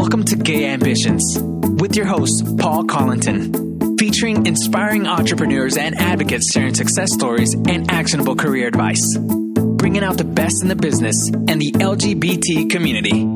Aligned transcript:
Welcome 0.00 0.24
to 0.24 0.36
Gay 0.36 0.64
Ambitions 0.64 1.38
with 1.38 1.94
your 1.94 2.06
host, 2.06 2.56
Paul 2.56 2.84
Collington, 2.84 4.00
featuring 4.00 4.46
inspiring 4.46 5.06
entrepreneurs 5.06 5.76
and 5.76 5.94
advocates 5.94 6.50
sharing 6.50 6.74
success 6.74 7.12
stories 7.12 7.52
and 7.52 7.90
actionable 7.90 8.34
career 8.34 8.66
advice, 8.66 9.18
bringing 9.18 10.02
out 10.02 10.16
the 10.16 10.24
best 10.24 10.62
in 10.62 10.68
the 10.68 10.74
business 10.74 11.28
and 11.28 11.60
the 11.60 11.72
LGBT 11.72 12.70
community. 12.70 13.26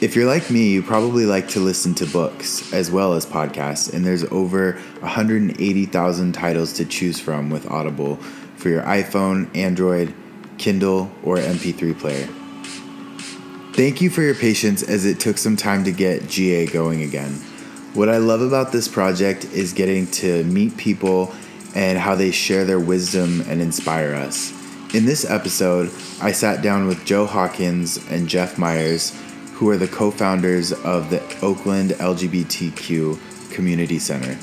If 0.00 0.16
you're 0.16 0.24
like 0.24 0.50
me, 0.50 0.70
you 0.70 0.82
probably 0.82 1.26
like 1.26 1.48
to 1.48 1.60
listen 1.60 1.94
to 1.96 2.06
books 2.06 2.72
as 2.72 2.90
well 2.90 3.12
as 3.12 3.26
podcasts, 3.26 3.92
and 3.92 4.06
there's 4.06 4.24
over 4.32 4.78
180,000 5.00 6.32
titles 6.32 6.72
to 6.72 6.86
choose 6.86 7.20
from 7.20 7.50
with 7.50 7.70
Audible 7.70 8.16
for 8.56 8.70
your 8.70 8.80
iPhone, 8.84 9.54
Android, 9.54 10.14
Kindle, 10.56 11.10
or 11.22 11.36
MP3 11.36 11.98
player. 11.98 12.26
Thank 13.74 14.00
you 14.00 14.08
for 14.08 14.22
your 14.22 14.34
patience 14.34 14.82
as 14.82 15.04
it 15.04 15.20
took 15.20 15.36
some 15.36 15.56
time 15.56 15.84
to 15.84 15.92
get 15.92 16.30
GA 16.30 16.64
going 16.64 17.02
again. 17.02 17.34
What 17.92 18.08
I 18.08 18.16
love 18.16 18.40
about 18.40 18.72
this 18.72 18.88
project 18.88 19.44
is 19.52 19.74
getting 19.74 20.06
to 20.12 20.44
meet 20.44 20.78
people 20.78 21.34
and 21.74 21.98
how 21.98 22.14
they 22.14 22.30
share 22.30 22.64
their 22.64 22.80
wisdom 22.80 23.42
and 23.48 23.60
inspire 23.60 24.14
us. 24.14 24.52
In 24.94 25.06
this 25.06 25.28
episode, 25.28 25.90
I 26.22 26.30
sat 26.30 26.62
down 26.62 26.86
with 26.86 27.04
Joe 27.04 27.26
Hawkins 27.26 27.98
and 28.10 28.28
Jeff 28.28 28.58
Myers, 28.58 29.12
who 29.54 29.68
are 29.70 29.76
the 29.76 29.88
co 29.88 30.10
founders 30.10 30.72
of 30.72 31.10
the 31.10 31.20
Oakland 31.42 31.90
LGBTQ 31.90 33.52
Community 33.52 33.98
Center. 33.98 34.38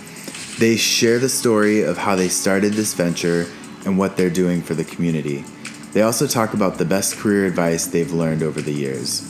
They 0.60 0.76
share 0.76 1.20
the 1.20 1.30
story 1.30 1.84
of 1.84 1.98
how 1.98 2.16
they 2.16 2.28
started 2.28 2.74
this 2.74 2.94
venture 2.94 3.48
and 3.86 3.98
what 3.98 4.18
they're 4.18 4.30
doing 4.30 4.62
for 4.62 4.74
the 4.74 4.84
community. 4.84 5.46
They 5.94 6.02
also 6.02 6.28
talk 6.28 6.54
about 6.54 6.78
the 6.78 6.86
best 6.86 7.18
career 7.18 7.46
advice 7.46 7.88
they've 7.88 8.12
learned 8.12 8.44
over 8.44 8.62
the 8.62 8.74
years. 8.74 9.30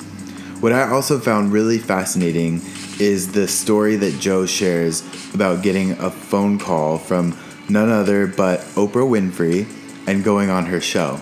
What 0.59 0.73
I 0.73 0.89
also 0.89 1.19
found 1.19 1.51
really 1.51 1.79
fascinating 1.79 2.61
is 2.99 3.31
the 3.31 3.47
story 3.47 3.95
that 3.95 4.19
Joe 4.19 4.45
shares 4.45 5.03
about 5.33 5.63
getting 5.63 5.93
a 5.93 6.11
phone 6.11 6.59
call 6.59 6.99
from 6.99 7.31
none 7.71 7.89
other 7.89 8.27
but 8.27 8.59
Oprah 8.75 9.07
Winfrey 9.07 9.65
and 10.07 10.23
going 10.23 10.49
on 10.49 10.65
her 10.65 10.81
show. 10.81 11.21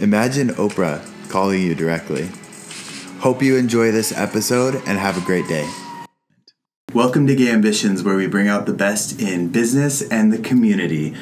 Imagine 0.00 0.48
Oprah 0.50 1.02
calling 1.30 1.62
you 1.62 1.74
directly. 1.74 2.28
Hope 3.20 3.42
you 3.42 3.56
enjoy 3.56 3.90
this 3.90 4.16
episode 4.16 4.74
and 4.86 4.98
have 4.98 5.16
a 5.16 5.24
great 5.24 5.48
day. 5.48 5.68
Welcome 6.92 7.26
to 7.26 7.34
Gay 7.34 7.50
Ambitions, 7.50 8.02
where 8.02 8.16
we 8.16 8.26
bring 8.26 8.46
out 8.48 8.64
the 8.64 8.72
best 8.72 9.20
in 9.20 9.48
business 9.48 10.02
and 10.02 10.32
the 10.32 10.38
community. 10.38 11.14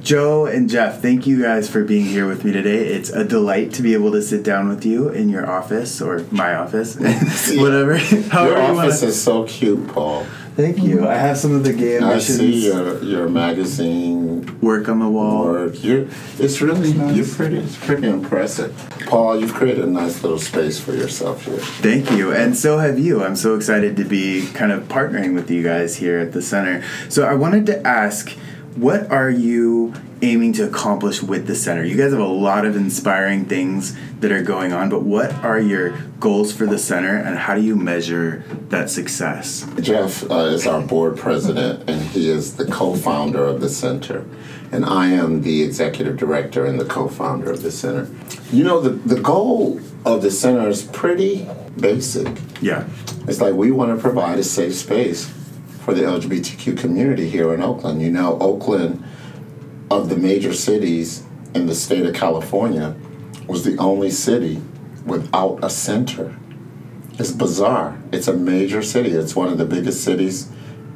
Joe 0.00 0.46
and 0.46 0.70
Jeff, 0.70 1.02
thank 1.02 1.26
you 1.26 1.42
guys 1.42 1.68
for 1.68 1.84
being 1.84 2.04
here 2.04 2.26
with 2.26 2.44
me 2.44 2.52
today. 2.52 2.86
It's 2.86 3.10
a 3.10 3.24
delight 3.24 3.72
to 3.74 3.82
be 3.82 3.94
able 3.94 4.12
to 4.12 4.22
sit 4.22 4.42
down 4.42 4.68
with 4.68 4.86
you 4.86 5.08
in 5.08 5.28
your 5.28 5.50
office 5.50 6.00
or 6.00 6.20
my 6.30 6.54
office, 6.54 6.96
whatever. 7.56 7.96
Your 8.06 8.58
office 8.58 9.02
is 9.02 9.20
so 9.20 9.44
cute, 9.44 9.88
Paul. 9.88 10.24
Thank 10.58 10.82
you. 10.82 11.06
I 11.06 11.14
have 11.14 11.38
some 11.38 11.54
of 11.54 11.62
the 11.62 11.72
Gay 11.72 12.00
I 12.00 12.02
Ambitions 12.02 12.38
see 12.40 12.66
your 12.66 13.00
your 13.04 13.28
magazine 13.28 14.58
work 14.60 14.88
on 14.88 14.98
the 14.98 15.08
wall. 15.08 15.44
work. 15.44 15.84
You're 15.84 16.08
it's 16.40 16.60
really 16.60 16.90
you're 17.14 17.28
pretty 17.28 17.58
it's 17.58 17.76
pretty 17.76 18.08
impressive, 18.08 18.74
Paul. 19.06 19.38
You've 19.38 19.54
created 19.54 19.84
a 19.84 19.86
nice 19.86 20.20
little 20.24 20.40
space 20.40 20.80
for 20.80 20.92
yourself 20.94 21.44
here. 21.44 21.58
Thank 21.58 22.10
you. 22.10 22.32
And 22.32 22.56
so 22.56 22.78
have 22.78 22.98
you. 22.98 23.22
I'm 23.22 23.36
so 23.36 23.54
excited 23.54 23.96
to 23.98 24.04
be 24.04 24.48
kind 24.48 24.72
of 24.72 24.88
partnering 24.88 25.32
with 25.32 25.48
you 25.48 25.62
guys 25.62 25.94
here 25.94 26.18
at 26.18 26.32
the 26.32 26.42
center. 26.42 26.82
So 27.08 27.24
I 27.24 27.34
wanted 27.34 27.64
to 27.66 27.86
ask 27.86 28.30
what 28.74 29.08
are 29.12 29.30
you 29.30 29.94
aiming 30.22 30.52
to 30.54 30.66
accomplish 30.66 31.22
with 31.22 31.46
the 31.46 31.54
center? 31.54 31.84
You 31.84 31.96
guys 31.96 32.12
have 32.12 32.20
a 32.20 32.26
lot 32.26 32.64
of 32.64 32.76
inspiring 32.76 33.44
things 33.44 33.96
that 34.20 34.32
are 34.32 34.42
going 34.42 34.72
on, 34.72 34.88
but 34.88 35.02
what 35.02 35.32
are 35.44 35.58
your 35.60 35.90
goals 36.20 36.52
for 36.52 36.66
the 36.66 36.78
center 36.78 37.16
and 37.16 37.38
how 37.38 37.54
do 37.54 37.62
you 37.62 37.76
measure 37.76 38.44
that 38.68 38.90
success? 38.90 39.66
Jeff 39.80 40.28
uh, 40.30 40.46
is 40.46 40.66
our 40.66 40.80
board 40.80 41.16
president, 41.16 41.88
and 41.88 42.02
he 42.02 42.28
is 42.28 42.56
the 42.56 42.66
co-founder 42.66 43.44
of 43.44 43.60
the 43.60 43.68
center, 43.68 44.24
and 44.72 44.84
I 44.84 45.08
am 45.08 45.42
the 45.42 45.62
executive 45.62 46.16
director 46.16 46.64
and 46.64 46.80
the 46.80 46.84
co-founder 46.84 47.50
of 47.50 47.62
the 47.62 47.70
center. 47.70 48.08
You 48.52 48.64
know, 48.64 48.80
the 48.80 48.90
the 48.90 49.20
goal 49.20 49.80
of 50.04 50.22
the 50.22 50.30
center 50.30 50.68
is 50.68 50.84
pretty 50.84 51.48
basic. 51.78 52.28
Yeah. 52.60 52.88
It's 53.26 53.40
like 53.40 53.54
we 53.54 53.70
want 53.70 53.94
to 53.94 54.00
provide 54.00 54.38
a 54.38 54.44
safe 54.44 54.74
space 54.74 55.26
for 55.84 55.94
the 55.94 56.02
LGBTQ 56.02 56.78
community 56.78 57.28
here 57.28 57.52
in 57.54 57.62
Oakland. 57.62 58.00
You 58.00 58.10
know, 58.10 58.38
Oakland, 58.40 59.04
of 59.90 60.08
the 60.08 60.16
major 60.16 60.52
cities 60.52 61.24
in 61.54 61.66
the 61.66 61.74
state 61.74 62.04
of 62.06 62.14
California, 62.14 62.94
was 63.46 63.64
the 63.64 63.76
only 63.78 64.10
city 64.10 64.60
without 65.06 65.58
a 65.62 65.70
center. 65.70 66.36
It's 67.18 67.32
bizarre. 67.32 67.98
It's 68.12 68.28
a 68.28 68.34
major 68.34 68.82
city. 68.82 69.10
It's 69.10 69.34
one 69.34 69.48
of 69.48 69.58
the 69.58 69.64
biggest 69.64 70.04
cities 70.04 70.50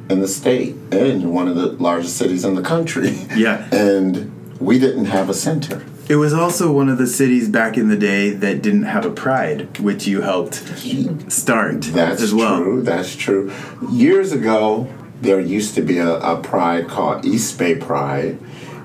in 0.09 0.19
the 0.21 0.27
state 0.27 0.75
and 0.91 1.33
one 1.33 1.47
of 1.47 1.55
the 1.55 1.67
largest 1.67 2.17
cities 2.17 2.45
in 2.45 2.55
the 2.55 2.61
country. 2.61 3.17
Yeah. 3.35 3.67
And 3.73 4.31
we 4.59 4.77
didn't 4.79 5.05
have 5.05 5.29
a 5.29 5.33
center. 5.33 5.83
It 6.07 6.17
was 6.17 6.33
also 6.33 6.71
one 6.71 6.89
of 6.89 6.97
the 6.97 7.07
cities 7.07 7.47
back 7.49 7.77
in 7.77 7.87
the 7.87 7.95
day 7.97 8.29
that 8.29 8.61
didn't 8.61 8.83
have 8.83 9.05
a 9.05 9.09
pride, 9.09 9.79
which 9.79 10.05
you 10.05 10.21
helped 10.21 10.55
start 11.31 11.81
That's 11.81 12.21
as 12.21 12.33
well. 12.33 12.61
true. 12.61 12.81
That's 12.83 13.15
true. 13.15 13.51
Years 13.89 14.31
ago, 14.33 14.87
there 15.21 15.39
used 15.39 15.75
to 15.75 15.81
be 15.81 15.97
a, 15.99 16.15
a 16.19 16.41
pride 16.41 16.87
called 16.89 17.25
East 17.25 17.57
Bay 17.57 17.75
Pride, 17.75 18.37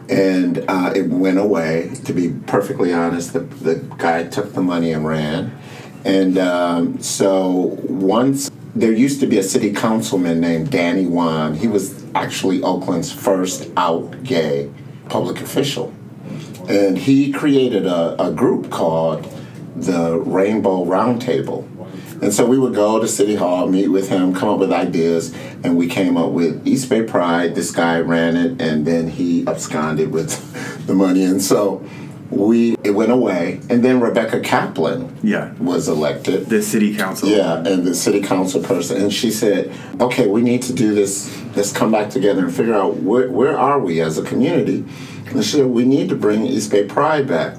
and 0.09 0.65
uh, 0.69 0.93
it 0.95 1.09
went 1.09 1.39
away. 1.39 1.93
To 2.05 2.13
be 2.13 2.31
perfectly 2.47 2.93
honest, 2.93 3.33
the, 3.33 3.41
the 3.41 3.77
guy 3.99 4.25
took 4.25 4.55
the 4.55 4.63
money 4.63 4.93
and 4.93 5.07
ran. 5.07 5.59
And 6.05 6.39
um, 6.39 7.01
so 7.03 7.77
once 7.89 8.51
there 8.79 8.93
used 8.93 9.21
to 9.21 9.27
be 9.27 9.39
a 9.39 9.43
city 9.43 9.73
councilman 9.73 10.41
named 10.41 10.71
Danny 10.71 11.07
Wan. 11.07 11.55
He 11.55 11.67
was 11.67 12.05
actually 12.15 12.63
Oakland's 12.63 13.13
first 13.13 13.71
out 13.77 14.23
gay 14.23 14.71
public 15.09 15.41
official. 15.41 15.93
And 16.69 16.97
he 16.97 17.33
created 17.33 17.87
a, 17.87 18.23
a 18.23 18.31
group 18.31 18.71
called 18.71 19.25
the 19.75 20.19
Rainbow 20.19 20.85
Roundtable. 20.85 21.67
And 22.21 22.33
so 22.35 22.45
we 22.47 22.59
would 22.59 22.75
go 22.75 22.99
to 23.01 23.07
City 23.07 23.37
Hall, 23.37 23.69
meet 23.69 23.89
with 23.89 24.09
him, 24.09 24.35
come 24.35 24.49
up 24.49 24.59
with 24.59 24.73
ideas, 24.73 25.33
and 25.63 25.77
we 25.77 25.87
came 25.89 26.17
up 26.17 26.31
with 26.33 26.67
East 26.67 26.89
Bay 26.89 27.03
Pride. 27.05 27.55
This 27.55 27.71
guy 27.71 28.01
ran 28.01 28.37
it, 28.37 28.61
and 28.61 28.85
then 28.87 29.09
he 29.09 29.47
absconded 29.47 30.11
with 30.11 30.33
the 30.87 30.95
money. 30.95 31.23
And 31.25 31.41
so 31.41 31.85
we 32.31 32.77
it 32.85 32.91
went 32.91 33.13
away. 33.13 33.61
And 33.71 33.85
then 33.85 34.01
Rebecca 34.01 34.41
Kaplan 34.41 35.17
Yeah. 35.23 35.53
was 35.55 35.89
elected. 35.89 36.47
The 36.47 36.61
city 36.63 36.95
council. 36.97 37.29
Yeah, 37.29 37.59
and 37.59 37.85
the 37.87 37.95
city 37.95 38.21
council 38.21 38.63
person, 38.63 39.01
and 39.01 39.13
she 39.13 39.31
said, 39.31 39.73
"Okay, 40.01 40.27
we 40.27 40.43
need 40.43 40.63
to 40.63 40.73
do 40.73 40.95
this. 40.95 41.31
Let's 41.57 41.73
come 41.73 41.91
back 41.93 42.11
together 42.11 42.45
and 42.45 42.55
figure 42.55 42.75
out 42.75 42.97
where 42.99 43.31
where 43.31 43.57
are 43.59 43.79
we 43.79 44.01
as 44.01 44.19
a 44.19 44.23
community." 44.23 44.85
And 45.27 45.43
she 45.45 45.57
said, 45.59 45.67
"We 45.67 45.85
need 45.85 46.09
to 46.11 46.17
bring 46.17 46.45
East 46.47 46.71
Bay 46.71 46.85
Pride 46.85 47.27
back." 47.29 47.57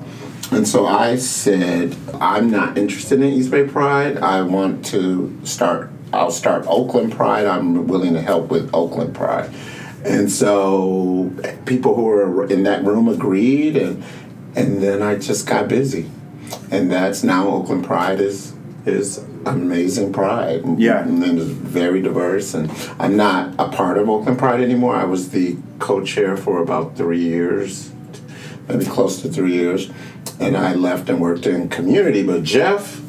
And 0.51 0.67
so 0.67 0.87
I 0.87 1.15
said, 1.15 1.95
"I'm 2.19 2.49
not 2.49 2.77
interested 2.77 3.21
in 3.21 3.27
East 3.27 3.51
Bay 3.51 3.65
Pride. 3.65 4.17
I 4.17 4.41
want 4.41 4.85
to 4.87 5.37
start. 5.43 5.91
I'll 6.11 6.31
start 6.31 6.65
Oakland 6.67 7.11
Pride. 7.11 7.45
I'm 7.45 7.87
willing 7.87 8.13
to 8.13 8.21
help 8.21 8.49
with 8.49 8.69
Oakland 8.73 9.13
Pride." 9.13 9.49
And 10.03 10.31
so 10.31 11.31
people 11.65 11.93
who 11.95 12.03
were 12.03 12.45
in 12.47 12.63
that 12.63 12.83
room 12.83 13.07
agreed, 13.07 13.77
and 13.77 14.03
and 14.55 14.81
then 14.81 15.01
I 15.01 15.15
just 15.15 15.45
got 15.45 15.67
busy 15.67 16.09
and 16.71 16.91
that's 16.91 17.23
now 17.23 17.47
Oakland 17.47 17.83
Pride 17.85 18.19
is 18.19 18.53
is 18.85 19.23
amazing 19.45 20.11
pride. 20.13 20.63
Yeah. 20.77 21.01
and 21.01 21.21
then 21.21 21.37
it's 21.37 21.45
very 21.45 22.01
diverse. 22.01 22.53
And 22.53 22.71
I'm 22.99 23.15
not 23.15 23.53
a 23.59 23.69
part 23.69 23.97
of 23.97 24.09
Oakland 24.09 24.39
Pride 24.39 24.61
anymore. 24.61 24.95
I 24.95 25.03
was 25.03 25.29
the 25.29 25.57
co-chair 25.79 26.35
for 26.37 26.61
about 26.61 26.95
three 26.95 27.21
years, 27.21 27.91
maybe 28.67 28.85
close 28.85 29.21
to 29.21 29.29
three 29.29 29.53
years, 29.53 29.91
and 30.39 30.55
I 30.57 30.73
left 30.73 31.09
and 31.09 31.19
worked 31.19 31.45
in 31.45 31.69
community. 31.69 32.23
But 32.23 32.43
Jeff 32.43 33.01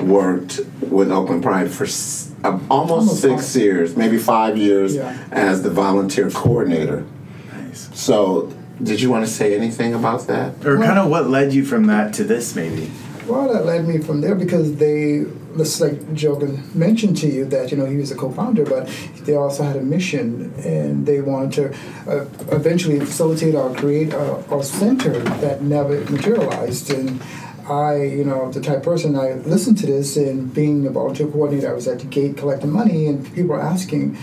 worked 0.00 0.60
with 0.80 1.10
Oakland 1.10 1.42
Pride 1.42 1.70
for 1.70 1.84
s- 1.84 2.30
uh, 2.44 2.58
almost, 2.70 2.70
Almost 2.70 3.20
six 3.20 3.52
five. 3.54 3.62
years, 3.62 3.96
maybe 3.96 4.16
five 4.18 4.56
years, 4.56 4.94
Yeah. 4.94 5.12
as 5.32 5.62
the 5.62 5.70
volunteer 5.70 6.30
coordinator. 6.30 7.04
Nice. 7.52 7.88
So, 7.94 8.52
did 8.82 9.00
you 9.00 9.10
want 9.10 9.26
to 9.26 9.30
say 9.30 9.56
anything 9.56 9.92
about 9.92 10.28
that? 10.28 10.64
Or 10.64 10.76
kind 10.78 10.98
of 11.00 11.08
what 11.10 11.28
led 11.28 11.52
you 11.52 11.64
from 11.64 11.86
that 11.88 12.14
to 12.14 12.24
this, 12.24 12.54
maybe? 12.54 12.90
Well, 13.28 13.52
that 13.52 13.66
led 13.66 13.86
me 13.86 13.98
from 13.98 14.22
there 14.22 14.34
because 14.34 14.76
they, 14.76 15.26
just 15.58 15.82
like 15.82 16.00
Jogan 16.14 16.74
mentioned 16.74 17.18
to 17.18 17.28
you, 17.28 17.44
that 17.46 17.70
you 17.70 17.76
know 17.76 17.84
he 17.84 17.98
was 17.98 18.10
a 18.10 18.16
co-founder, 18.16 18.64
but 18.64 18.88
they 19.24 19.34
also 19.34 19.64
had 19.64 19.76
a 19.76 19.82
mission, 19.82 20.50
and 20.64 21.04
they 21.04 21.20
wanted 21.20 21.52
to 21.52 22.10
uh, 22.10 22.24
eventually 22.56 22.98
facilitate 23.00 23.54
or 23.54 23.74
create 23.74 24.14
a, 24.14 24.36
a 24.54 24.64
center 24.64 25.18
that 25.42 25.60
never 25.60 26.00
materialized. 26.10 26.90
And 26.90 27.20
I, 27.68 27.96
you 27.96 28.24
know, 28.24 28.50
the 28.50 28.62
type 28.62 28.82
person 28.82 29.14
I 29.14 29.34
listened 29.34 29.76
to 29.78 29.86
this 29.86 30.16
and 30.16 30.54
being 30.54 30.86
a 30.86 30.90
volunteer 30.90 31.26
coordinator, 31.26 31.68
I 31.70 31.74
was 31.74 31.86
at 31.86 31.98
the 31.98 32.06
gate 32.06 32.38
collecting 32.38 32.70
money, 32.70 33.08
and 33.08 33.26
people 33.34 33.50
were 33.56 33.60
asking, 33.60 34.14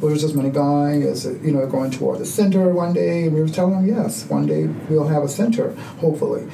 "Where's 0.00 0.22
this 0.22 0.32
money 0.32 0.48
going? 0.48 1.02
Is 1.02 1.26
it, 1.26 1.42
you 1.42 1.52
know, 1.52 1.66
going 1.66 1.90
toward 1.90 2.18
the 2.18 2.24
center 2.24 2.66
one 2.70 2.94
day?" 2.94 3.24
And 3.24 3.34
we 3.34 3.42
were 3.42 3.48
telling 3.48 3.74
them, 3.74 3.86
"Yes, 3.86 4.24
one 4.30 4.46
day 4.46 4.68
we'll 4.88 5.08
have 5.08 5.22
a 5.22 5.28
center, 5.28 5.74
hopefully." 6.00 6.48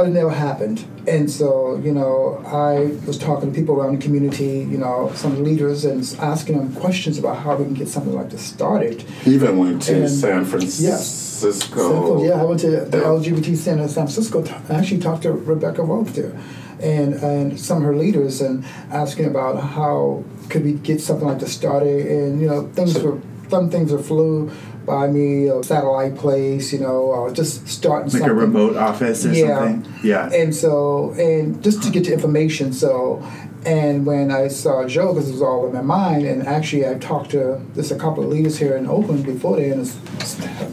But 0.00 0.08
it 0.08 0.12
never 0.12 0.30
happened, 0.30 0.82
and 1.06 1.30
so 1.30 1.76
you 1.76 1.92
know, 1.92 2.42
I 2.46 2.96
was 3.06 3.18
talking 3.18 3.52
to 3.52 3.54
people 3.54 3.74
around 3.78 3.98
the 4.00 4.02
community, 4.02 4.60
you 4.60 4.78
know, 4.78 5.12
some 5.14 5.44
leaders, 5.44 5.84
and 5.84 6.00
asking 6.20 6.56
them 6.56 6.72
questions 6.74 7.18
about 7.18 7.36
how 7.36 7.54
we 7.56 7.66
can 7.66 7.74
get 7.74 7.86
something 7.86 8.14
like 8.14 8.30
this 8.30 8.40
started. 8.40 9.04
Even 9.26 9.58
went 9.58 9.82
to 9.82 9.96
And- 9.96 10.08
San 10.10 10.40
yes. 10.40 10.48
Francisco. 10.48 11.80
Simple, 11.92 12.24
yeah. 12.26 12.40
I 12.40 12.44
went 12.44 12.60
to 12.60 12.70
the 12.86 12.96
LGBT 12.96 13.54
Center 13.54 13.82
in 13.82 13.88
San 13.90 14.06
Francisco. 14.06 14.42
I 14.70 14.74
actually 14.74 15.02
talked 15.02 15.24
to 15.24 15.32
Rebecca 15.32 15.82
Rolfe 15.82 16.14
there, 16.14 16.32
and 16.80 17.12
and 17.16 17.60
some 17.60 17.76
of 17.76 17.82
her 17.84 17.94
leaders, 17.94 18.40
and 18.40 18.64
asking 18.90 19.26
about 19.26 19.62
how 19.62 20.24
could 20.48 20.64
we 20.64 20.72
get 20.72 21.02
something 21.02 21.28
like 21.28 21.40
this 21.40 21.52
started. 21.52 22.06
And 22.06 22.40
you 22.40 22.46
know, 22.48 22.70
things 22.72 22.94
So- 22.94 23.04
were 23.04 23.18
some 23.50 23.68
things 23.68 23.92
are 23.92 23.98
flew 23.98 24.50
by 24.90 25.06
me, 25.06 25.46
a 25.46 25.62
satellite 25.62 26.16
place, 26.16 26.72
you 26.72 26.80
know, 26.80 27.12
uh, 27.12 27.32
just 27.32 27.68
starting 27.68 28.06
Like 28.10 28.12
something. 28.22 28.30
a 28.30 28.34
remote 28.34 28.76
office 28.76 29.24
or 29.24 29.32
Yeah. 29.32 29.58
something. 29.58 29.92
Yeah. 30.02 30.30
And 30.40 30.52
so, 30.54 31.14
and 31.18 31.62
just 31.62 31.82
to 31.84 31.90
get 31.90 32.02
the 32.06 32.12
information, 32.12 32.72
so, 32.72 33.22
and 33.64 34.04
when 34.04 34.26
I 34.32 34.48
saw 34.48 34.84
Joe, 34.86 35.12
because 35.12 35.28
it 35.28 35.32
was 35.38 35.42
all 35.42 35.66
in 35.68 35.72
my 35.72 35.82
mind, 35.82 36.22
and 36.26 36.38
actually 36.56 36.84
I 36.88 36.94
talked 36.94 37.30
to 37.36 37.60
there's 37.74 37.92
a 37.92 38.00
couple 38.04 38.24
of 38.24 38.30
leaders 38.30 38.56
here 38.58 38.74
in 38.80 38.86
Oakland 38.88 39.24
before 39.24 39.56
then, 39.58 39.72
and 39.72 39.80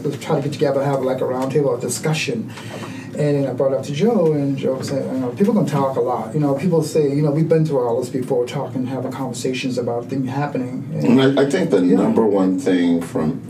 was 0.04 0.18
trying 0.18 0.42
to 0.42 0.48
get 0.48 0.52
together, 0.58 0.82
have 0.82 1.02
like 1.02 1.20
a 1.20 1.24
roundtable 1.34 1.72
of 1.74 1.80
discussion. 1.80 2.50
And 3.24 3.34
then 3.36 3.46
I 3.50 3.52
brought 3.52 3.72
it 3.72 3.78
up 3.78 3.84
to 3.86 3.92
Joe, 3.92 4.32
and 4.32 4.56
Joe 4.56 4.80
said, 4.80 5.02
you 5.12 5.18
know, 5.20 5.30
people 5.30 5.52
can 5.52 5.66
talk 5.66 5.96
a 5.96 6.00
lot. 6.00 6.32
You 6.34 6.40
know, 6.40 6.54
people 6.54 6.82
say, 6.84 7.04
you 7.16 7.22
know, 7.24 7.32
we've 7.32 7.48
been 7.48 7.64
through 7.66 7.80
all 7.84 7.98
this 8.00 8.10
before, 8.10 8.46
talking, 8.46 8.86
having 8.86 9.10
conversations 9.10 9.76
about 9.76 10.06
things 10.10 10.28
happening. 10.30 10.74
And, 10.94 11.04
And 11.20 11.38
I, 11.38 11.42
I 11.42 11.50
think 11.50 11.70
the 11.70 11.80
Yeah. 11.84 11.96
number 11.96 12.24
one 12.24 12.60
thing 12.60 13.02
from 13.02 13.40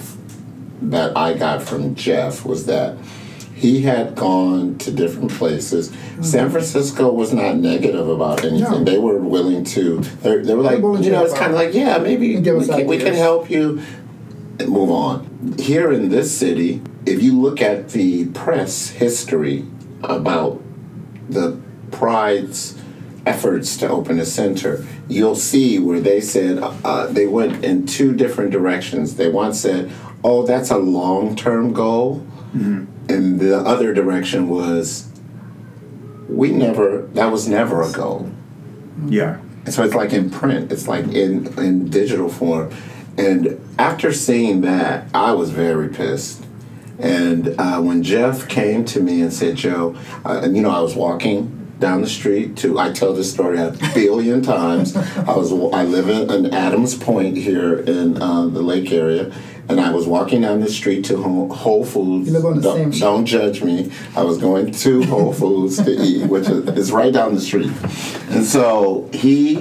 that 0.82 1.16
I 1.16 1.34
got 1.34 1.62
from 1.62 1.94
Jeff 1.94 2.44
was 2.44 2.66
that 2.66 2.96
he 3.54 3.82
had 3.82 4.14
gone 4.14 4.78
to 4.78 4.92
different 4.92 5.32
places. 5.32 5.92
San 6.20 6.48
Francisco 6.48 7.10
was 7.12 7.32
not 7.32 7.56
negative 7.56 8.08
about 8.08 8.44
anything. 8.44 8.64
Mm-hmm. 8.64 8.84
No. 8.84 8.84
They 8.84 8.98
were 8.98 9.18
willing 9.18 9.64
to. 9.64 9.98
They, 9.98 10.38
they 10.38 10.54
were 10.54 10.62
like, 10.62 10.78
you 10.78 11.10
know, 11.10 11.24
it's 11.24 11.34
kind 11.34 11.50
of 11.50 11.56
like, 11.56 11.74
yeah, 11.74 11.98
maybe 11.98 12.36
we 12.36 12.42
can, 12.42 12.86
we 12.86 12.98
can 12.98 13.14
help 13.14 13.50
you. 13.50 13.82
Move 14.66 14.90
on. 14.90 15.54
Here 15.58 15.92
in 15.92 16.08
this 16.08 16.36
city, 16.36 16.82
if 17.06 17.22
you 17.22 17.40
look 17.40 17.60
at 17.60 17.90
the 17.90 18.26
press 18.26 18.90
history 18.90 19.66
about 20.02 20.60
the 21.28 21.60
Pride's 21.90 22.76
efforts 23.24 23.76
to 23.76 23.88
open 23.88 24.18
a 24.18 24.24
center, 24.24 24.84
you'll 25.08 25.36
see 25.36 25.78
where 25.78 26.00
they 26.00 26.20
said 26.20 26.58
uh, 26.60 27.06
they 27.06 27.26
went 27.26 27.64
in 27.64 27.86
two 27.86 28.14
different 28.14 28.50
directions. 28.50 29.16
They 29.16 29.28
once 29.28 29.60
said, 29.60 29.92
"Oh, 30.24 30.46
that's 30.46 30.70
a 30.70 30.78
long-term 30.78 31.72
goal," 31.72 32.26
and 33.08 33.40
the 33.40 33.58
other 33.58 33.92
direction 33.94 34.48
was, 34.48 35.10
"We 36.28 36.50
never. 36.52 37.02
That 37.14 37.30
was 37.32 37.48
never 37.48 37.82
a 37.82 37.90
goal." 37.92 38.30
yeah. 39.06 39.40
And 39.64 39.74
so 39.74 39.84
it's 39.84 39.94
like 39.94 40.14
in 40.14 40.30
print, 40.30 40.72
it's 40.72 40.88
like 40.88 41.06
in, 41.08 41.46
in 41.58 41.90
digital 41.90 42.30
form. 42.30 42.72
And 43.18 43.60
after 43.78 44.12
seeing 44.12 44.62
that, 44.62 45.08
I 45.12 45.32
was 45.32 45.50
very 45.50 45.88
pissed. 45.88 46.44
And 46.98 47.54
uh, 47.58 47.80
when 47.80 48.02
Jeff 48.02 48.48
came 48.48 48.84
to 48.86 49.00
me 49.00 49.20
and 49.20 49.32
said, 49.32 49.56
Joe, 49.56 49.96
uh, 50.24 50.40
and 50.42 50.56
you 50.56 50.62
know, 50.62 50.70
I 50.70 50.80
was 50.80 50.94
walking 50.96 51.54
down 51.78 52.00
the 52.00 52.08
street 52.08 52.56
to, 52.56 52.78
I 52.78 52.92
tell 52.92 53.12
this 53.12 53.30
story 53.32 53.58
a 53.58 53.72
billion 53.94 54.42
times. 54.42 54.96
I 54.96 55.36
was, 55.36 55.52
I 55.52 55.84
live 55.84 56.08
in, 56.08 56.30
in 56.30 56.54
Adams 56.54 56.96
Point 56.96 57.36
here 57.36 57.78
in 57.78 58.20
uh, 58.20 58.46
the 58.46 58.62
lake 58.62 58.90
area. 58.90 59.32
And 59.68 59.80
I 59.80 59.92
was 59.92 60.06
walking 60.06 60.40
down 60.40 60.60
the 60.60 60.70
street 60.70 61.04
to 61.06 61.20
Whole 61.20 61.84
Foods. 61.84 62.28
You 62.28 62.32
live 62.32 62.46
on 62.46 62.56
the 62.56 62.62
don't, 62.62 62.76
same 62.76 62.92
street. 62.92 63.00
don't 63.00 63.26
judge 63.26 63.62
me. 63.62 63.92
I 64.16 64.22
was 64.22 64.38
going 64.38 64.72
to 64.72 65.02
Whole 65.04 65.32
Foods 65.32 65.82
to 65.82 65.90
eat, 66.02 66.26
which 66.26 66.48
is, 66.48 66.66
is 66.68 66.92
right 66.92 67.12
down 67.12 67.34
the 67.34 67.40
street. 67.40 67.72
And 68.30 68.44
so 68.44 69.10
he 69.12 69.56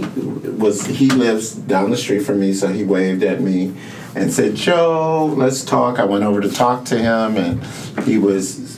was 0.58 0.86
he 0.86 1.10
lives 1.10 1.54
down 1.54 1.92
the 1.92 1.98
street 1.98 2.20
from 2.20 2.40
me, 2.40 2.54
so 2.54 2.70
he 2.70 2.84
waved 2.84 3.24
at 3.24 3.42
me 3.42 3.76
and 4.16 4.32
said, 4.32 4.56
"Joe, 4.56 5.34
let's 5.38 5.64
talk." 5.64 6.00
I 6.00 6.06
went 6.06 6.24
over 6.24 6.42
to 6.42 6.50
talk 6.50 6.86
to 6.86 6.98
him, 6.98 7.38
and 7.38 7.64
he 8.06 8.18
was. 8.18 8.78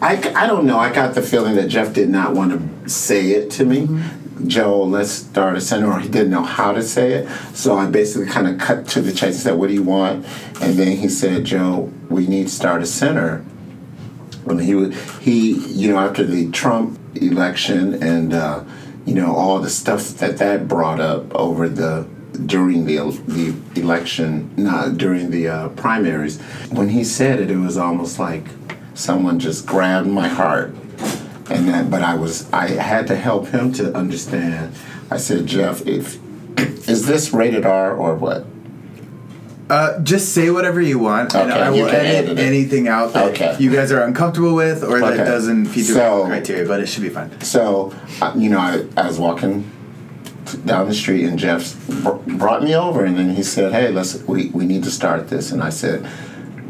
I, 0.00 0.16
I 0.36 0.46
don't 0.46 0.66
know. 0.66 0.78
I 0.78 0.92
got 0.92 1.14
the 1.14 1.22
feeling 1.22 1.56
that 1.56 1.68
Jeff 1.68 1.92
did 1.92 2.08
not 2.08 2.34
want 2.34 2.52
to 2.52 2.88
say 2.88 3.30
it 3.30 3.50
to 3.52 3.64
me. 3.64 3.86
Mm-hmm. 3.86 4.23
Joe, 4.46 4.82
let's 4.82 5.10
start 5.10 5.56
a 5.56 5.60
center, 5.60 5.90
or 5.90 6.00
he 6.00 6.08
didn't 6.08 6.30
know 6.30 6.42
how 6.42 6.72
to 6.72 6.82
say 6.82 7.12
it. 7.12 7.28
So 7.54 7.76
I 7.76 7.86
basically 7.86 8.26
kind 8.26 8.48
of 8.48 8.58
cut 8.58 8.88
to 8.88 9.00
the 9.00 9.12
chase 9.12 9.34
and 9.34 9.42
said, 9.42 9.54
What 9.54 9.68
do 9.68 9.74
you 9.74 9.82
want? 9.82 10.26
And 10.60 10.74
then 10.74 10.96
he 10.96 11.08
said, 11.08 11.44
Joe, 11.44 11.92
we 12.10 12.26
need 12.26 12.48
to 12.48 12.52
start 12.52 12.82
a 12.82 12.86
center. 12.86 13.44
And 14.46 14.60
he 14.60 14.74
would, 14.74 14.94
he, 15.20 15.52
you 15.52 15.92
know, 15.92 15.98
after 15.98 16.24
the 16.24 16.50
Trump 16.50 16.98
election 17.14 18.02
and, 18.02 18.34
uh, 18.34 18.64
you 19.06 19.14
know, 19.14 19.34
all 19.34 19.60
the 19.60 19.70
stuff 19.70 20.08
that 20.18 20.38
that 20.38 20.66
brought 20.66 21.00
up 21.00 21.32
over 21.34 21.68
the, 21.68 22.08
during 22.44 22.86
the, 22.86 22.98
the 23.26 23.80
election, 23.80 24.52
not 24.56 24.98
during 24.98 25.30
the 25.30 25.48
uh, 25.48 25.68
primaries, 25.70 26.40
when 26.70 26.88
he 26.88 27.04
said 27.04 27.38
it, 27.38 27.50
it 27.50 27.56
was 27.56 27.76
almost 27.76 28.18
like 28.18 28.46
someone 28.94 29.38
just 29.38 29.64
grabbed 29.64 30.08
my 30.08 30.28
heart 30.28 30.74
and 31.50 31.68
that 31.68 31.90
but 31.90 32.02
i 32.02 32.14
was 32.14 32.50
i 32.52 32.68
had 32.68 33.06
to 33.06 33.16
help 33.16 33.48
him 33.48 33.72
to 33.72 33.94
understand 33.96 34.74
i 35.10 35.16
said 35.16 35.46
jeff 35.46 35.86
if 35.86 36.18
is 36.88 37.06
this 37.06 37.32
rated 37.32 37.64
r 37.66 37.94
or 37.94 38.14
what 38.14 38.46
Uh, 39.70 39.98
just 40.02 40.34
say 40.34 40.50
whatever 40.50 40.78
you 40.78 40.98
want, 40.98 41.34
and 41.34 41.50
Okay, 41.50 41.58
I 41.60 41.70
will 41.70 41.88
edit 41.88 42.28
edit 42.28 42.38
anything 42.38 42.86
out 42.86 43.14
that 43.14 43.30
Okay. 43.32 43.56
you 43.58 43.70
guys 43.72 43.90
are 43.92 44.02
uncomfortable 44.04 44.54
with 44.54 44.84
or 44.84 45.00
that 45.00 45.24
doesn't 45.24 45.74
your 45.74 45.84
So- 45.96 46.26
criteria. 46.26 46.68
But 46.68 46.80
it 46.80 46.86
should 46.86 47.02
be 47.02 47.08
fine. 47.08 47.30
so 47.40 47.94
you 48.36 48.50
know 48.50 48.58
I, 48.60 48.84
I 49.02 49.06
was 49.06 49.18
walking 49.18 49.64
down 50.66 50.86
the 50.86 50.94
street 50.94 51.24
and 51.24 51.38
jeff 51.38 51.62
brought 52.42 52.62
me 52.62 52.76
over 52.76 53.06
and 53.06 53.16
then 53.16 53.30
he 53.34 53.42
said 53.42 53.72
hey 53.72 53.88
let's 53.90 54.12
we, 54.28 54.50
we 54.58 54.66
need 54.66 54.84
to 54.84 54.90
start 54.90 55.28
this 55.34 55.50
and 55.52 55.62
i 55.62 55.70
said 55.70 56.04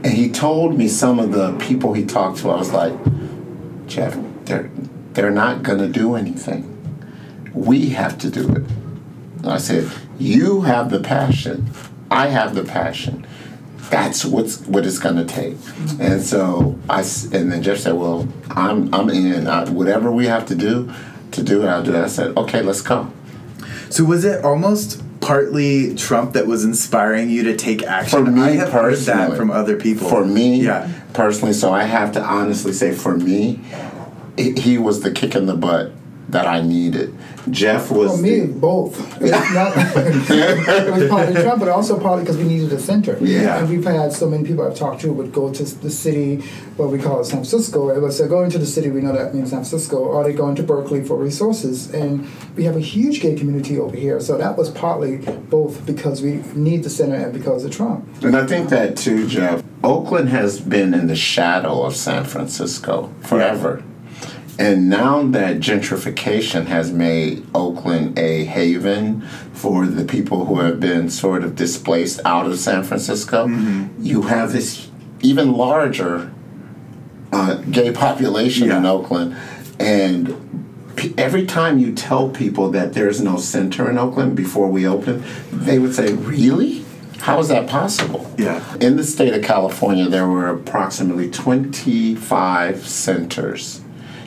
and 0.05 0.12
he 0.21 0.31
told 0.31 0.79
me 0.79 0.87
some 0.87 1.19
of 1.19 1.32
the 1.32 1.49
people 1.67 1.93
he 1.94 2.05
talked 2.06 2.38
to 2.38 2.47
i 2.50 2.56
was 2.65 2.71
like 2.73 2.94
jeff 3.88 4.14
they're 4.46 4.70
they're 5.12 5.30
not 5.30 5.62
going 5.62 5.78
to 5.78 5.88
do 5.88 6.14
anything 6.14 6.70
we 7.52 7.90
have 7.90 8.18
to 8.18 8.30
do 8.30 8.52
it 8.54 8.64
I 9.46 9.58
said, 9.58 9.90
"You 10.18 10.62
have 10.62 10.90
the 10.90 11.00
passion. 11.00 11.70
I 12.10 12.28
have 12.28 12.54
the 12.54 12.64
passion. 12.64 13.26
That's 13.90 14.24
what's 14.24 14.60
what 14.66 14.86
it's 14.86 14.98
going 14.98 15.16
to 15.16 15.24
take." 15.24 15.54
Mm-hmm. 15.54 16.02
And 16.02 16.22
so 16.22 16.78
I 16.88 17.00
and 17.00 17.52
then 17.52 17.62
Jeff 17.62 17.78
said, 17.78 17.94
"Well, 17.94 18.28
I'm 18.50 18.92
I'm 18.94 19.10
in. 19.10 19.46
I, 19.46 19.68
whatever 19.68 20.10
we 20.10 20.26
have 20.26 20.46
to 20.46 20.54
do 20.54 20.92
to 21.32 21.42
do 21.42 21.62
it, 21.62 21.66
I'll 21.66 21.82
do 21.82 21.92
that." 21.92 22.04
I 22.04 22.08
said, 22.08 22.36
"Okay, 22.36 22.62
let's 22.62 22.82
go." 22.82 23.10
So 23.90 24.04
was 24.04 24.24
it 24.24 24.44
almost 24.44 25.02
partly 25.20 25.94
Trump 25.94 26.32
that 26.32 26.46
was 26.46 26.64
inspiring 26.64 27.30
you 27.30 27.44
to 27.44 27.56
take 27.56 27.82
action? 27.82 28.24
For 28.24 28.30
me 28.30 28.42
I 28.42 28.50
have 28.50 28.72
heard 28.72 28.90
personally, 28.90 29.28
that 29.30 29.36
from 29.36 29.50
other 29.50 29.76
people. 29.76 30.08
For 30.08 30.24
me, 30.24 30.62
yeah. 30.62 30.90
personally, 31.12 31.54
so 31.54 31.72
I 31.72 31.84
have 31.84 32.12
to 32.12 32.22
honestly 32.22 32.72
say, 32.72 32.92
for 32.92 33.16
me, 33.16 33.60
he 34.37 34.53
he 34.53 34.79
was 34.79 35.00
the 35.00 35.11
kick 35.11 35.35
in 35.35 35.47
the 35.47 35.57
butt 35.57 35.93
that 36.31 36.47
I 36.47 36.62
needed. 36.62 37.14
Jeff 37.50 37.91
was 37.91 38.17
For 38.17 38.23
me, 38.23 38.41
the- 38.41 38.47
both. 38.59 38.99
Not, 39.21 39.73
it 39.76 40.91
was 40.93 41.09
partly 41.11 41.43
Trump, 41.43 41.61
but 41.61 41.69
also 41.69 42.00
partly 42.00 42.23
because 42.23 42.38
we 42.38 42.45
needed 42.45 42.73
a 42.73 42.81
center. 42.81 43.19
Yeah. 43.21 43.59
And 43.59 43.69
we've 43.69 43.85
had 43.85 44.11
so 44.12 44.29
many 44.29 44.43
people 44.43 44.67
I've 44.67 44.75
talked 44.75 45.03
to 45.03 45.12
would 45.12 45.33
go 45.33 45.53
to 45.53 45.62
the 45.62 45.91
city, 45.91 46.37
what 46.79 46.88
we 46.88 46.99
call 46.99 47.23
San 47.25 47.37
Francisco. 47.45 47.91
It 47.91 48.00
was 48.00 48.17
they're 48.19 48.26
going 48.26 48.49
to 48.50 48.59
the 48.59 48.64
city, 48.67 48.91
we 48.91 49.03
know 49.03 49.12
that 49.12 49.35
means 49.35 49.50
San 49.50 49.59
Francisco, 49.59 49.99
or 49.99 50.25
they 50.25 50.33
going 50.33 50.55
to 50.57 50.62
Berkeley 50.62 51.05
for 51.05 51.17
resources. 51.19 51.93
And 51.93 52.26
we 52.57 52.64
have 52.64 52.76
a 52.76 52.81
huge 52.81 53.21
gay 53.21 53.35
community 53.37 53.79
over 53.79 53.95
here. 53.95 54.19
So 54.19 54.38
that 54.38 54.57
was 54.57 54.71
partly 54.71 55.19
both 55.19 55.85
because 55.85 56.23
we 56.23 56.37
need 56.55 56.85
the 56.85 56.91
center 56.91 57.17
and 57.17 57.35
because 57.35 57.64
of 57.67 57.71
Trump. 57.71 58.09
And 58.25 58.35
I 58.35 58.47
think 58.47 58.71
that 58.71 58.97
too, 58.97 59.29
Jeff. 59.29 59.62
Oakland 59.85 60.31
has 60.31 60.59
been 60.59 60.95
in 60.95 61.07
the 61.09 61.17
shadow 61.17 61.83
of 61.83 61.95
San 61.95 62.25
Francisco 62.25 63.12
forever. 63.21 63.85
And 64.58 64.88
now 64.88 65.23
that 65.25 65.56
gentrification 65.58 66.66
has 66.66 66.92
made 66.92 67.44
Oakland 67.54 68.18
a 68.18 68.44
haven 68.44 69.23
for 69.52 69.87
the 69.87 70.04
people 70.04 70.44
who 70.46 70.61
have 70.61 70.78
been 70.78 71.11
sort 71.11 71.42
of 71.42 71.56
displaced 71.56 72.20
out 72.25 72.46
of 72.46 72.58
San 72.58 72.84
Francisco, 72.84 73.46
you 73.99 74.23
have 74.23 74.52
this 74.52 74.88
even 75.23 75.52
larger 75.52 76.30
uh, 77.32 77.54
gay 77.70 77.90
population 77.90 78.70
in 78.70 78.87
Oakland. 78.87 79.37
And 79.80 80.94
p- 80.96 81.14
every 81.18 81.46
time 81.46 81.78
you 81.78 81.92
tell 81.92 82.28
people 82.28 82.70
that 82.70 82.92
there's 82.92 83.20
no 83.20 83.37
center 83.38 83.90
in 83.90 83.99
Oakland 83.99 84.37
before 84.37 84.68
we 84.68 84.87
open, 84.87 85.25
they 85.50 85.78
would 85.80 85.94
say, 85.94 86.12
"Really? 86.12 86.84
How 87.18 87.40
is 87.40 87.49
that 87.49 87.66
possible?" 87.66 88.30
Yeah. 88.38 88.62
In 88.80 88.96
the 88.96 89.02
state 89.04 89.34
of 89.34 89.42
California, 89.42 90.08
there 90.08 90.28
were 90.28 90.49
approximately 90.49 91.28
25 91.30 92.87
centers, 92.87 93.80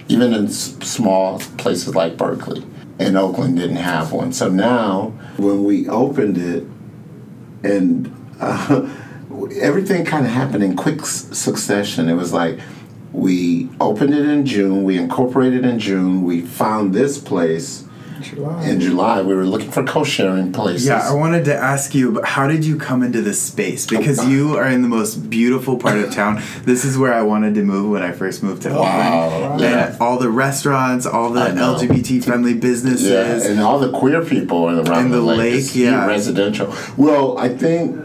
even 0.08 0.34
in 0.34 0.46
s- 0.48 0.76
small 0.82 1.40
places 1.58 1.96
like 1.96 2.18
Berkeley. 2.18 2.64
And 3.00 3.16
Oakland 3.16 3.58
didn't 3.58 3.76
have 3.78 4.12
one. 4.12 4.34
So 4.34 4.50
now, 4.50 5.14
when 5.38 5.64
we 5.64 5.88
opened 5.88 6.38
it, 6.38 6.64
and 7.64 8.14
uh, 8.40 8.90
everything 9.62 10.04
kind 10.06 10.26
of 10.26 10.32
happened 10.32 10.64
in 10.64 10.76
quick 10.76 11.02
s- 11.02 11.28
succession. 11.38 12.10
It 12.10 12.16
was 12.16 12.34
like 12.34 12.60
we 13.14 13.70
opened 13.80 14.14
it 14.14 14.26
in 14.28 14.46
June, 14.46 14.84
we 14.84 14.98
incorporated 14.98 15.64
in 15.66 15.80
June, 15.80 16.24
we 16.24 16.42
found 16.42 16.94
this 16.94 17.18
place 17.18 17.87
July. 18.21 18.65
in 18.67 18.79
July. 18.79 19.21
We 19.21 19.33
were 19.36 19.45
looking 19.45 19.71
for 19.71 19.83
co-sharing 19.83 20.51
places. 20.51 20.86
Yeah, 20.88 21.07
I 21.09 21.13
wanted 21.13 21.45
to 21.45 21.55
ask 21.55 21.93
you, 21.95 22.12
but 22.12 22.25
how 22.25 22.47
did 22.47 22.65
you 22.65 22.77
come 22.77 23.03
into 23.03 23.21
this 23.21 23.41
space? 23.41 23.86
Because 23.86 24.27
you 24.27 24.57
are 24.57 24.67
in 24.67 24.81
the 24.81 24.88
most 24.88 25.29
beautiful 25.29 25.77
part 25.77 25.97
of 25.97 26.13
town. 26.13 26.41
This 26.63 26.83
is 26.86 26.97
where 26.97 27.13
I 27.13 27.21
wanted 27.21 27.55
to 27.55 27.63
move 27.63 27.91
when 27.91 28.01
I 28.03 28.12
first 28.12 28.43
moved 28.43 28.63
to 28.63 28.69
Wow. 28.69 29.27
Oakland. 29.27 29.62
Yeah. 29.62 29.88
And 29.91 30.01
all 30.01 30.17
the 30.19 30.29
restaurants, 30.29 31.05
all 31.05 31.31
the 31.31 31.41
LGBT 31.41 32.24
friendly 32.24 32.53
businesses. 32.53 33.09
Yeah, 33.09 33.51
and 33.51 33.59
all 33.59 33.79
the 33.79 33.91
queer 33.97 34.24
people 34.24 34.67
around 34.69 34.88
And 35.05 35.13
the, 35.13 35.17
the 35.17 35.21
lake, 35.24 35.53
lake, 35.65 35.75
yeah. 35.75 36.05
residential. 36.05 36.74
Well, 36.97 37.38
I 37.38 37.50
think 37.50 37.95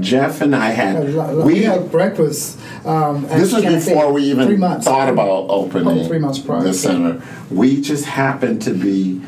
Jeff 0.00 0.40
and 0.40 0.54
I 0.54 0.70
had 0.70 1.08
lot- 1.14 1.34
lot- 1.34 1.46
we. 1.46 1.54
we 1.54 1.62
had 1.62 1.90
breakfast. 1.90 2.58
Um, 2.84 3.22
This 3.28 3.52
was 3.52 3.64
before 3.64 4.12
we 4.12 4.22
even 4.24 4.58
months. 4.58 4.86
thought 4.86 5.08
about 5.08 5.46
opening 5.48 6.00
Oh, 6.00 6.04
three 6.08 6.18
months 6.18 6.38
prior. 6.38 6.62
the 6.62 6.74
center. 6.74 7.20
We 7.50 7.80
just 7.80 8.04
happened 8.06 8.62
to 8.62 8.72
be 8.74 9.20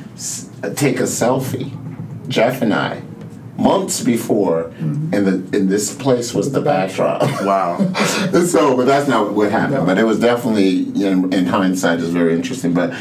take 0.76 0.98
a 1.00 1.04
selfie, 1.04 1.70
Jeff 2.28 2.62
and 2.62 2.72
I, 2.74 3.02
months 3.58 4.00
before, 4.00 4.72
Mm-hmm. 4.80 5.14
and 5.14 5.26
the 5.26 5.56
and 5.58 5.68
this 5.68 5.94
place 5.94 6.34
was 6.34 6.50
the 6.52 6.60
backdrop. 6.60 7.22
Wow. 7.44 7.78
so, 8.46 8.76
but 8.76 8.86
that's 8.86 9.06
not 9.08 9.32
what 9.34 9.50
happened. 9.52 9.80
No. 9.80 9.86
But 9.86 9.98
it 9.98 10.04
was 10.04 10.18
definitely, 10.18 10.80
in, 11.06 11.32
in 11.32 11.46
hindsight, 11.46 12.00
is 12.00 12.10
very 12.10 12.34
interesting. 12.34 12.72
But 12.74 12.92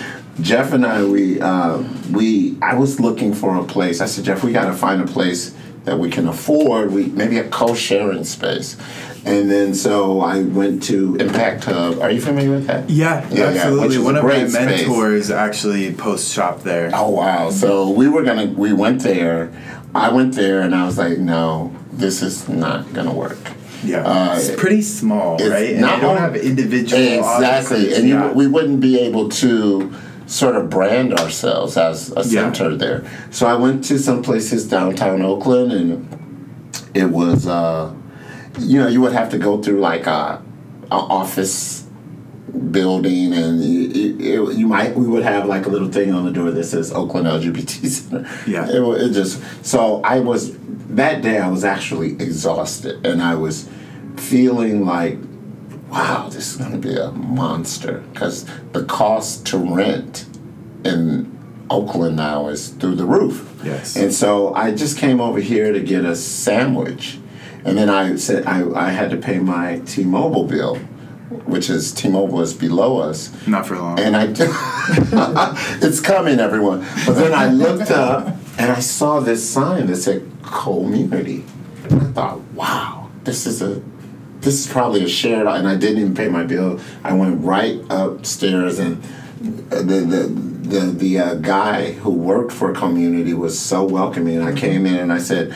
Jeff 0.41 0.73
and 0.73 0.85
I, 0.85 1.03
we, 1.03 1.39
uh, 1.41 1.83
we, 2.11 2.57
I 2.61 2.75
was 2.75 2.99
looking 2.99 3.33
for 3.33 3.55
a 3.57 3.63
place. 3.63 4.01
I 4.01 4.05
said, 4.07 4.25
Jeff, 4.25 4.43
we 4.43 4.51
got 4.51 4.65
to 4.65 4.73
find 4.73 5.01
a 5.01 5.05
place 5.07 5.55
that 5.85 5.99
we 5.99 6.09
can 6.09 6.27
afford. 6.27 6.91
We 6.91 7.05
maybe 7.07 7.37
a 7.37 7.47
co-sharing 7.49 8.23
space. 8.23 8.77
And 9.25 9.49
then 9.49 9.73
so 9.73 10.19
I 10.21 10.41
went 10.41 10.83
to 10.83 11.15
Impact 11.15 11.63
Hub. 11.65 11.99
Are 12.01 12.11
you 12.11 12.19
familiar 12.19 12.51
with 12.51 12.67
that? 12.67 12.89
Yeah, 12.89 13.25
Yeah, 13.29 13.51
yeah, 13.51 13.61
absolutely. 13.61 13.95
is 13.97 14.01
One 14.01 14.15
of 14.17 14.23
my 14.25 14.47
space. 14.47 14.53
mentors 14.53 15.31
actually 15.31 15.93
post 15.93 16.33
shop 16.33 16.61
there. 16.63 16.91
Oh 16.93 17.09
wow! 17.09 17.49
So 17.49 17.89
we 17.89 18.09
were 18.09 18.23
gonna, 18.23 18.47
we 18.47 18.73
went 18.73 19.01
there. 19.01 19.51
I 19.95 20.11
went 20.11 20.33
there, 20.35 20.61
and 20.61 20.73
I 20.75 20.85
was 20.85 20.97
like, 20.97 21.19
no, 21.19 21.73
this 21.91 22.21
is 22.21 22.49
not 22.49 22.91
gonna 22.93 23.13
work. 23.13 23.37
Yeah, 23.83 24.03
Uh, 24.03 24.35
it's 24.37 24.55
pretty 24.59 24.81
small, 24.81 25.35
it's 25.35 25.47
right? 25.49 25.71
And 25.73 25.81
not 25.81 25.95
they 25.97 26.01
don't 26.01 26.15
on- 26.15 26.21
have 26.21 26.35
individual 26.37 27.01
exactly, 27.01 27.93
and 27.93 28.07
you, 28.07 28.15
yeah. 28.15 28.31
we 28.33 28.47
wouldn't 28.47 28.79
be 28.81 28.99
able 29.01 29.29
to 29.29 29.93
sort 30.33 30.55
of 30.55 30.67
brand 30.69 31.13
ourselves 31.13 31.77
as 31.77 32.11
a 32.17 32.23
Yeah. 32.23 32.51
center 32.51 32.75
there. 32.75 33.03
So 33.29 33.45
I 33.45 33.53
went 33.55 33.83
to 33.85 33.99
some 33.99 34.21
places 34.23 34.67
downtown 34.67 35.21
Oakland, 35.21 35.71
and 35.71 36.07
it 36.95 37.09
was, 37.09 37.45
uh, 37.47 37.91
you 38.59 38.79
know, 38.81 38.87
you 38.87 38.99
would 39.01 39.13
have 39.13 39.29
to 39.29 39.37
go 39.37 39.61
through 39.61 39.79
like 39.79 40.07
a, 40.07 40.41
a 40.91 40.95
office 40.95 41.83
building, 42.71 43.33
and 43.33 43.61
it, 43.63 44.21
it, 44.21 44.53
you 44.57 44.67
might 44.67 44.95
we 44.95 45.07
would 45.07 45.23
have 45.23 45.45
like 45.45 45.65
a 45.65 45.69
little 45.69 45.91
thing 45.91 46.11
on 46.13 46.25
the 46.25 46.31
door 46.31 46.49
that 46.51 46.63
says 46.63 46.91
Oakland 46.91 47.27
LGBT 47.27 47.87
Center. 47.97 48.27
Yeah. 48.47 48.67
it, 48.69 48.81
it 49.01 49.11
just 49.13 49.39
so 49.65 50.01
I 50.03 50.19
was 50.19 50.55
that 50.89 51.21
day 51.21 51.37
I 51.37 51.49
was 51.49 51.63
actually 51.63 52.11
exhausted, 52.13 53.05
and 53.05 53.21
I 53.21 53.35
was 53.35 53.69
feeling 54.17 54.85
like 54.85 55.17
wow, 55.93 56.27
this 56.27 56.51
is 56.51 56.57
going 56.57 56.71
to 56.71 56.77
be 56.79 56.97
a 56.97 57.11
monster 57.11 57.99
because 58.11 58.45
the 58.71 58.83
cost 58.85 59.45
to 59.45 59.59
rent 59.59 60.25
in 60.83 61.29
Oakland 61.69 62.15
now 62.15 62.47
is 62.47 62.69
through 62.69 62.95
the 62.95 63.05
roof. 63.05 63.61
Yes. 63.63 63.95
And 63.95 64.11
so 64.11 64.55
I 64.55 64.71
just 64.71 64.97
came 64.97 65.21
over 65.21 65.39
here 65.39 65.71
to 65.71 65.79
get 65.79 66.03
a 66.03 66.15
sandwich. 66.15 67.19
And 67.63 67.77
then 67.77 67.91
I 67.91 68.15
said 68.15 68.47
I, 68.47 68.67
I 68.73 68.89
had 68.89 69.11
to 69.11 69.17
pay 69.17 69.37
my 69.37 69.79
T 69.85 70.03
Mobile 70.03 70.45
bill, 70.45 70.77
which 71.45 71.69
is 71.69 71.91
T 71.91 72.09
Mobile 72.09 72.41
is 72.41 72.55
below 72.55 72.97
us. 72.97 73.31
Not 73.45 73.67
for 73.67 73.77
long. 73.77 73.99
And 73.99 74.17
I, 74.17 74.25
it's 75.79 75.99
coming, 75.99 76.39
everyone. 76.39 76.79
But 77.05 77.13
then 77.13 77.33
I 77.35 77.49
looked 77.49 77.91
up 77.91 78.35
and 78.57 78.71
I 78.71 78.79
saw 78.79 79.19
this 79.19 79.47
sign 79.47 79.85
that 79.87 79.97
said 79.97 80.27
community. 80.41 81.45
And 81.83 82.01
I 82.01 82.05
thought, 82.05 82.39
wow, 82.55 83.11
this 83.25 83.45
is 83.45 83.61
a, 83.61 83.81
this 84.43 84.65
is 84.65 84.71
probably 84.71 85.03
a 85.03 85.07
shared. 85.07 85.47
And 85.47 85.67
I 85.67 85.75
didn't 85.75 85.99
even 85.99 86.15
pay 86.15 86.29
my 86.29 86.43
bill. 86.43 86.79
I 87.03 87.13
went 87.13 87.43
right 87.43 87.81
upstairs, 87.89 88.79
and 88.79 89.01
the 89.41 90.05
the 90.13 90.27
the 90.69 90.79
the 90.91 91.19
uh, 91.19 91.35
guy 91.35 91.93
who 91.93 92.11
worked 92.11 92.51
for 92.51 92.71
community 92.73 93.33
was 93.33 93.57
so 93.57 93.83
welcoming. 93.83 94.37
And 94.37 94.45
I 94.45 94.53
came 94.53 94.85
in 94.85 94.95
and 94.95 95.11
I 95.11 95.19
said. 95.19 95.55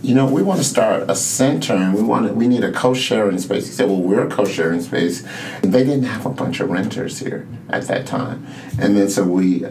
You 0.00 0.14
know, 0.14 0.26
we 0.26 0.44
want 0.44 0.60
to 0.60 0.64
start 0.64 1.10
a 1.10 1.16
center, 1.16 1.74
and 1.74 1.92
we 1.92 2.02
want 2.02 2.28
to, 2.28 2.32
we 2.32 2.46
need 2.46 2.62
a 2.62 2.70
co-sharing 2.70 3.36
space. 3.38 3.66
He 3.66 3.72
said, 3.72 3.88
"Well, 3.88 4.00
we're 4.00 4.24
a 4.28 4.30
co-sharing 4.30 4.80
space." 4.80 5.26
And 5.60 5.74
they 5.74 5.82
didn't 5.82 6.04
have 6.04 6.24
a 6.24 6.30
bunch 6.30 6.60
of 6.60 6.70
renters 6.70 7.18
here 7.18 7.48
at 7.68 7.88
that 7.88 8.06
time, 8.06 8.46
and 8.78 8.96
then 8.96 9.08
so 9.08 9.24
we 9.24 9.66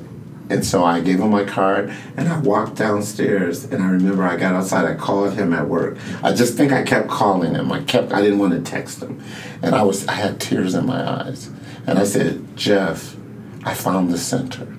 and 0.50 0.66
so 0.66 0.84
I 0.84 1.02
gave 1.02 1.20
him 1.20 1.32
my 1.32 1.44
card 1.44 1.94
and 2.16 2.30
I 2.30 2.40
walked 2.40 2.76
downstairs 2.76 3.66
and 3.66 3.84
I 3.84 3.90
remember 3.90 4.24
I 4.24 4.38
got 4.38 4.56
outside, 4.56 4.86
I 4.86 4.96
called 4.96 5.34
him 5.34 5.54
at 5.54 5.68
work. 5.68 5.98
I 6.24 6.34
just 6.34 6.56
think 6.56 6.72
I 6.72 6.84
kept 6.84 7.10
calling 7.10 7.56
him. 7.56 7.72
I 7.72 7.84
kept 7.84 8.14
I 8.14 8.22
didn't 8.22 8.40
want 8.40 8.54
to 8.54 8.62
text 8.62 9.02
him. 9.02 9.22
And 9.62 9.76
I 9.76 9.84
was 9.84 10.08
I 10.08 10.14
had 10.14 10.40
tears 10.40 10.74
in 10.74 10.86
my 10.86 11.02
eyes. 11.02 11.50
And 11.86 12.00
I 12.00 12.04
said, 12.04 12.56
Jeff, 12.56 13.16
I 13.64 13.74
found 13.74 14.12
the 14.12 14.18
center. 14.18 14.77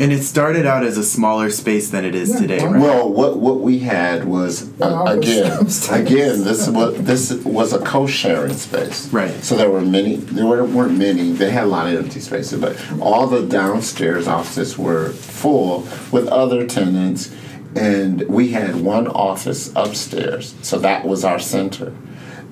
And 0.00 0.12
it 0.12 0.22
started 0.22 0.64
out 0.66 0.84
as 0.84 0.96
a 0.96 1.02
smaller 1.04 1.50
space 1.50 1.90
than 1.90 2.04
it 2.04 2.14
is 2.14 2.30
Yeah, 2.30 2.38
today, 2.40 2.64
right? 2.64 2.80
Well, 2.80 3.08
what 3.12 3.38
what 3.38 3.60
we 3.60 3.80
had 3.80 4.24
was 4.24 4.68
uh, 4.80 5.04
again 5.08 5.58
again 5.90 6.44
this 6.44 6.68
was 6.68 6.96
this 7.02 7.32
was 7.44 7.72
a 7.72 7.80
co-sharing 7.80 8.54
space. 8.54 9.08
Right. 9.12 9.32
So 9.42 9.56
there 9.56 9.70
were 9.70 9.80
many. 9.80 10.16
There 10.16 10.46
were, 10.46 10.64
weren't 10.64 10.96
many. 10.98 11.32
They 11.32 11.50
had 11.50 11.64
a 11.64 11.66
lot 11.66 11.92
of 11.92 11.98
empty 12.04 12.20
spaces, 12.20 12.60
but 12.60 12.76
all 13.00 13.26
the 13.26 13.42
downstairs 13.46 14.28
offices 14.28 14.78
were 14.78 15.10
full 15.10 15.86
with 16.12 16.28
other 16.28 16.66
tenants, 16.66 17.34
and 17.74 18.22
we 18.28 18.52
had 18.52 18.76
one 18.76 19.08
office 19.08 19.72
upstairs. 19.74 20.54
So 20.62 20.78
that 20.78 21.04
was 21.06 21.24
our 21.24 21.38
center, 21.38 21.92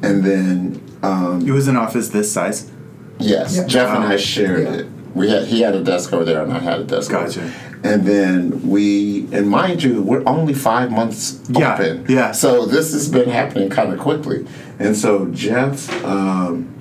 and 0.03 0.25
then 0.25 0.83
um, 1.03 1.47
It 1.47 1.53
was 1.53 1.69
an 1.69 1.77
office 1.77 2.09
this 2.09 2.33
size. 2.33 2.71
Yes, 3.19 3.57
Yeah. 3.57 3.67
Jeff 3.67 3.97
and 3.97 4.05
I 4.05 4.17
shared 4.17 4.63
Yeah. 4.65 4.73
it. 4.81 4.87
We 5.17 5.31
had 5.31 5.45
he 5.49 5.61
had 5.63 5.75
a 5.75 5.83
desk 5.83 6.13
over 6.13 6.25
there, 6.25 6.43
and 6.43 6.53
I 6.53 6.59
had 6.59 6.81
a 6.81 6.85
desk. 6.85 7.11
Gotcha. 7.11 7.41
there. 7.41 7.53
And 7.85 8.05
then 8.05 8.69
we, 8.69 9.29
and 9.33 9.49
mind 9.49 9.83
you, 9.83 10.03
we're 10.03 10.23
only 10.27 10.55
five 10.55 10.91
months 10.91 11.41
Yeah, 11.49 11.75
open. 11.75 12.05
yeah. 12.09 12.33
So 12.33 12.67
this 12.67 12.93
has 12.93 13.09
been 13.09 13.29
happening 13.31 13.71
kind 13.71 13.93
of 13.93 13.99
quickly, 13.99 14.47
and 14.79 14.97
so 14.97 15.27
Jeff. 15.27 15.89
Um, 16.05 16.73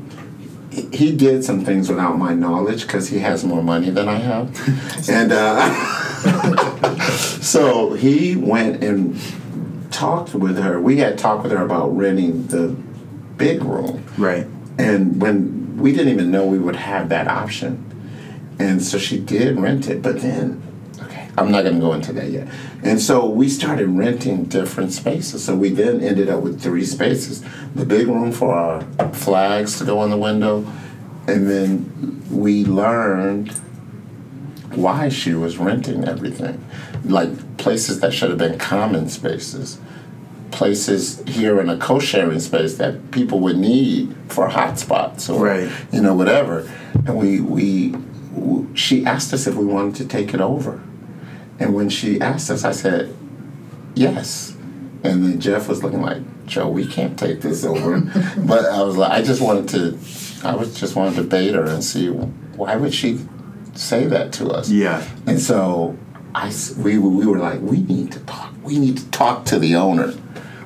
he- 0.72 0.90
he 0.92 1.16
did 1.16 1.42
some 1.46 1.64
things 1.64 1.88
without 1.88 2.18
my 2.18 2.34
knowledge 2.34 2.82
because 2.86 3.08
he 3.08 3.20
has 3.20 3.46
more 3.46 3.64
money 3.64 3.90
than 3.90 4.10
I 4.10 4.16
have, 4.18 4.50
and 5.10 5.32
uh, 5.32 7.00
so 7.42 7.94
he 7.94 8.36
went 8.36 8.84
and 8.84 9.18
talked 9.92 10.34
with 10.34 10.58
her. 10.58 10.82
We 10.82 10.98
had 10.98 11.18
talked 11.18 11.44
with 11.44 11.54
her 11.54 11.64
about 11.64 11.96
renting 11.96 12.48
the 12.48 12.76
big 13.38 13.64
room, 13.64 14.04
Right. 14.18 14.48
and 14.78 15.22
when 15.22 15.78
we 15.78 15.92
didn't 15.94 16.12
even 16.12 16.30
know 16.32 16.46
we 16.46 16.60
would 16.60 16.76
have 16.76 17.08
that 17.10 17.28
option. 17.30 17.84
And 18.60 18.82
so 18.82 18.98
she 18.98 19.20
did 19.20 19.60
rent 19.60 19.90
it, 19.90 20.02
but 20.02 20.22
then, 20.22 20.62
okay, 21.02 21.28
I'm 21.38 21.52
not 21.52 21.64
going 21.64 21.76
to 21.76 21.82
go 21.82 21.94
into 21.94 22.14
that 22.14 22.30
yet. 22.30 22.48
And 22.84 23.02
so 23.02 23.26
we 23.26 23.50
started 23.50 23.90
renting 23.90 24.46
different 24.46 24.94
spaces. 24.94 25.44
So 25.44 25.56
we 25.56 25.70
then 25.70 26.02
ended 26.02 26.30
up 26.30 26.42
with 26.42 26.62
three 26.62 26.86
spaces 26.86 27.44
the 27.74 27.86
big 27.86 28.08
room 28.08 28.32
for 28.32 28.54
our 28.54 28.82
flags 29.14 29.78
to 29.80 29.86
go 29.86 30.00
on 30.00 30.10
the 30.10 30.18
window. 30.18 30.66
And 31.28 31.50
then 31.50 32.24
we 32.32 32.64
learned 32.66 33.52
why 34.74 35.10
she 35.10 35.34
was 35.34 35.58
renting 35.58 36.06
everything. 36.06 36.64
Like 37.04 37.58
places 37.58 38.00
that 38.02 38.14
should 38.14 38.30
have 38.30 38.40
been 38.40 38.58
common 38.60 39.10
spaces 39.10 39.80
places 40.52 41.22
here 41.28 41.60
in 41.60 41.70
a 41.70 41.78
co-sharing 41.78 42.40
space 42.40 42.78
that 42.78 43.12
people 43.12 43.42
would 43.42 43.58
need 43.58 44.16
for 44.30 44.48
hotspots 44.48 45.30
or 45.30 45.44
Right. 45.44 45.70
you 45.92 46.02
know 46.02 46.16
whatever 46.16 46.70
and 47.06 47.18
we 47.18 47.42
we 47.42 47.94
she 48.74 49.06
asked 49.06 49.34
us 49.34 49.48
if 49.48 49.56
we 49.56 49.66
wanted 49.66 49.96
to 49.96 50.08
take 50.08 50.34
it 50.34 50.42
over 50.42 50.82
and 51.60 51.74
when 51.74 51.90
she 51.90 52.20
asked 52.22 52.50
us 52.50 52.64
i 52.64 52.72
said 52.72 53.16
yes 53.96 54.56
and 55.04 55.24
then 55.24 55.40
jeff 55.40 55.68
was 55.68 55.84
looking 55.84 56.02
like 56.02 56.22
joe 56.46 56.68
we 56.68 56.86
can't 56.86 57.18
take 57.18 57.42
this 57.42 57.64
over 57.64 58.00
but 58.40 58.66
i 58.66 58.82
was 58.82 58.98
like 58.98 59.12
i 59.12 59.22
just 59.22 59.42
wanted 59.42 59.68
to 59.68 59.98
i 60.48 60.56
was 60.56 60.80
just 60.80 60.96
wanted 60.96 61.16
to 61.16 61.24
bait 61.24 61.54
her 61.54 61.66
and 61.66 61.84
see 61.84 62.10
why 62.10 62.76
would 62.76 62.94
she 62.94 63.20
say 63.78 64.06
that 64.06 64.34
to 64.34 64.50
us. 64.50 64.70
Yeah. 64.70 65.06
And 65.28 65.40
so 65.40 65.98
I, 66.34 66.54
we, 66.78 66.98
we 66.98 67.26
were 67.26 67.38
like, 67.38 67.62
we 67.62 67.82
need 67.82 68.12
to 68.14 68.20
talk. 68.22 68.54
We 68.64 68.80
need 68.80 68.98
to 68.98 69.12
talk 69.12 69.46
to 69.46 69.60
the 69.60 69.76
owner. 69.76 70.14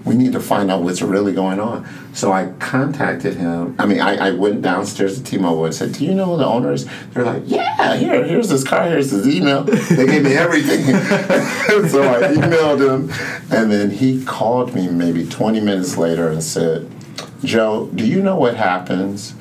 We 0.09 0.15
need 0.15 0.33
to 0.33 0.39
find 0.39 0.71
out 0.71 0.81
what's 0.81 1.03
really 1.03 1.33
going 1.33 1.59
on. 1.59 1.87
So 2.13 2.31
I 2.31 2.47
contacted 2.57 3.35
him. 3.35 3.75
I 3.77 3.85
mean, 3.85 4.01
I, 4.01 4.29
I 4.29 4.31
went 4.31 4.63
downstairs 4.63 5.19
to 5.19 5.23
T-Mobile 5.23 5.65
and 5.65 5.75
said, 5.75 5.93
"Do 5.93 6.03
you 6.03 6.15
know 6.15 6.35
the 6.35 6.47
owners?" 6.47 6.87
They're 7.13 7.23
like, 7.23 7.43
"Yeah, 7.45 7.95
here, 7.95 8.23
here's 8.25 8.49
this 8.49 8.63
car, 8.63 8.89
here's 8.89 9.11
his 9.11 9.27
email." 9.27 9.65
They 9.65 10.07
gave 10.07 10.23
me 10.23 10.33
everything. 10.33 10.83
so 11.89 12.01
I 12.01 12.33
emailed 12.33 12.81
him, 12.81 13.11
and 13.55 13.71
then 13.71 13.91
he 13.91 14.25
called 14.25 14.73
me 14.73 14.87
maybe 14.87 15.27
20 15.27 15.59
minutes 15.59 15.95
later 15.95 16.27
and 16.27 16.41
said, 16.41 16.89
"Joe, 17.43 17.91
do 17.93 18.03
you 18.03 18.23
know 18.23 18.35
what 18.35 18.55
happens?" 18.55 19.35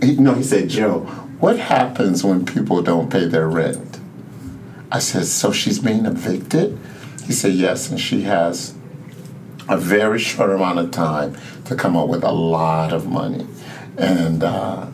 He, 0.00 0.14
no, 0.14 0.34
he 0.34 0.44
said, 0.44 0.68
"Joe, 0.68 1.00
what 1.40 1.58
happens 1.58 2.22
when 2.22 2.46
people 2.46 2.82
don't 2.82 3.10
pay 3.10 3.26
their 3.26 3.48
rent?" 3.48 3.98
I 4.92 5.00
said, 5.00 5.24
So 5.24 5.50
she's 5.50 5.80
being 5.80 6.06
evicted? 6.06 6.78
He 7.26 7.32
said, 7.32 7.54
Yes, 7.54 7.90
and 7.90 7.98
she 7.98 8.22
has 8.22 8.74
a 9.68 9.76
very 9.76 10.18
short 10.18 10.50
amount 10.50 10.78
of 10.78 10.90
time 10.90 11.36
to 11.64 11.74
come 11.74 11.96
up 11.96 12.08
with 12.08 12.24
a 12.24 12.32
lot 12.32 12.92
of 12.92 13.06
money. 13.06 13.46
And 13.96 14.42
uh, 14.42 14.86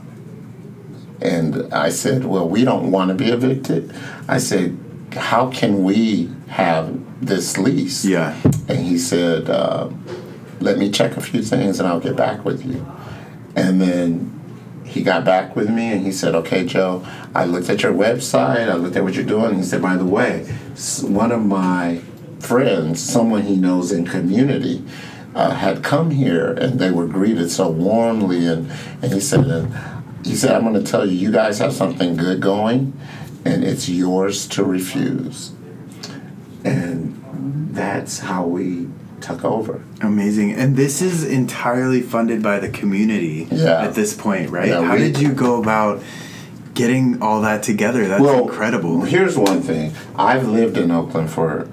and 1.20 1.72
I 1.72 1.90
said, 1.90 2.24
Well, 2.24 2.48
we 2.48 2.64
don't 2.64 2.90
want 2.90 3.08
to 3.10 3.14
be 3.14 3.30
evicted. 3.30 3.94
I 4.28 4.38
said, 4.38 4.78
How 5.12 5.50
can 5.50 5.84
we 5.84 6.30
have 6.48 6.98
this 7.24 7.58
lease? 7.58 8.04
Yeah. 8.04 8.40
And 8.68 8.78
he 8.78 8.98
said, 8.98 9.50
uh, 9.50 9.90
Let 10.60 10.78
me 10.78 10.90
check 10.90 11.16
a 11.16 11.20
few 11.20 11.42
things 11.42 11.78
and 11.78 11.88
I'll 11.88 12.00
get 12.00 12.16
back 12.16 12.44
with 12.44 12.64
you. 12.64 12.86
And 13.56 13.80
then 13.80 14.36
he 14.84 15.02
got 15.02 15.24
back 15.24 15.54
with 15.54 15.68
me 15.68 15.92
and 15.92 16.04
he 16.04 16.12
said, 16.12 16.34
Okay, 16.34 16.64
Joe, 16.64 17.06
I 17.34 17.44
looked 17.44 17.68
at 17.68 17.82
your 17.82 17.92
website, 17.92 18.68
I 18.68 18.74
looked 18.74 18.96
at 18.96 19.04
what 19.04 19.14
you're 19.14 19.24
doing. 19.24 19.56
He 19.56 19.62
said, 19.62 19.82
By 19.82 19.96
the 19.96 20.06
way, 20.06 20.44
one 21.02 21.32
of 21.32 21.44
my 21.44 22.00
friends, 22.40 23.00
someone 23.00 23.42
he 23.42 23.56
knows 23.56 23.92
in 23.92 24.04
community, 24.06 24.84
uh, 25.34 25.50
had 25.54 25.82
come 25.82 26.10
here 26.10 26.50
and 26.52 26.78
they 26.80 26.90
were 26.90 27.06
greeted 27.06 27.50
so 27.50 27.68
warmly. 27.70 28.46
And, 28.46 28.70
and 29.02 29.12
he 29.12 29.20
said, 29.20 29.46
and 29.46 29.72
he 30.26 30.34
said, 30.34 30.52
I'm 30.52 30.62
going 30.62 30.82
to 30.82 30.90
tell 30.90 31.06
you, 31.06 31.12
you 31.16 31.30
guys 31.32 31.58
have 31.58 31.72
something 31.72 32.16
good 32.16 32.40
going 32.40 32.92
and 33.44 33.64
it's 33.64 33.88
yours 33.88 34.46
to 34.48 34.64
refuse. 34.64 35.52
And 36.64 37.70
that's 37.74 38.18
how 38.18 38.44
we 38.46 38.88
took 39.20 39.44
over. 39.44 39.82
Amazing. 40.00 40.52
And 40.54 40.76
this 40.76 41.00
is 41.00 41.24
entirely 41.24 42.00
funded 42.02 42.42
by 42.42 42.58
the 42.58 42.68
community 42.68 43.46
Yeah. 43.50 43.82
at 43.82 43.94
this 43.94 44.14
point, 44.14 44.50
right? 44.50 44.68
Yeah, 44.68 44.82
How 44.82 44.94
we- 44.94 45.00
did 45.00 45.18
you 45.20 45.32
go 45.32 45.60
about 45.60 46.02
getting 46.74 47.22
all 47.22 47.42
that 47.42 47.62
together? 47.62 48.06
That's 48.08 48.24
incredible. 48.24 49.02
Here's 49.02 49.36
one 49.38 49.60
thing. 49.62 49.92
I've 50.16 50.48
lived 50.48 50.76
in 50.76 50.90
Oakland 50.90 51.30
for 51.30 51.68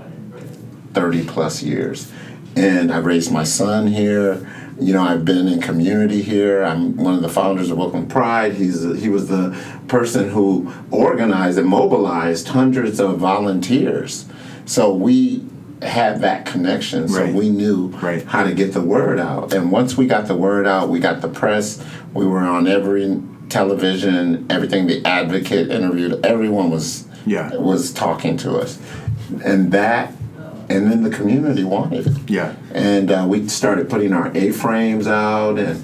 30 0.97 1.25
plus 1.25 1.61
years. 1.61 2.11
And 2.55 2.91
I 2.91 2.97
raised 2.97 3.31
my 3.31 3.43
son 3.43 3.85
here. 3.85 4.49
You 4.79 4.93
know, 4.93 5.03
I've 5.03 5.23
been 5.23 5.47
in 5.47 5.61
community 5.61 6.23
here. 6.23 6.63
I'm 6.63 6.97
one 6.97 7.13
of 7.13 7.21
the 7.21 7.29
founders 7.29 7.69
of 7.69 7.79
Oakland 7.79 8.09
Pride. 8.09 8.53
He's 8.55 8.81
he 8.99 9.07
was 9.09 9.27
the 9.27 9.55
person 9.87 10.29
who 10.29 10.71
organized 10.89 11.59
and 11.59 11.67
mobilized 11.67 12.47
hundreds 12.47 12.99
of 12.99 13.19
volunteers. 13.19 14.25
So 14.65 14.91
we 14.91 15.45
had 15.83 16.21
that 16.21 16.47
connection. 16.47 17.07
So 17.07 17.21
Right. 17.21 17.33
we 17.33 17.49
knew 17.51 17.89
Right. 18.01 18.23
how 18.25 18.43
to 18.43 18.53
get 18.55 18.73
the 18.73 18.81
word 18.81 19.19
out. 19.19 19.53
And 19.53 19.71
once 19.71 19.95
we 19.97 20.07
got 20.07 20.25
the 20.27 20.35
word 20.35 20.65
out, 20.65 20.89
we 20.89 20.99
got 20.99 21.21
the 21.21 21.27
press. 21.27 21.79
We 22.15 22.25
were 22.25 22.39
on 22.39 22.67
every 22.67 23.19
television, 23.49 24.45
everything. 24.49 24.87
The 24.87 25.05
Advocate 25.05 25.69
interviewed. 25.69 26.25
Everyone 26.25 26.71
was 26.71 27.03
Yeah. 27.27 27.55
was 27.55 27.91
talking 27.91 28.35
to 28.37 28.57
us, 28.57 28.79
and 29.43 29.71
that, 29.71 30.13
and 30.69 30.91
then 30.91 31.03
the 31.03 31.09
community 31.09 31.63
wanted 31.63 32.07
it. 32.07 32.29
Yeah. 32.29 32.55
And 32.73 33.11
uh, 33.11 33.25
we 33.27 33.47
started 33.47 33.89
putting 33.89 34.13
our 34.13 34.35
A 34.35 34.51
frames 34.51 35.07
out, 35.07 35.57
and 35.59 35.83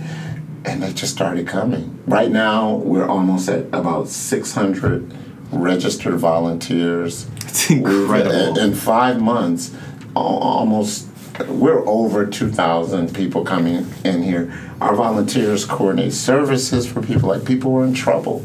and 0.65 0.81
they 0.81 0.93
just 0.93 1.13
started 1.13 1.47
coming. 1.47 2.01
Right 2.05 2.31
now, 2.31 2.75
we're 2.75 3.07
almost 3.07 3.49
at 3.49 3.65
about 3.67 4.07
six 4.07 4.53
hundred 4.53 5.13
registered 5.51 6.15
volunteers. 6.15 7.27
It's 7.45 7.69
incredible. 7.69 8.57
In, 8.57 8.71
in 8.71 8.73
five 8.73 9.21
months, 9.21 9.75
almost 10.15 11.07
we're 11.47 11.87
over 11.87 12.25
2,000 12.25 13.13
people 13.13 13.43
coming 13.43 13.87
in 14.03 14.23
here. 14.23 14.53
Our 14.79 14.95
volunteers 14.95 15.65
coordinate 15.65 16.13
services 16.13 16.91
for 16.91 17.01
people 17.01 17.29
like 17.29 17.45
people 17.45 17.71
who 17.71 17.77
are 17.79 17.85
in 17.85 17.93
trouble. 17.93 18.39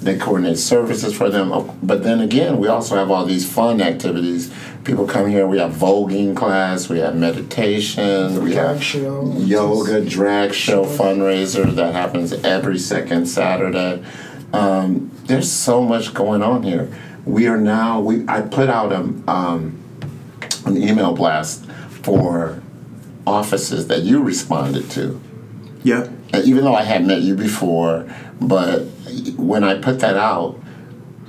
They 0.00 0.18
coordinate 0.18 0.58
services 0.58 1.16
for 1.16 1.30
them. 1.30 1.78
But 1.82 2.02
then 2.02 2.20
again, 2.20 2.58
we 2.58 2.68
also 2.68 2.96
have 2.96 3.10
all 3.10 3.24
these 3.24 3.50
fun 3.50 3.80
activities. 3.80 4.52
People 4.84 5.06
come 5.06 5.28
here. 5.30 5.46
We 5.46 5.58
have 5.58 5.72
voguing 5.72 6.36
class. 6.36 6.90
We 6.90 6.98
have 6.98 7.16
meditation. 7.16 8.44
We 8.44 8.52
Drag 8.52 8.66
have 8.66 8.82
show. 8.84 9.32
yoga, 9.38 10.04
drag 10.04 10.52
show 10.52 10.84
fundraiser 10.84 11.74
that 11.74 11.94
happens 11.94 12.32
every 12.44 12.78
second 12.78 13.26
Saturday. 13.26 14.04
Um, 14.52 15.10
there's 15.24 15.50
so 15.50 15.82
much 15.82 16.12
going 16.12 16.42
on 16.42 16.62
here. 16.62 16.94
We 17.24 17.48
are 17.48 17.56
now. 17.56 18.00
We 18.00 18.26
I 18.28 18.42
put 18.42 18.68
out 18.68 18.92
a, 18.92 18.98
um, 19.26 19.82
an 20.66 20.76
email 20.76 21.14
blast 21.14 21.64
for 22.02 22.62
offices 23.26 23.88
that 23.88 24.02
you 24.02 24.22
responded 24.22 24.90
to. 24.90 25.18
Yep. 25.84 26.10
Uh, 26.34 26.42
Even 26.44 26.64
though 26.64 26.74
I 26.74 26.82
had 26.82 27.06
met 27.06 27.22
you 27.22 27.34
before, 27.34 28.06
but 28.38 28.80
when 29.36 29.64
I 29.64 29.78
put 29.80 30.00
that 30.00 30.16
out, 30.18 30.60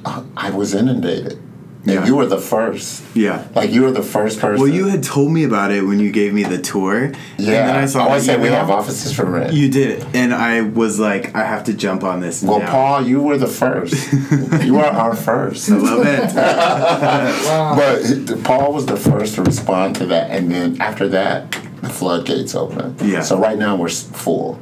uh, 0.03 0.23
I 0.35 0.49
was 0.49 0.73
inundated. 0.73 1.41
And 1.85 1.93
Yeah. 1.93 2.05
you 2.05 2.15
were 2.15 2.25
the 2.25 2.39
first. 2.39 3.03
Yeah. 3.13 3.43
Like 3.53 3.71
you 3.71 3.83
were 3.83 3.91
the 3.91 4.01
first 4.01 4.39
person. 4.39 4.59
Well, 4.59 4.73
you 4.73 4.87
had 4.87 5.03
told 5.03 5.31
me 5.31 5.43
about 5.43 5.71
it 5.71 5.85
when 5.85 5.99
you 5.99 6.11
gave 6.11 6.33
me 6.33 6.43
the 6.43 6.57
tour. 6.57 7.11
Yeah. 7.37 7.59
And 7.59 7.69
then 7.69 7.75
I 7.75 7.85
saw 7.85 8.07
oh, 8.07 8.09
I 8.09 8.19
said 8.19 8.41
we 8.41 8.47
have 8.47 8.71
offices 8.71 9.13
for 9.13 9.25
rent. 9.25 9.53
You 9.53 9.69
did. 9.69 10.03
And 10.15 10.33
I 10.33 10.61
was 10.61 10.99
like, 10.99 11.35
I 11.35 11.43
have 11.43 11.63
to 11.65 11.73
jump 11.73 12.03
on 12.03 12.21
this 12.21 12.41
well, 12.41 12.59
now. 12.59 12.71
Paul, 12.71 13.01
you 13.05 13.21
were 13.21 13.37
the 13.37 13.47
first. 13.47 14.11
you 14.63 14.79
are 14.79 14.85
our 14.85 15.15
first. 15.15 15.69
I 15.69 15.75
love 15.77 16.05
it. 16.05 16.35
But 17.75 18.43
Paul 18.43 18.73
was 18.73 18.85
the 18.85 18.97
first 18.97 19.35
to 19.35 19.43
respond 19.43 19.95
to 19.97 20.05
that, 20.07 20.31
and 20.31 20.51
then 20.51 20.81
after 20.81 21.07
that, 21.09 21.51
the 21.81 21.89
floodgates 21.89 22.55
opened. 22.55 23.01
Yeah. 23.01 23.21
So 23.21 23.37
right 23.37 23.57
now 23.57 23.75
we're 23.75 23.89
full, 23.89 24.59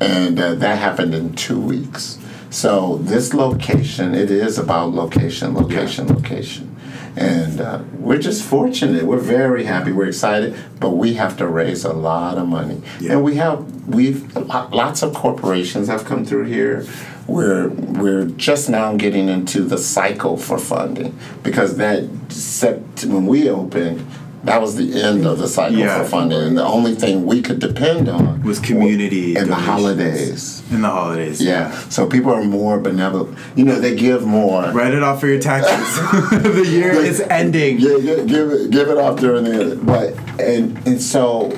and 0.00 0.38
uh, 0.40 0.54
that 0.54 0.78
happened 0.78 1.14
in 1.14 1.34
two 1.34 1.60
weeks. 1.60 2.18
So 2.52 2.98
this 2.98 3.32
location, 3.32 4.14
it 4.14 4.30
is 4.30 4.58
about 4.58 4.90
location, 4.92 5.54
location, 5.54 6.06
location, 6.08 6.76
and 7.16 7.62
uh, 7.62 7.82
we're 7.94 8.18
just 8.18 8.44
fortunate. 8.44 9.04
We're 9.04 9.16
very 9.16 9.64
happy. 9.64 9.90
We're 9.90 10.08
excited, 10.08 10.54
but 10.78 10.90
we 10.90 11.14
have 11.14 11.38
to 11.38 11.46
raise 11.46 11.82
a 11.86 11.94
lot 11.94 12.36
of 12.36 12.46
money, 12.46 12.82
Yeah. 13.00 13.12
and 13.12 13.24
we 13.24 13.36
have 13.36 13.88
we've 13.88 14.36
lots 14.36 15.02
of 15.02 15.14
corporations 15.14 15.88
have 15.88 16.04
come 16.04 16.26
through 16.26 16.44
here. 16.44 16.84
We're 17.26 17.68
we're 17.70 18.26
just 18.26 18.68
now 18.68 18.96
getting 18.96 19.30
into 19.30 19.62
the 19.62 19.78
cycle 19.78 20.36
for 20.36 20.58
funding 20.58 21.18
because 21.42 21.78
that 21.78 22.04
set 22.28 22.80
when 23.06 23.26
we 23.26 23.48
opened, 23.48 24.00
that 24.44 24.60
was 24.60 24.74
the 24.76 25.00
end 25.00 25.24
of 25.26 25.38
the 25.38 25.46
cycle 25.46 25.78
Yeah. 25.78 26.02
for 26.02 26.08
funding, 26.08 26.40
and 26.42 26.58
the 26.58 26.64
only 26.64 26.94
thing 26.94 27.24
we 27.26 27.42
could 27.42 27.58
depend 27.60 28.08
on 28.08 28.42
Was 28.42 28.58
community 28.58 29.36
and 29.36 29.48
the 29.48 29.54
holidays. 29.54 30.62
In 30.70 30.82
the 30.82 30.88
holidays. 30.90 31.40
Yeah, 31.40 31.70
so 31.88 32.06
people 32.06 32.32
are 32.32 32.42
more 32.42 32.78
benevolent. 32.80 33.36
You 33.54 33.64
know, 33.64 33.78
they 33.78 33.94
give 33.94 34.26
more. 34.26 34.64
Write 34.72 34.94
it 34.94 35.02
off 35.02 35.20
for 35.20 35.28
your 35.28 35.38
taxes. 35.40 36.30
the 36.42 36.66
year 36.68 36.92
is 36.92 37.20
ending. 37.20 37.78
Yeah, 37.78 37.96
yeah, 37.96 38.24
give 38.24 38.50
it 38.50 38.70
give 38.70 38.88
it 38.88 38.98
up 38.98 39.18
during 39.20 39.44
the 39.44 39.76
but 39.82 40.14
and 40.40 40.76
and 40.86 41.00
so 41.00 41.52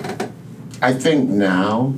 I 0.82 0.92
think 0.92 1.30
now 1.30 1.94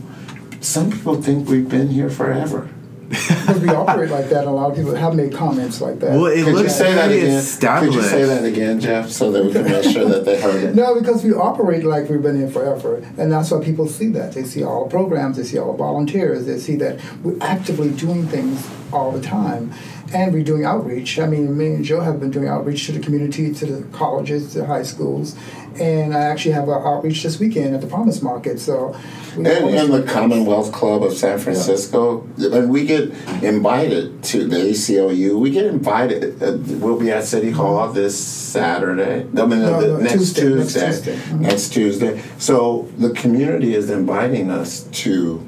some 0.60 0.90
people 0.92 1.20
think 1.20 1.48
we've 1.48 1.68
been 1.68 1.88
here 1.88 2.10
forever. 2.10 2.68
Because 3.08 3.60
we 3.60 3.68
operate 3.68 4.10
like 4.10 4.28
that, 4.30 4.40
and 4.40 4.48
a 4.48 4.52
lot 4.52 4.70
of 4.70 4.76
people 4.76 4.94
have 4.94 5.14
made 5.14 5.32
comments 5.32 5.80
like 5.80 6.00
that. 6.00 6.12
Well, 6.12 6.26
it 6.26 6.38
Could 6.38 6.46
you 6.48 6.52
looks 6.54 6.74
say 6.74 6.94
that 6.94 7.08
very 7.08 7.20
again? 7.20 7.36
established. 7.36 7.92
Could 7.94 8.02
you 8.02 8.08
say 8.08 8.24
that 8.24 8.44
again, 8.44 8.80
Jeff, 8.80 9.08
so 9.10 9.30
that 9.30 9.44
we 9.44 9.52
can 9.52 9.64
make 9.64 9.84
sure 9.84 10.04
that 10.06 10.24
they 10.24 10.40
heard 10.40 10.62
it? 10.64 10.74
No, 10.74 10.98
because 10.98 11.22
we 11.22 11.32
operate 11.32 11.84
like 11.84 12.08
we've 12.08 12.22
been 12.22 12.36
here 12.38 12.48
forever, 12.50 12.96
and 13.16 13.30
that's 13.30 13.50
why 13.50 13.62
people 13.64 13.86
see 13.88 14.08
that. 14.10 14.32
They 14.32 14.44
see 14.44 14.64
all 14.64 14.84
the 14.84 14.90
programs, 14.90 15.36
they 15.36 15.44
see 15.44 15.58
all 15.58 15.72
the 15.72 15.78
volunteers, 15.78 16.46
they 16.46 16.58
see 16.58 16.76
that 16.76 16.98
we're 17.22 17.38
actively 17.40 17.90
doing 17.90 18.26
things 18.26 18.68
all 18.92 19.12
the 19.12 19.20
time, 19.20 19.72
and 20.12 20.32
we're 20.32 20.44
doing 20.44 20.64
outreach. 20.64 21.18
I 21.18 21.26
mean, 21.26 21.56
me 21.56 21.66
and 21.74 21.84
Joe 21.84 22.00
have 22.00 22.20
been 22.20 22.30
doing 22.30 22.48
outreach 22.48 22.86
to 22.86 22.92
the 22.92 23.00
community, 23.00 23.52
to 23.52 23.66
the 23.66 23.82
colleges, 23.96 24.52
to 24.54 24.64
high 24.66 24.82
schools, 24.82 25.36
and 25.80 26.14
I 26.14 26.20
actually 26.22 26.52
have 26.52 26.68
our 26.68 26.86
outreach 26.86 27.22
this 27.22 27.38
weekend 27.38 27.74
at 27.74 27.80
the 27.80 27.86
Promise 27.86 28.22
Market. 28.22 28.58
So, 28.60 28.96
And, 29.34 29.46
and 29.46 29.92
the. 29.92 30.02
Commonwealth 30.04 30.72
Club 30.72 31.02
of 31.02 31.12
San 31.12 31.38
Francisco, 31.38 32.26
and 32.38 32.70
we 32.70 32.86
get 32.86 33.10
invited 33.42 34.22
to 34.24 34.46
the 34.46 34.56
ACLU. 34.56 35.38
We 35.38 35.50
get 35.50 35.66
invited. 35.66 36.42
Uh, 36.42 36.56
we'll 36.78 36.98
be 36.98 37.10
at 37.10 37.24
City 37.24 37.50
Hall 37.50 37.86
this 37.92 38.16
Saturday. 38.18 39.20
I 39.20 39.24
mean, 39.24 39.60
No, 39.60 39.80
the 39.80 39.88
no, 39.88 39.96
next 39.98 40.36
Tuesday, 40.36 40.54
next 40.54 40.72
Tuesday. 40.72 40.86
Tuesday. 40.86 41.16
Mhm. 41.16 41.40
Next 41.40 41.68
Tuesday. 41.70 42.22
So 42.38 42.88
the 42.96 43.10
community 43.10 43.74
is 43.74 43.90
inviting 43.90 44.50
us 44.50 44.84
to 45.04 45.46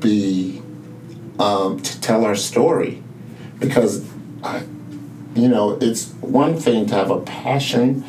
be 0.00 0.60
um, 1.38 1.80
to 1.80 2.00
tell 2.00 2.24
our 2.26 2.34
story 2.34 3.02
because 3.62 4.04
I, 4.42 4.62
you 5.34 5.48
know, 5.48 5.78
it's 5.80 6.10
one 6.20 6.58
thing 6.58 6.86
to 6.86 6.94
have 6.94 7.10
a 7.10 7.20
passion 7.20 8.04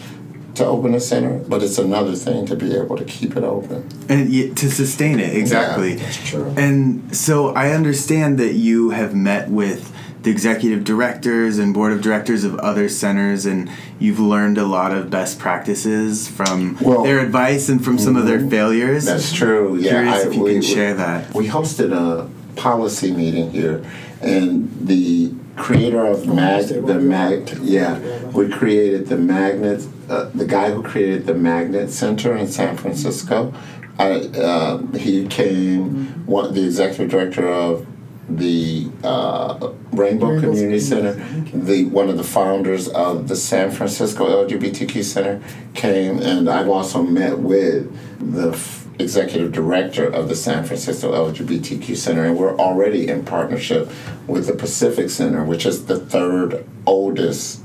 to 0.56 0.66
open 0.66 0.94
a 0.94 1.00
center, 1.00 1.40
but 1.40 1.64
it's 1.64 1.78
another 1.80 2.14
thing 2.16 2.46
to 2.48 2.56
be 2.56 2.76
able 2.76 2.96
to 2.98 3.06
keep 3.06 3.36
it 3.38 3.44
open. 3.44 3.88
and 4.10 4.30
y- 4.30 4.52
to 4.56 4.70
sustain 4.70 5.20
it 5.20 5.36
exactly 5.36 5.94
Yeah, 5.94 6.04
that's 6.04 6.30
true. 6.30 6.54
and 6.58 7.16
so 7.16 7.56
i 7.56 7.72
understand 7.72 8.38
that 8.38 8.54
you 8.54 8.92
have 8.92 9.16
met 9.16 9.50
with 9.50 9.92
the 10.22 10.30
executive 10.30 10.84
directors 10.84 11.58
and 11.58 11.74
board 11.74 11.92
of 11.92 12.02
directors 12.02 12.44
of 12.44 12.56
other 12.60 12.88
centers 12.88 13.46
and 13.48 13.68
you've 14.00 14.20
learned 14.20 14.60
a 14.60 14.66
lot 14.66 14.92
of 14.92 15.10
best 15.10 15.40
practices 15.40 16.28
from 16.28 16.78
Well- 16.82 17.04
their 17.04 17.20
advice 17.20 17.68
and 17.68 17.84
from 17.84 17.98
some 17.98 18.16
of 18.16 18.28
their 18.28 18.38
mm-hmm. 18.40 18.50
failures 18.50 19.06
That's 19.06 19.34
true. 19.34 19.76
Yeah, 19.78 19.90
curious 19.90 20.16
I- 20.24 20.28
if 20.28 20.36
you 20.36 20.44
we- 20.44 20.52
can 20.52 20.60
we- 20.60 20.66
share 20.66 20.94
that 20.94 21.34
We 21.34 21.48
hosted 21.48 21.92
a 21.94 22.30
policy 22.56 23.12
meeting 23.12 23.50
here, 23.50 23.84
and 24.22 24.70
the 24.80 25.34
creator 25.56 26.06
of 26.06 26.28
mag, 26.28 26.68
the 26.68 27.00
mag, 27.00 27.50
yeah. 27.62 28.00
we 28.30 28.50
created 28.50 29.08
the 29.08 29.18
magnet. 29.18 29.86
Uh, 30.10 30.30
the 30.36 30.46
guy 30.46 30.70
who 30.70 30.84
created 30.84 31.26
the 31.26 31.34
Magnet 31.34 31.90
Center 31.90 32.36
in 32.36 32.48
San 32.48 32.76
Francisco, 32.76 33.54
I, 33.98 34.12
uh, 34.12 34.86
he 34.98 35.28
came. 35.28 36.26
One, 36.26 36.54
the 36.54 36.66
executive 36.66 37.10
director 37.10 37.48
of 37.48 37.88
the 38.30 38.90
uh, 39.04 39.72
Rainbow 39.92 40.28
Rainbow 40.28 40.40
Community 40.40 40.80
Center. 40.80 41.14
The 41.54 41.86
one 41.86 42.10
of 42.10 42.18
the 42.18 42.24
founders 42.24 42.88
of 42.90 43.28
the 43.28 43.36
San 43.36 43.72
Francisco 43.72 44.46
LGBTQ 44.46 45.04
Center 45.04 45.42
came, 45.74 46.20
and 46.20 46.50
I've 46.50 46.70
also 46.70 47.04
met 47.04 47.40
with 47.40 47.92
the 48.34 48.54
executive 49.00 49.52
director 49.52 50.06
of 50.06 50.30
the 50.30 50.36
San 50.36 50.64
Francisco 50.64 51.12
LGBTQ 51.12 51.96
Center, 51.96 52.26
and 52.26 52.38
we're 52.38 52.58
already 52.58 53.08
in 53.08 53.26
partnership 53.26 53.90
with 54.28 54.48
the 54.48 54.54
Pacific 54.54 55.10
Center, 55.10 55.44
which 55.44 55.66
is 55.66 55.86
the 55.86 56.00
third 56.00 56.66
oldest 56.86 57.62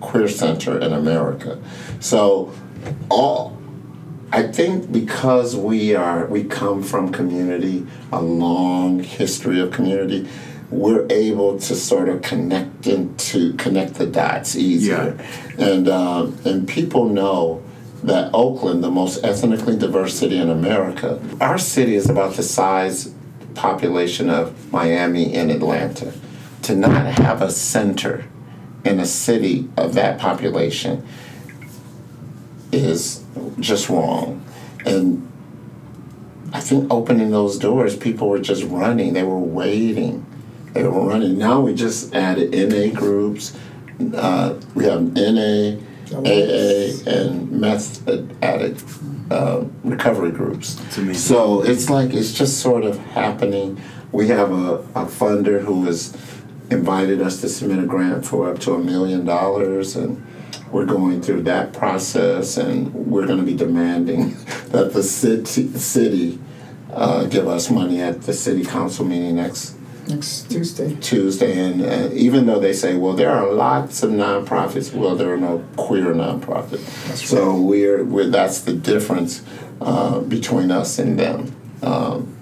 queer 0.00 0.28
center 0.28 0.78
in 0.78 0.92
America. 0.92 1.60
So, 2.00 2.52
all 3.08 3.56
I 4.32 4.42
think 4.42 4.90
because 4.92 5.56
we 5.56 5.94
are 5.94 6.26
we 6.26 6.44
come 6.44 6.82
from 6.82 7.12
community, 7.12 7.86
a 8.12 8.20
long 8.20 9.02
history 9.02 9.60
of 9.60 9.72
community, 9.72 10.28
we're 10.70 11.06
able 11.10 11.58
to 11.58 11.74
sort 11.74 12.08
of 12.08 12.22
connect 12.22 12.86
into 12.86 13.54
connect 13.54 13.94
the 13.94 14.06
dots 14.06 14.56
easier, 14.56 15.18
and 15.58 15.88
um, 15.88 16.36
and 16.44 16.68
people 16.68 17.08
know 17.08 17.62
that 18.06 18.30
Oakland, 18.32 18.84
the 18.84 18.90
most 18.90 19.24
ethnically 19.24 19.76
diverse 19.76 20.16
city 20.18 20.38
in 20.38 20.48
America, 20.48 21.20
our 21.40 21.58
city 21.58 21.96
is 21.96 22.08
about 22.08 22.34
the 22.34 22.42
size 22.42 23.12
population 23.54 24.30
of 24.30 24.72
Miami 24.72 25.34
and 25.34 25.50
Atlanta. 25.50 26.12
To 26.62 26.74
not 26.74 27.06
have 27.18 27.42
a 27.42 27.50
center 27.50 28.24
in 28.84 28.98
a 28.98 29.06
city 29.06 29.68
of 29.76 29.94
that 29.94 30.18
population 30.18 31.06
is 32.72 33.24
just 33.60 33.88
wrong. 33.88 34.44
And 34.84 35.30
I 36.52 36.60
think 36.60 36.92
opening 36.92 37.30
those 37.30 37.58
doors, 37.58 37.96
people 37.96 38.28
were 38.28 38.38
just 38.38 38.64
running. 38.64 39.14
They 39.14 39.22
were 39.22 39.38
waiting. 39.38 40.24
They 40.72 40.84
were 40.84 41.06
running. 41.06 41.38
Now 41.38 41.60
we 41.60 41.74
just 41.74 42.14
added 42.14 42.52
NA 42.52 42.98
groups. 42.98 43.56
Uh, 44.14 44.60
we 44.74 44.84
have 44.84 45.12
NA, 45.14 45.76
AA, 46.12 47.10
and 47.10 47.50
meth 47.50 48.06
addict 48.42 48.84
uh, 49.30 49.64
recovery 49.84 50.30
groups. 50.30 50.80
So 51.18 51.62
it's 51.62 51.90
like 51.90 52.12
it's 52.12 52.32
just 52.32 52.60
sort 52.60 52.84
of 52.84 52.98
happening. 52.98 53.80
We 54.12 54.28
have 54.28 54.52
a, 54.52 54.74
a 54.94 55.06
funder 55.06 55.62
who 55.62 55.84
has 55.86 56.16
invited 56.70 57.20
us 57.20 57.40
to 57.40 57.48
submit 57.48 57.78
a 57.78 57.86
grant 57.86 58.24
for 58.24 58.50
up 58.50 58.58
to 58.60 58.74
a 58.74 58.78
million 58.78 59.24
dollars 59.24 59.94
and 59.96 60.24
we're 60.72 60.84
going 60.84 61.22
through 61.22 61.42
that 61.42 61.72
process 61.72 62.56
and 62.56 62.92
we're 62.92 63.26
going 63.26 63.38
to 63.38 63.44
be 63.44 63.54
demanding 63.54 64.30
that 64.68 64.92
the 64.92 65.02
city, 65.02 65.68
city 65.78 66.38
uh, 66.92 67.24
give 67.26 67.46
us 67.46 67.70
money 67.70 68.00
at 68.00 68.22
the 68.22 68.32
city 68.32 68.64
council 68.64 69.04
meeting 69.04 69.36
next 69.36 69.75
Next 70.08 70.50
Tuesday. 70.50 70.94
Tuesday, 71.00 71.58
and 71.58 71.82
uh, 71.82 72.10
even 72.12 72.46
though 72.46 72.60
they 72.60 72.72
say, 72.72 72.96
well, 72.96 73.14
there 73.14 73.30
are 73.30 73.52
lots 73.52 74.02
of 74.02 74.10
nonprofits, 74.10 74.94
well, 74.94 75.16
there 75.16 75.32
are 75.32 75.36
no 75.36 75.64
queer 75.76 76.14
nonprofits. 76.14 77.08
Right. 77.08 77.18
so 77.18 77.60
we're, 77.60 78.04
we're 78.04 78.28
that's 78.28 78.60
the 78.60 78.72
difference 78.72 79.42
uh, 79.80 80.20
between 80.20 80.70
us 80.70 80.98
and 80.98 81.18
them. 81.18 81.54
Um, 81.82 82.35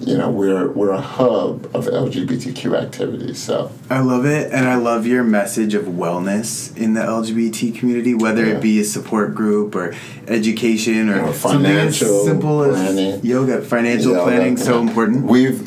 you 0.00 0.16
know, 0.16 0.30
we're 0.30 0.68
we're 0.68 0.90
a 0.92 1.00
hub 1.00 1.66
of 1.74 1.86
LGBTQ 1.86 2.80
activities. 2.80 3.38
So 3.38 3.70
I 3.90 4.00
love 4.00 4.24
it, 4.26 4.52
and 4.52 4.68
I 4.68 4.76
love 4.76 5.06
your 5.06 5.24
message 5.24 5.74
of 5.74 5.84
wellness 5.86 6.76
in 6.76 6.94
the 6.94 7.00
LGBT 7.00 7.76
community, 7.76 8.14
whether 8.14 8.46
Yeah. 8.46 8.54
it 8.54 8.62
be 8.62 8.78
a 8.80 8.84
support 8.84 9.34
group 9.34 9.74
or 9.74 9.94
education 10.28 11.08
or, 11.08 11.22
Or 11.26 11.32
something 11.34 11.66
as 11.66 11.96
simple 11.98 12.62
as 12.62 12.76
planning. 12.76 13.20
yoga. 13.24 13.60
Financial 13.60 14.12
Yeah, 14.12 14.22
planning 14.22 14.56
so 14.56 14.80
important. 14.80 15.26
We've 15.26 15.60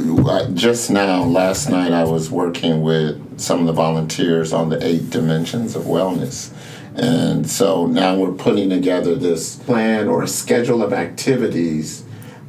just 0.55 0.89
now 0.89 1.23
last 1.23 1.69
night 1.69 1.91
I 1.91 2.05
was 2.05 2.31
working 2.31 2.81
with 2.81 3.19
some 3.39 3.59
of 3.59 3.65
the 3.65 3.73
volunteers 3.73 4.53
on 4.53 4.69
the 4.69 4.83
eight 4.85 5.09
dimensions 5.09 5.75
of 5.75 5.83
wellness. 5.83 6.49
And 6.95 7.49
so 7.49 7.85
now 7.85 8.15
we're 8.15 8.33
putting 8.33 8.69
together 8.69 9.15
this 9.15 9.55
plan 9.55 10.07
or 10.07 10.23
a 10.23 10.27
schedule 10.27 10.83
of 10.83 10.91
activities 10.93 12.03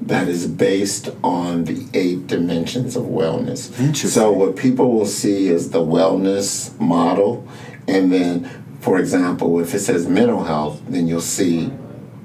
that 0.07 0.29
is 0.29 0.47
based 0.47 1.11
on 1.23 1.65
the 1.65 1.87
eight 1.95 2.27
dimensions 2.27 2.97
of 2.97 3.05
wellness. 3.05 3.71
Interesting. 3.79 4.11
So 4.11 4.33
what 4.33 4.57
people 4.57 4.93
will 4.93 5.07
see 5.07 5.49
is 5.49 5.71
the 5.71 5.81
wellness 5.81 6.79
model 6.81 7.47
and 7.87 8.13
then 8.13 8.63
for 8.81 8.99
example, 8.99 9.61
if 9.61 9.75
it 9.75 9.79
says 9.79 10.09
mental 10.09 10.43
health, 10.43 10.83
then 10.89 11.07
you'll 11.07 11.21
see 11.21 11.67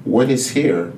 what 0.02 0.28
is 0.28 0.50
here 0.50 0.92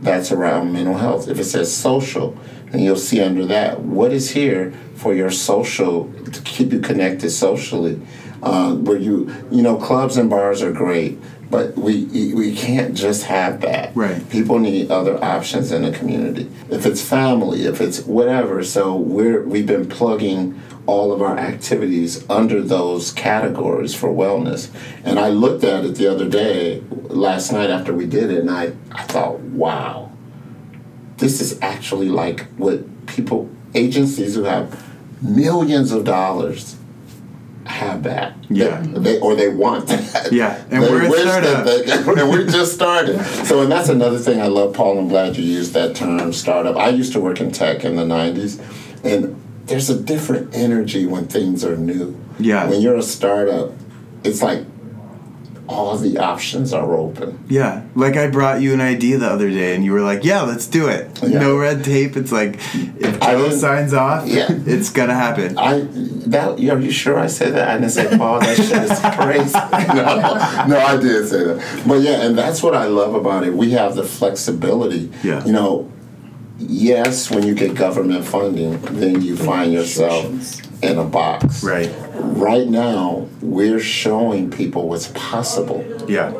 that's 0.00 0.32
around 0.32 0.72
mental 0.72 0.96
health. 0.96 1.28
If 1.28 1.38
it 1.38 1.44
says 1.44 1.74
social, 1.74 2.38
and 2.72 2.82
you'll 2.82 2.96
see 2.96 3.20
under 3.20 3.44
that 3.46 3.80
what 3.80 4.12
is 4.12 4.30
here 4.30 4.72
for 4.94 5.14
your 5.14 5.30
social 5.30 6.10
to 6.24 6.40
keep 6.42 6.72
you 6.72 6.80
connected 6.80 7.30
socially. 7.30 8.00
Uh, 8.40 8.72
where 8.76 8.96
you 8.96 9.34
you 9.50 9.62
know 9.62 9.76
clubs 9.76 10.16
and 10.16 10.30
bars 10.30 10.62
are 10.62 10.70
great, 10.70 11.18
but 11.50 11.76
we 11.76 12.04
we 12.34 12.54
can't 12.54 12.94
just 12.94 13.24
have 13.24 13.60
that. 13.62 13.94
Right. 13.94 14.28
People 14.30 14.58
need 14.58 14.90
other 14.90 15.22
options 15.22 15.72
in 15.72 15.82
the 15.82 15.90
community. 15.90 16.50
If 16.70 16.84
it's 16.84 17.02
family, 17.02 17.64
if 17.64 17.80
it's 17.80 18.00
whatever. 18.00 18.62
So 18.62 18.94
we're 18.96 19.42
we've 19.42 19.66
been 19.66 19.88
plugging 19.88 20.60
all 20.88 21.12
of 21.12 21.20
our 21.20 21.36
activities 21.36 22.24
under 22.30 22.62
those 22.62 23.12
categories 23.12 23.94
for 23.94 24.08
wellness. 24.08 24.70
And 25.04 25.18
I 25.18 25.28
looked 25.28 25.62
at 25.62 25.84
it 25.84 25.96
the 25.96 26.10
other 26.10 26.26
day, 26.26 26.82
last 26.90 27.52
night 27.52 27.68
after 27.68 27.92
we 27.92 28.06
did 28.06 28.30
it, 28.30 28.38
and 28.38 28.50
I, 28.50 28.72
I 28.90 29.02
thought, 29.02 29.38
wow, 29.40 30.10
this 31.18 31.42
is 31.42 31.60
actually 31.60 32.08
like 32.08 32.46
what 32.56 33.06
people, 33.06 33.50
agencies 33.74 34.34
who 34.34 34.44
have 34.44 34.82
millions 35.22 35.92
of 35.92 36.04
dollars 36.04 36.77
have 37.68 38.02
that. 38.04 38.34
Yeah. 38.48 38.80
They, 38.86 39.18
or 39.20 39.34
they 39.34 39.48
want 39.48 39.88
that. 39.88 40.32
Yeah, 40.32 40.62
and 40.70 40.82
They 40.82 40.90
we're 40.90 41.08
wish 41.08 41.20
startup. 41.22 41.64
that 41.64 41.86
they- 41.86 42.20
and 42.22 42.30
we 42.30 42.44
just 42.46 42.72
started. 42.74 43.18
So, 43.48 43.62
and 43.62 43.70
that's 43.72 43.88
another 43.88 44.18
thing 44.18 44.40
I 44.40 44.46
love, 44.46 44.74
Paul. 44.74 44.98
I'm 44.98 45.08
glad 45.08 45.36
you 45.36 45.44
used 45.44 45.72
that 45.74 45.94
term, 45.96 46.32
startup. 46.32 46.76
I 46.76 46.88
used 46.90 47.12
to 47.14 47.20
work 47.20 47.40
in 47.40 47.50
tech 47.52 47.84
in 47.84 47.96
the 47.96 48.04
'90s, 48.04 48.60
and 49.04 49.40
there's 49.66 49.88
a 49.90 49.98
different 49.98 50.54
energy 50.54 51.06
when 51.06 51.26
things 51.28 51.64
are 51.64 51.76
new. 51.76 52.18
Yeah. 52.38 52.68
When 52.68 52.80
you're 52.80 52.96
a 52.96 53.02
startup, 53.02 53.72
it's 54.24 54.42
like 54.42 54.64
all 55.68 55.96
the 55.98 56.16
options 56.18 56.72
are 56.72 56.94
open. 56.94 57.38
Yeah, 57.48 57.82
like 57.94 58.16
I 58.16 58.28
brought 58.28 58.60
you 58.62 58.72
an 58.72 58.80
idea 58.80 59.18
the 59.18 59.28
other 59.28 59.50
day, 59.50 59.74
and 59.74 59.84
you 59.84 59.92
were 59.92 60.00
like, 60.00 60.24
"Yeah, 60.24 60.40
let's 60.42 60.66
do 60.66 60.88
it. 60.88 61.10
Yeah. 61.22 61.38
No 61.40 61.56
red 61.58 61.84
tape. 61.84 62.16
It's 62.16 62.32
like 62.32 62.54
if 62.74 63.22
I 63.22 63.32
Joe 63.32 63.44
didn't- 63.44 63.58
signs 63.60 63.92
off, 63.92 64.26
Yeah. 64.26 64.46
it's 64.66 64.90
gonna 64.90 65.14
happen." 65.14 65.58
I 65.58 65.86
that 66.28 66.58
are 66.58 66.80
you 66.80 66.90
sure 66.90 67.18
I 67.18 67.26
said 67.26 67.54
that? 67.54 67.68
I 67.68 67.74
didn't 67.78 67.90
say 67.90 68.16
Paul. 68.16 68.40
That 68.40 68.56
shit 68.56 68.82
is 68.82 68.98
crazy. 69.20 69.58
no, 69.94 70.66
no, 70.66 70.78
I 70.86 70.96
did 70.96 71.28
say 71.28 71.44
that. 71.44 71.82
But 71.86 72.00
yeah, 72.00 72.22
and 72.26 72.36
that's 72.36 72.62
what 72.62 72.74
I 72.74 72.86
love 72.86 73.14
about 73.14 73.44
it. 73.46 73.52
We 73.54 73.72
have 73.72 73.94
the 73.94 74.04
flexibility. 74.04 75.10
Yeah. 75.22 75.44
You 75.44 75.52
know, 75.52 75.92
yes, 76.58 77.30
when 77.30 77.46
you 77.46 77.54
get 77.54 77.74
government 77.74 78.24
funding, 78.24 78.80
then 78.98 79.22
you 79.22 79.36
find 79.36 79.72
yourself 79.72 80.24
in 80.82 80.98
a 80.98 81.04
box. 81.04 81.62
Right. 81.62 81.92
Right 82.14 82.68
now, 82.68 83.28
we're 83.40 83.80
showing 83.80 84.50
people 84.50 84.88
what's 84.88 85.08
possible. 85.08 85.84
Yeah. 86.08 86.32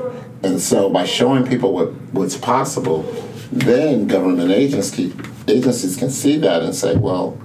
And 0.42 0.60
so 0.60 0.88
by 0.88 1.04
showing 1.04 1.46
people 1.46 1.72
what, 1.72 1.92
what's 2.12 2.36
possible, 2.36 3.02
then 3.50 4.06
government 4.06 4.50
agency, 4.50 5.12
agencies 5.48 5.96
can 5.96 6.10
see 6.10 6.38
that 6.38 6.62
and 6.62 6.74
say, 6.74 6.96
well, 6.96 7.38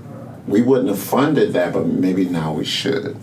we 0.47 0.61
wouldn't 0.61 0.89
have 0.89 0.99
funded 0.99 1.53
that, 1.53 1.73
but 1.73 1.87
maybe 1.87 2.25
now 2.25 2.53
we 2.53 2.65
should. 2.65 3.17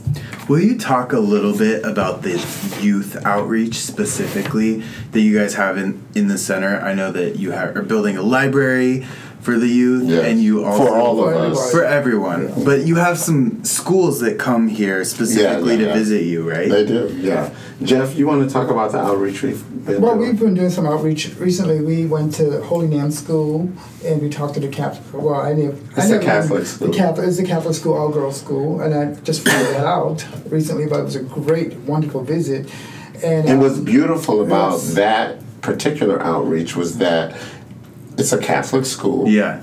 Will 0.48 0.61
you 0.61 0.78
talk 0.78 1.12
a 1.12 1.20
little 1.20 1.56
bit 1.56 1.85
about 1.85 2.22
the 2.22 2.33
youth 2.80 3.24
outreach 3.24 3.76
specifically 3.76 4.83
that 5.12 5.20
you 5.20 5.38
guys 5.38 5.54
have 5.54 5.78
in, 5.78 6.04
in 6.14 6.26
the 6.26 6.38
center? 6.38 6.80
I 6.80 6.94
know 6.94 7.12
that 7.12 7.37
you 7.37 7.52
ha- 7.52 7.66
are 7.74 7.83
building 7.83 8.16
a 8.16 8.22
library 8.22 9.06
for 9.42 9.59
the 9.59 9.66
youth, 9.66 10.05
Yes. 10.05 10.24
and 10.26 10.42
you 10.42 10.64
also 10.64 10.85
For 10.87 10.98
all 10.98 11.24
of 11.26 11.35
of 11.35 11.53
us. 11.53 11.59
us. 11.59 11.70
for 11.72 11.83
everyone. 11.85 12.53
But 12.64 12.87
you 12.87 12.96
have 12.96 13.18
some 13.18 13.64
schools 13.64 14.20
that 14.20 14.38
come 14.38 14.68
here 14.68 15.03
specifically 15.05 15.74
Yeah, 15.74 15.79
yeah, 15.81 15.85
to 15.85 15.90
yeah. 15.90 15.94
visit 15.94 16.22
you, 16.24 16.48
right? 16.50 16.68
They 16.70 16.85
do, 16.85 17.16
yeah. 17.18 17.50
Jeff, 17.83 18.16
you 18.18 18.26
want 18.26 18.46
to 18.46 18.53
talk 18.53 18.68
about 18.70 18.92
the 18.92 18.98
outreach 18.98 19.42
we've 19.42 19.64
been 19.87 20.03
Well, 20.03 20.16
doing? 20.16 20.29
we've 20.33 20.38
been 20.38 20.53
doing 20.55 20.68
some 20.68 20.87
outreach 20.87 21.31
recently. 21.38 21.81
We 21.81 22.05
went 22.05 22.35
to 22.35 22.61
Holy 22.62 22.87
Name 22.87 23.11
School 23.11 23.70
and 24.05 24.20
we 24.20 24.29
talked 24.29 24.55
to 24.55 24.61
the 24.61 24.68
Catholic. 24.68 25.22
Well, 25.22 25.35
I 25.40 25.55
never. 25.55 25.74
I 25.96 26.03
It's 26.03 26.11
a 26.11 26.18
Catholic 26.18 26.66
school. 26.66 26.88
The 26.88 26.96
Catholic 26.96 27.26
it's 27.26 27.38
a 27.38 27.44
Catholic 27.44 27.74
school, 27.74 27.94
all 27.94 28.11
girls 28.11 28.38
school, 28.38 28.81
and 28.83 28.92
I 28.94 29.14
just 29.22 29.48
found 29.48 29.64
that 29.68 29.87
out 29.87 30.26
recently. 30.50 30.85
But 30.87 31.00
it 31.00 31.05
was 31.05 31.16
a 31.16 31.22
great, 31.22 31.74
wonderful 31.92 32.22
visit. 32.22 32.68
And 33.24 33.48
And 33.48 33.50
um, 33.53 33.61
what's 33.61 33.79
beautiful 33.79 34.42
about 34.42 34.72
Yes. 34.72 34.94
that 34.94 35.29
particular 35.62 36.20
outreach 36.22 36.76
was 36.76 36.98
that 36.98 37.35
it's 38.20 38.33
a 38.33 38.38
Catholic 38.38 38.85
school. 38.85 39.28
Yeah. 39.28 39.62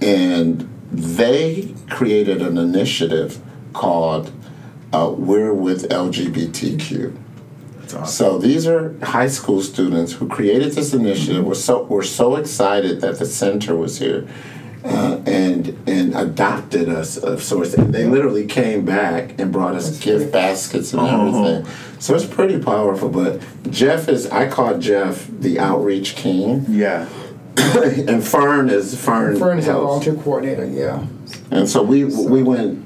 and 0.00 0.68
they 0.90 1.74
created 1.90 2.40
an 2.40 2.56
initiative 2.56 3.38
called 3.74 4.32
uh, 4.92 5.12
We're 5.16 5.52
with 5.52 5.90
LGBTQ. 5.90 7.14
Awesome. 7.84 8.06
So 8.06 8.38
these 8.38 8.66
are 8.66 8.94
high 9.02 9.28
school 9.28 9.60
students 9.60 10.12
who 10.12 10.28
created 10.28 10.72
this 10.72 10.94
initiative. 10.94 11.44
We're 11.44 11.54
so 11.54 11.82
we're 11.84 12.02
so 12.02 12.36
excited 12.36 13.00
that 13.02 13.18
the 13.18 13.26
center 13.26 13.74
was 13.76 13.98
here. 13.98 14.26
Uh, 14.84 15.20
and 15.26 15.76
and 15.86 16.14
adopted 16.14 16.88
us 16.88 17.16
of 17.18 17.42
sorts. 17.42 17.74
And 17.74 17.92
they 17.94 18.04
literally 18.04 18.46
came 18.46 18.84
back 18.84 19.38
and 19.38 19.52
brought 19.52 19.74
us 19.74 19.86
That's 19.90 20.00
gift 20.04 20.18
great. 20.24 20.32
baskets 20.32 20.92
and 20.92 21.02
Oh. 21.02 21.26
everything. 21.26 21.66
So 21.98 22.14
it's 22.14 22.24
pretty 22.24 22.58
powerful. 22.60 23.08
But 23.08 23.42
Jeff 23.70 24.08
is 24.08 24.26
I 24.28 24.48
call 24.48 24.78
Jeff 24.78 25.28
the 25.40 25.58
outreach 25.58 26.14
king, 26.14 26.64
Yeah. 26.68 27.06
and 28.08 28.24
Fern 28.26 28.70
is 28.70 28.94
Fern. 28.98 29.38
Fern 29.38 29.58
is 29.58 29.68
our 29.68 29.80
volunteer 29.80 30.14
coordinator. 30.14 30.66
Yeah. 30.66 31.04
And 31.50 31.68
so 31.68 31.82
we 31.82 32.04
we 32.04 32.42
went 32.42 32.84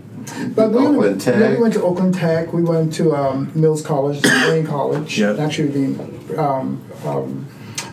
But 0.54 0.70
we, 0.70 0.76
Oakland 0.78 0.96
went, 0.98 1.20
Tech. 1.20 1.38
yeah, 1.40 1.50
we 1.50 1.56
went 1.58 1.74
to 1.74 1.82
Oakland 1.82 2.14
Tech. 2.14 2.52
We 2.52 2.62
went 2.62 2.92
to 2.94 3.14
um, 3.14 3.50
Mills 3.54 3.82
College, 3.82 4.24
Laney 4.24 4.66
College. 4.66 5.18
Yep. 5.18 5.38
Actually, 5.38 5.68
being 5.68 6.38
um, 6.38 6.82
um, 7.04 7.46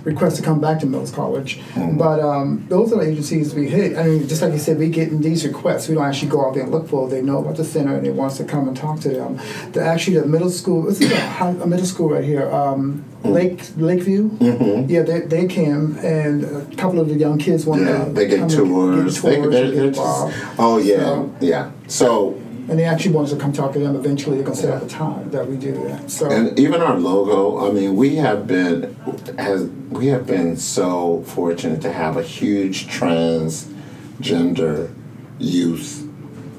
request 0.04 0.38
to 0.38 0.44
come 0.44 0.60
back 0.62 0.80
to 0.80 0.86
Mills 0.86 1.12
College. 1.12 1.60
Mm-hmm. 1.74 1.98
But 1.98 2.20
um, 2.20 2.66
those 2.70 2.92
are 2.94 3.04
the 3.04 3.10
agencies 3.12 3.54
we 3.54 3.70
hit. 3.70 3.98
I 3.98 4.04
mean, 4.04 4.28
just 4.28 4.42
like 4.42 4.54
you 4.54 4.60
said, 4.60 4.78
we 4.78 4.90
get 4.90 5.10
in 5.10 5.22
these 5.22 5.46
requests. 5.46 5.88
We 5.88 5.96
don't 5.96 6.06
actually 6.06 6.30
go 6.32 6.46
out 6.46 6.54
there 6.54 6.64
and 6.64 6.72
look 6.72 6.88
for. 6.88 7.08
it. 7.08 7.12
They 7.12 7.22
know 7.22 7.40
about 7.40 7.58
the 7.58 7.66
center 7.66 7.96
and 7.96 8.06
they 8.06 8.12
want 8.12 8.32
us 8.32 8.38
to 8.38 8.46
come 8.46 8.68
and 8.68 8.76
talk 8.78 9.00
to 9.02 9.10
them. 9.10 9.40
The 9.74 9.82
actually 9.84 10.20
the 10.20 10.26
middle 10.28 10.50
school. 10.50 10.84
This 10.84 11.02
is 11.02 11.12
a, 11.12 11.20
high, 11.20 11.50
a 11.52 11.68
middle 11.68 11.86
school 11.86 12.10
right 12.10 12.24
here. 12.24 12.50
Um, 12.52 13.06
Mm. 13.20 13.34
Lake 13.34 13.62
Lakeview. 13.76 14.30
Mm-hmm. 14.30 14.90
Yeah, 14.90 15.02
they, 15.02 15.20
they 15.20 15.46
came 15.46 15.98
and 15.98 16.46
a 16.46 16.76
couple 16.78 17.02
of 17.02 17.10
the 17.10 17.16
young 17.16 17.38
kids 17.38 17.66
wanted 17.66 17.88
yeah, 17.90 18.06
to 18.06 18.12
they 18.14 18.28
get 18.30 18.50
tours. 18.50 19.20
Get 19.20 19.30
They, 19.30 19.36
tours 19.42 19.52
they're, 19.54 19.66
get 19.66 19.76
they're 19.76 19.92
just, 19.92 20.56
oh 20.58 20.78
yeah, 20.82 21.00
So- 21.00 21.36
yeah. 21.42 21.72
So 21.88 22.42
And 22.70 22.78
they 22.78 22.86
actually 22.86 23.16
want 23.16 23.26
us 23.28 23.34
to 23.34 23.40
come 23.40 23.52
talk 23.52 23.74
to 23.74 23.80
them. 23.80 23.96
Eventually, 23.96 24.36
they're 24.38 24.46
gonna 24.46 24.56
set 24.56 24.70
up 24.70 24.84
a 24.84 24.88
time 24.88 25.32
that 25.32 25.48
we 25.48 25.58
do 25.58 25.74
that. 25.88 26.12
So 26.12 26.30
and 26.30 26.58
even 26.60 26.82
our 26.82 27.00
logo. 27.00 27.68
I 27.68 27.72
mean, 27.74 27.96
we 27.96 28.18
have 28.18 28.46
been 28.46 28.96
has 29.40 29.64
we 29.90 30.08
have 30.08 30.28
been 30.28 30.56
so 30.56 31.24
fortunate 31.24 31.82
to 31.82 31.92
have 31.92 32.16
a 32.18 32.24
huge 32.24 32.88
transgender 32.88 34.94
youth. 35.40 36.06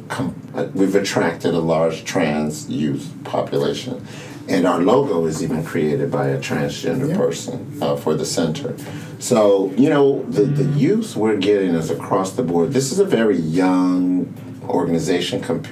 Com- 0.09 0.35
uh, 0.55 0.67
we've 0.75 0.97
attracted 0.97 1.55
a 1.55 1.61
large 1.61 2.03
trans 2.05 2.69
youth 2.69 3.13
population, 3.23 4.05
and 4.49 4.67
our 4.67 4.81
logo 4.83 5.25
is 5.27 5.41
even 5.45 5.63
created 5.65 6.11
by 6.11 6.27
a 6.29 6.39
transgender 6.41 7.11
Yeah. 7.11 7.17
person 7.17 7.79
uh, 7.81 7.95
for 7.95 8.17
the 8.17 8.25
center. 8.25 8.75
So 9.21 9.71
you 9.77 9.89
know 9.89 10.25
the 10.29 10.43
the 10.43 10.65
youth 10.77 11.15
we're 11.15 11.37
getting 11.37 11.77
is 11.77 11.89
across 11.91 12.33
the 12.33 12.43
board. 12.43 12.73
This 12.73 12.91
is 12.91 12.99
a 12.99 13.05
very 13.05 13.39
young 13.39 14.35
organization. 14.71 15.41
Comp- 15.41 15.69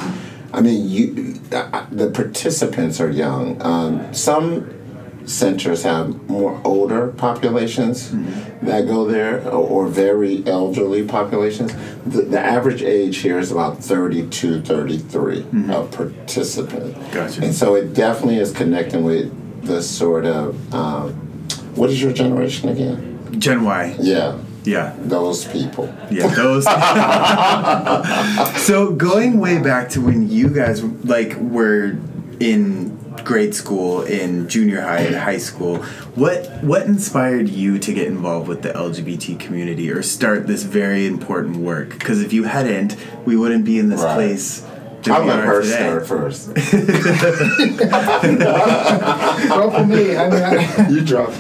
I 0.53 0.61
mean, 0.61 0.89
you 0.89 1.41
uh, 1.53 1.87
the 1.91 2.11
participants 2.11 3.01
are 3.01 3.11
young. 3.11 3.61
Um, 3.63 4.15
some 4.15 4.75
centers 5.29 5.83
have 5.83 6.29
more 6.29 6.59
older 6.65 7.09
populations 7.09 8.11
that 8.63 8.87
go 8.87 9.05
there 9.05 9.43
or, 9.49 9.85
or 9.85 9.87
very 9.87 10.43
elderly 10.47 11.05
populations. 11.05 11.75
The, 12.07 12.23
the 12.23 12.41
average 12.41 12.83
age 12.83 13.19
here 13.19 13.39
is 13.39 13.53
about 13.53 13.79
32, 13.85 14.63
33 14.63 15.47
of 15.71 15.91
participant. 15.91 16.95
Gotcha. 17.13 17.45
And 17.45 17.55
so 17.55 17.75
it 17.75 17.93
definitely 17.93 18.39
is 18.39 18.53
connecting 18.53 19.05
with 19.05 19.31
the 19.67 19.83
sort 19.83 20.25
of, 20.25 20.75
um, 20.75 21.13
what 21.75 21.91
is 21.91 22.03
your 22.03 22.13
generation 22.13 22.71
again? 22.71 23.39
Gen 23.39 23.65
Y. 23.65 23.97
Yeah, 24.01 24.39
Yeah. 24.69 24.95
those 24.99 25.47
people. 25.47 25.93
Yeah, 26.11 26.27
those. 26.29 26.65
so 28.67 28.93
going 28.93 29.39
way 29.41 29.59
back 29.59 29.89
to 29.91 30.01
when 30.01 30.29
you 30.29 30.49
guys 30.51 30.83
like 30.83 31.35
were 31.37 31.97
in 32.41 32.97
grade 33.25 33.55
school, 33.55 34.03
in 34.03 34.49
junior 34.49 34.81
high, 34.81 35.01
and 35.01 35.17
high 35.17 35.39
school, 35.39 35.79
what 36.15 36.47
what 36.63 36.83
inspired 36.83 37.49
you 37.49 37.79
to 37.79 37.93
get 37.93 38.07
involved 38.07 38.49
with 38.49 38.63
the 38.63 38.71
LGBT 38.71 39.39
community 39.41 39.91
or 39.91 40.03
start 40.03 40.47
this 40.47 40.63
very 40.65 41.07
important 41.07 41.57
work? 41.57 41.91
Because 41.91 42.23
if 42.23 42.33
you 42.33 42.45
hadn't, 42.45 42.97
we 43.25 43.37
wouldn't 43.37 43.65
be 43.65 43.79
in 43.79 43.89
this 43.89 44.03
Right. 44.03 44.15
place. 44.15 44.65
I'm 45.07 45.25
we 45.25 45.31
let 45.31 45.45
her 45.45 45.63
start 45.65 46.07
first. 46.07 46.49
well, 49.49 49.71
for 49.71 49.87
me, 49.87 50.17
I 50.17 50.29
mean, 50.29 50.43
I, 50.43 50.89
you 50.91 51.01
drop. 51.03 51.33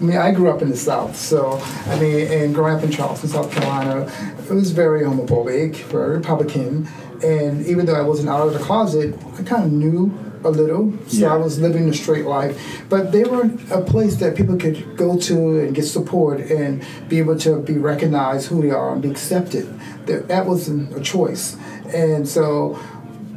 I 0.00 0.04
mean, 0.04 0.16
I 0.16 0.30
grew 0.30 0.48
up 0.48 0.62
in 0.62 0.70
the 0.70 0.76
South, 0.76 1.16
so 1.16 1.58
I 1.86 1.98
mean, 1.98 2.30
and 2.30 2.54
growing 2.54 2.76
up 2.76 2.84
in 2.84 2.90
Charleston, 2.90 3.28
South 3.28 3.50
Carolina, 3.50 4.10
it 4.48 4.52
was 4.54 4.70
very 4.70 5.00
homophobic, 5.02 5.74
very 5.86 6.16
Republican, 6.16 6.88
and 7.24 7.66
even 7.66 7.84
though 7.86 7.96
I 7.96 8.02
wasn't 8.02 8.28
out 8.28 8.46
of 8.46 8.52
the 8.52 8.60
closet, 8.60 9.14
I 9.36 9.42
kind 9.42 9.64
of 9.64 9.72
knew 9.72 10.16
a 10.44 10.50
little, 10.50 10.92
so 11.08 11.18
Yeah. 11.18 11.34
I 11.34 11.36
was 11.36 11.58
living 11.58 11.88
a 11.88 11.92
straight 11.92 12.26
life. 12.26 12.84
But 12.88 13.10
they 13.10 13.24
were 13.24 13.50
a 13.72 13.80
place 13.80 14.14
that 14.16 14.36
people 14.36 14.56
could 14.56 14.96
go 14.96 15.18
to 15.18 15.58
and 15.58 15.74
get 15.74 15.84
support 15.84 16.38
and 16.40 16.80
be 17.08 17.18
able 17.18 17.36
to 17.40 17.58
be 17.58 17.76
recognized 17.76 18.46
who 18.46 18.62
they 18.62 18.70
are 18.70 18.92
and 18.92 19.02
be 19.02 19.10
accepted. 19.10 19.66
That 20.06 20.28
that 20.28 20.46
wasn't 20.46 20.96
a 20.96 21.00
choice, 21.00 21.56
and 21.92 22.28
so 22.28 22.78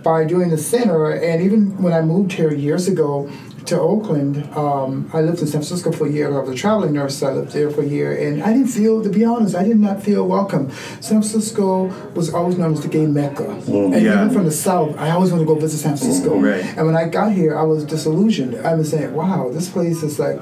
by 0.04 0.26
doing 0.26 0.50
the 0.50 0.58
center, 0.58 1.12
and 1.12 1.41
even 1.41 1.82
when 1.82 1.93
I 1.93 2.02
moved 2.02 2.34
here 2.34 2.54
years 2.54 2.88
ago 2.88 3.30
to 3.72 3.80
Oakland, 3.80 4.38
um, 4.56 5.10
I 5.14 5.22
lived 5.22 5.40
in 5.40 5.48
San 5.48 5.62
Francisco 5.62 5.92
for 5.92 6.06
a 6.08 6.12
year. 6.12 6.28
I 6.28 6.40
was 6.42 6.50
a 6.50 6.56
traveling 6.56 6.94
nurse. 6.94 7.18
So 7.18 7.28
I 7.28 7.34
lived 7.34 7.52
there 7.54 7.70
for 7.70 7.82
a 7.82 7.86
year, 7.86 8.12
and 8.16 8.44
I 8.44 8.54
didn't 8.54 8.68
feel, 8.68 9.02
to 9.04 9.10
be 9.10 9.24
honest, 9.26 9.56
I 9.56 9.64
did 9.64 9.80
not 9.80 10.04
feel 10.04 10.28
welcome. 10.28 10.70
San 11.00 11.22
Francisco 11.22 11.86
was 12.14 12.34
always 12.34 12.58
known 12.58 12.74
as 12.74 12.82
the 12.82 12.88
gay 12.88 13.06
mecca, 13.06 13.50
and 13.50 13.94
Yeah. 13.94 14.16
even 14.26 14.30
from 14.30 14.46
the 14.46 14.52
south, 14.52 14.98
I 14.98 15.12
always 15.12 15.32
wanted 15.32 15.46
to 15.46 15.54
go 15.54 15.56
visit 15.60 15.78
San 15.80 15.96
Francisco. 15.98 16.38
Right. 16.40 16.66
And 16.78 16.86
when 16.86 16.96
I 16.96 17.06
got 17.08 17.32
here, 17.32 17.58
I 17.58 17.64
was 17.64 17.84
disillusioned. 17.86 18.56
I 18.66 18.74
was 18.76 18.90
saying, 18.92 19.14
"Wow, 19.14 19.50
this 19.52 19.70
place 19.70 20.04
is 20.04 20.20
like." 20.20 20.40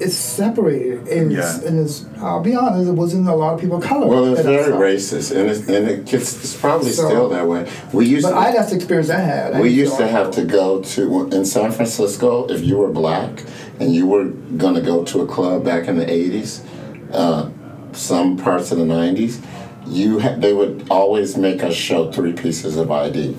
It's 0.00 0.14
separated, 0.14 1.08
and, 1.08 1.32
it's, 1.32 1.58
and 1.64 1.78
it's, 1.80 2.06
I'll 2.18 2.40
be 2.42 2.54
honest, 2.54 2.88
it 2.88 2.92
wasn't 2.92 3.26
a 3.28 3.34
lot 3.34 3.54
of 3.54 3.60
people 3.60 3.78
of 3.78 3.82
color. 3.82 4.06
Well, 4.06 4.26
it's 4.26 4.42
that 4.42 4.44
very 4.44 4.94
racist, 4.94 5.34
and 5.36 5.50
it's, 5.50 5.68
and 5.68 5.88
it 5.88 6.04
gets, 6.04 6.36
it's 6.36 6.56
probably 6.56 6.90
So- 6.90 7.08
still 7.08 7.28
that 7.30 7.46
way. 7.48 7.68
We 7.92 8.06
used 8.06 8.24
But 8.24 8.30
to, 8.30 8.36
I, 8.36 8.52
that's 8.52 8.70
the 8.70 8.76
experience 8.76 9.10
I 9.10 9.18
had. 9.18 9.54
I 9.54 9.60
we 9.60 9.70
used 9.70 9.96
feel 9.96 10.06
to 10.06 10.12
have 10.12 10.30
to 10.32 10.44
go 10.44 10.82
to 10.82 11.28
in 11.30 11.44
San 11.44 11.72
Francisco 11.72 12.46
if 12.46 12.62
you 12.62 12.76
were 12.76 12.90
black 12.90 13.42
and 13.80 13.92
you 13.92 14.06
were 14.06 14.26
going 14.26 14.74
to 14.74 14.80
go 14.80 15.02
to 15.04 15.22
a 15.22 15.26
club 15.26 15.64
back 15.64 15.88
in 15.88 15.96
the 15.98 16.08
eighties, 16.08 16.64
uh, 17.12 17.50
some 17.92 18.36
parts 18.36 18.70
of 18.70 18.78
the 18.78 18.84
nineties. 18.86 19.40
You 19.86 20.20
ha- 20.20 20.36
they 20.36 20.52
would 20.52 20.86
always 20.90 21.36
make 21.36 21.62
us 21.64 21.74
show 21.74 22.12
three 22.12 22.34
pieces 22.34 22.76
of 22.76 22.90
ID. 22.90 23.36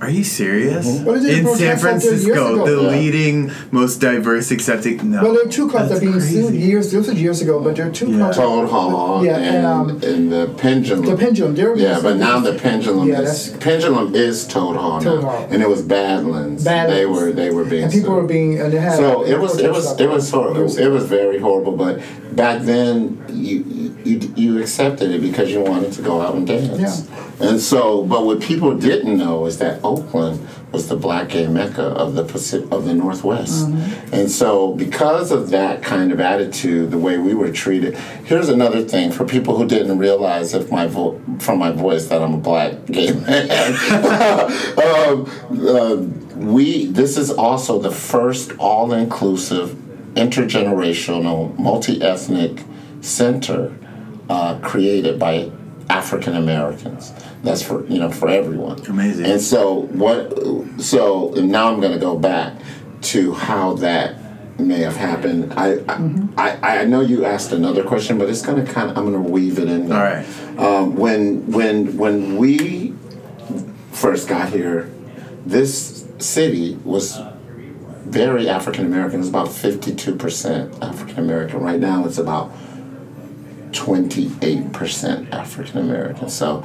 Are 0.00 0.10
you 0.10 0.24
serious? 0.24 0.86
Mm-hmm. 0.86 1.04
What 1.06 1.16
is 1.16 1.24
it 1.24 1.38
In 1.38 1.44
San 1.46 1.52
out 1.52 1.56
there 1.58 1.66
years 1.68 1.80
Francisco, 1.80 2.52
ago? 2.54 2.66
the 2.66 2.82
Yeah. 2.82 2.98
leading, 2.98 3.50
most 3.70 3.96
diverse, 4.00 4.50
accepting. 4.50 5.10
No. 5.10 5.22
Well, 5.22 5.32
there 5.34 5.46
are 5.46 5.50
two 5.50 5.68
clubs 5.70 5.88
that 5.88 6.00
That's 6.00 6.06
are 6.06 6.18
being 6.18 6.20
sued 6.20 6.54
years. 6.54 6.92
This 6.92 7.06
was 7.08 7.20
years 7.20 7.40
ago, 7.40 7.60
but 7.60 7.76
there 7.76 7.88
are 7.88 7.90
two 7.90 8.08
Yeah. 8.10 8.18
clubs. 8.18 8.36
Toad 8.36 8.68
Hall 8.68 9.24
Yeah, 9.24 9.36
and, 9.38 9.56
and, 9.56 9.66
um, 9.66 9.90
and 10.02 10.32
the 10.32 10.50
Pendulum. 10.58 11.06
the 11.06 11.16
Pendulum, 11.16 11.54
they're 11.54 11.74
being 11.74 11.86
Yeah, 11.86 12.00
but 12.02 12.16
now 12.18 12.40
the 12.40 12.52
Pendulum 12.54 13.08
Yeah, 13.08 13.20
is 13.22 13.50
that's- 13.52 13.64
Pendulum 13.64 14.14
is 14.14 14.46
Toad 14.46 14.76
Hall 14.76 15.00
Toad 15.00 15.22
now, 15.22 15.28
Hall. 15.30 15.48
and 15.50 15.62
it 15.62 15.68
was 15.68 15.80
Badlands. 15.82 16.62
Badlands. 16.64 16.94
They 16.96 17.06
were 17.06 17.32
they 17.32 17.50
were 17.50 17.64
being 17.64 17.84
and 17.84 17.92
people 17.92 18.10
sued. 18.14 18.22
were 18.22 18.28
being 18.28 18.58
and 18.60 18.72
they 18.72 18.78
had 18.78 18.96
So 18.96 19.22
it 19.24 19.38
was 19.40 19.58
it 19.58 19.70
was 19.72 19.98
it 19.98 20.08
was 20.10 20.30
there 20.30 20.38
horrible. 20.40 20.60
years 20.60 20.76
It 20.78 20.88
was 20.90 21.04
very 21.04 21.38
horrible. 21.38 21.72
But 21.72 22.00
back 22.36 22.62
then, 22.62 23.18
you 23.32 23.64
you 24.22 24.32
you 24.36 24.60
accepted 24.60 25.10
it 25.10 25.20
because 25.20 25.50
you 25.50 25.60
wanted 25.60 25.92
to 25.92 26.02
go 26.02 26.20
out 26.20 26.34
and 26.34 26.46
dance. 26.46 27.08
Yeah. 27.08 27.26
And 27.38 27.60
so, 27.60 28.02
but 28.02 28.24
what 28.24 28.40
people 28.40 28.76
didn't 28.76 29.16
know 29.18 29.44
is 29.46 29.58
that 29.58 29.80
Oakland 29.84 30.46
was 30.72 30.88
the 30.88 30.96
black 30.96 31.28
gay 31.28 31.46
mecca 31.46 31.82
of 31.82 32.14
the 32.14 32.24
Pacific, 32.24 32.70
of 32.72 32.86
the 32.86 32.94
Northwest. 32.94 33.66
Mm-hmm. 33.66 34.14
And 34.14 34.30
so, 34.30 34.72
because 34.74 35.30
of 35.30 35.50
that 35.50 35.82
kind 35.82 36.12
of 36.12 36.20
attitude, 36.20 36.90
the 36.90 36.98
way 36.98 37.18
we 37.18 37.34
were 37.34 37.52
treated. 37.52 37.94
Here's 38.24 38.48
another 38.48 38.82
thing 38.82 39.12
for 39.12 39.24
people 39.24 39.56
who 39.56 39.66
didn't 39.66 39.98
realize 39.98 40.54
if 40.54 40.70
my 40.70 40.86
vo- 40.86 41.20
from 41.38 41.58
my 41.58 41.72
voice 41.72 42.06
that 42.06 42.22
I'm 42.22 42.34
a 42.34 42.38
black 42.38 42.86
gay 42.86 43.12
man. 43.26 43.50
um, 44.78 45.68
uh, 45.68 45.96
we 46.36 46.86
this 46.86 47.16
is 47.16 47.30
also 47.30 47.78
the 47.78 47.90
first 47.90 48.52
all-inclusive 48.58 49.70
intergenerational 50.14 51.56
multi-ethnic 51.58 52.64
center 53.02 53.74
uh, 54.28 54.58
created 54.60 55.18
by 55.18 55.50
African 55.88 56.36
Americans. 56.36 57.12
That's 57.42 57.62
for 57.62 57.86
you 57.86 57.98
know 57.98 58.10
for 58.10 58.28
everyone. 58.28 58.84
Amazing. 58.86 59.26
And 59.26 59.40
so 59.40 59.82
what? 59.92 60.80
So 60.80 61.30
now 61.36 61.72
I'm 61.72 61.80
going 61.80 61.92
to 61.92 61.98
go 61.98 62.18
back 62.18 62.60
to 63.02 63.32
how 63.32 63.74
that 63.74 64.16
may 64.58 64.80
have 64.80 64.96
happened. 64.96 65.52
I 65.54 65.78
I, 66.36 66.80
I, 66.80 66.84
know 66.84 67.00
you 67.00 67.24
asked 67.24 67.52
another 67.52 67.84
question, 67.84 68.18
but 68.18 68.28
it's 68.28 68.42
going 68.42 68.64
to 68.64 68.72
kind 68.72 68.90
of 68.90 68.98
I'm 68.98 69.10
going 69.10 69.22
to 69.22 69.30
weave 69.30 69.58
it 69.58 69.68
in. 69.68 69.88
There. 69.88 69.96
All 69.96 70.04
right. 70.04 70.58
Um, 70.58 70.96
when 70.96 71.50
when 71.52 71.96
when 71.96 72.36
we 72.36 72.94
first 73.92 74.28
got 74.28 74.48
here, 74.50 74.90
this 75.44 76.06
city 76.18 76.76
was 76.84 77.20
very 78.06 78.48
African 78.48 78.86
American. 78.86 79.20
It's 79.20 79.28
about 79.28 79.48
52% 79.48 80.82
African 80.82 81.18
American. 81.18 81.60
Right 81.60 81.80
now, 81.80 82.06
it's 82.06 82.18
about 82.18 82.52
28% 83.78 85.32
African 85.32 85.78
American. 85.78 86.28
So 86.28 86.64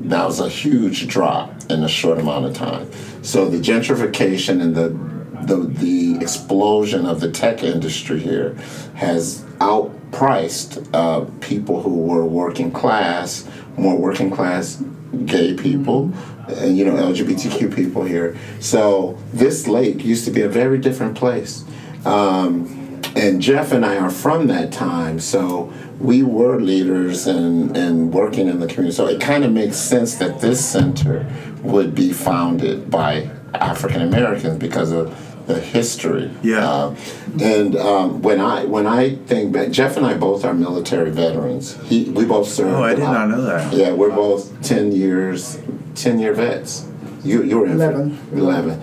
that 0.00 0.24
was 0.24 0.40
a 0.40 0.48
huge 0.48 1.08
drop 1.08 1.50
in 1.70 1.82
a 1.82 1.88
short 1.88 2.18
amount 2.18 2.46
of 2.46 2.54
time. 2.54 2.90
So 3.22 3.48
the 3.48 3.58
gentrification 3.58 4.60
and 4.62 4.74
the 4.74 5.08
the, 5.48 5.56
the 5.56 6.18
explosion 6.20 7.06
of 7.06 7.20
the 7.20 7.30
tech 7.30 7.62
industry 7.62 8.20
here 8.20 8.54
has 8.94 9.42
outpriced 9.60 10.88
uh, 10.92 11.24
people 11.40 11.82
who 11.82 12.02
were 12.02 12.26
working 12.26 12.70
class, 12.70 13.48
more 13.76 13.96
working 13.96 14.30
class 14.30 14.82
gay 15.24 15.54
people, 15.54 16.12
and 16.48 16.76
you 16.76 16.84
know 16.84 16.92
LGBTQ 16.92 17.74
people 17.74 18.04
here. 18.04 18.36
So 18.60 19.18
this 19.32 19.66
lake 19.66 20.04
used 20.04 20.24
to 20.26 20.30
be 20.30 20.42
a 20.42 20.48
very 20.48 20.78
different 20.78 21.16
place. 21.16 21.64
Um, 22.04 22.77
and 23.18 23.42
Jeff 23.42 23.72
and 23.72 23.84
I 23.84 23.96
are 23.96 24.10
from 24.10 24.46
that 24.46 24.72
time, 24.72 25.18
so 25.18 25.72
we 25.98 26.22
were 26.22 26.60
leaders 26.60 27.26
and, 27.26 27.76
and 27.76 28.12
working 28.12 28.48
in 28.48 28.60
the 28.60 28.66
community. 28.66 28.94
So 28.94 29.06
it 29.06 29.20
kind 29.20 29.44
of 29.44 29.52
makes 29.52 29.76
sense 29.76 30.14
that 30.16 30.40
this 30.40 30.64
center 30.64 31.26
would 31.62 31.94
be 31.94 32.12
founded 32.12 32.90
by 32.90 33.30
African 33.54 34.02
Americans 34.02 34.58
because 34.58 34.92
of 34.92 35.46
the 35.48 35.58
history. 35.58 36.30
Yeah. 36.42 36.68
Uh, 36.68 36.96
and 37.40 37.74
um, 37.76 38.22
when 38.22 38.38
I 38.38 38.66
when 38.66 38.86
I 38.86 39.16
think 39.16 39.52
back, 39.52 39.70
Jeff 39.70 39.96
and 39.96 40.06
I 40.06 40.14
both 40.14 40.44
are 40.44 40.54
military 40.54 41.10
veterans. 41.10 41.76
He 41.88 42.04
we 42.10 42.24
both 42.24 42.48
served. 42.48 42.74
Oh, 42.74 42.82
I 42.82 42.94
did 42.94 43.00
not 43.00 43.28
know 43.28 43.42
that. 43.42 43.72
Yeah, 43.72 43.92
we're 43.92 44.14
both 44.14 44.62
ten 44.62 44.92
years, 44.92 45.60
ten 45.94 46.18
year 46.18 46.34
vets. 46.34 46.86
You 47.24 47.42
you 47.42 47.58
were 47.58 47.66
Eleven. 47.66 48.18
Eleven. 48.32 48.80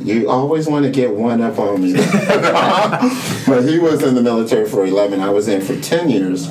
You 0.00 0.28
always 0.28 0.66
want 0.66 0.84
to 0.84 0.90
get 0.90 1.10
one 1.10 1.40
up 1.40 1.58
on 1.58 1.82
me. 1.82 1.92
but 3.46 3.62
he 3.64 3.78
was 3.78 4.02
in 4.02 4.14
the 4.14 4.22
military 4.22 4.68
for 4.68 4.84
11. 4.84 5.20
I 5.20 5.30
was 5.30 5.48
in 5.48 5.60
for 5.60 5.80
10 5.80 6.10
years. 6.10 6.48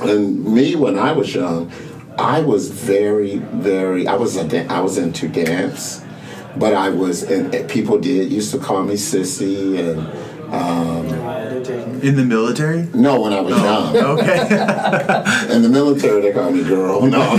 And 0.00 0.44
me, 0.44 0.76
when 0.76 0.98
I 0.98 1.12
was 1.12 1.34
young, 1.34 1.72
I 2.18 2.40
was 2.40 2.70
very, 2.70 3.36
very, 3.36 4.06
I 4.06 4.14
was, 4.14 4.36
a, 4.36 4.66
I 4.72 4.80
was 4.80 4.98
into 4.98 5.28
dance. 5.28 6.04
But 6.56 6.74
I 6.74 6.90
was, 6.90 7.22
and 7.22 7.68
people 7.68 7.98
did, 7.98 8.32
used 8.32 8.52
to 8.52 8.58
call 8.58 8.82
me 8.82 8.94
sissy. 8.94 9.78
And 9.78 10.27
Um, 10.50 11.06
in 12.02 12.14
the 12.16 12.24
military? 12.24 12.88
no, 12.94 13.20
when 13.20 13.32
I 13.32 13.40
was 13.40 13.56
young. 13.56 13.96
Okay. 14.18 14.38
In 15.54 15.62
the 15.62 15.68
military, 15.68 16.20
they 16.22 16.32
call 16.32 16.50
me 16.50 16.62
girl. 16.62 17.02
No, 17.06 17.34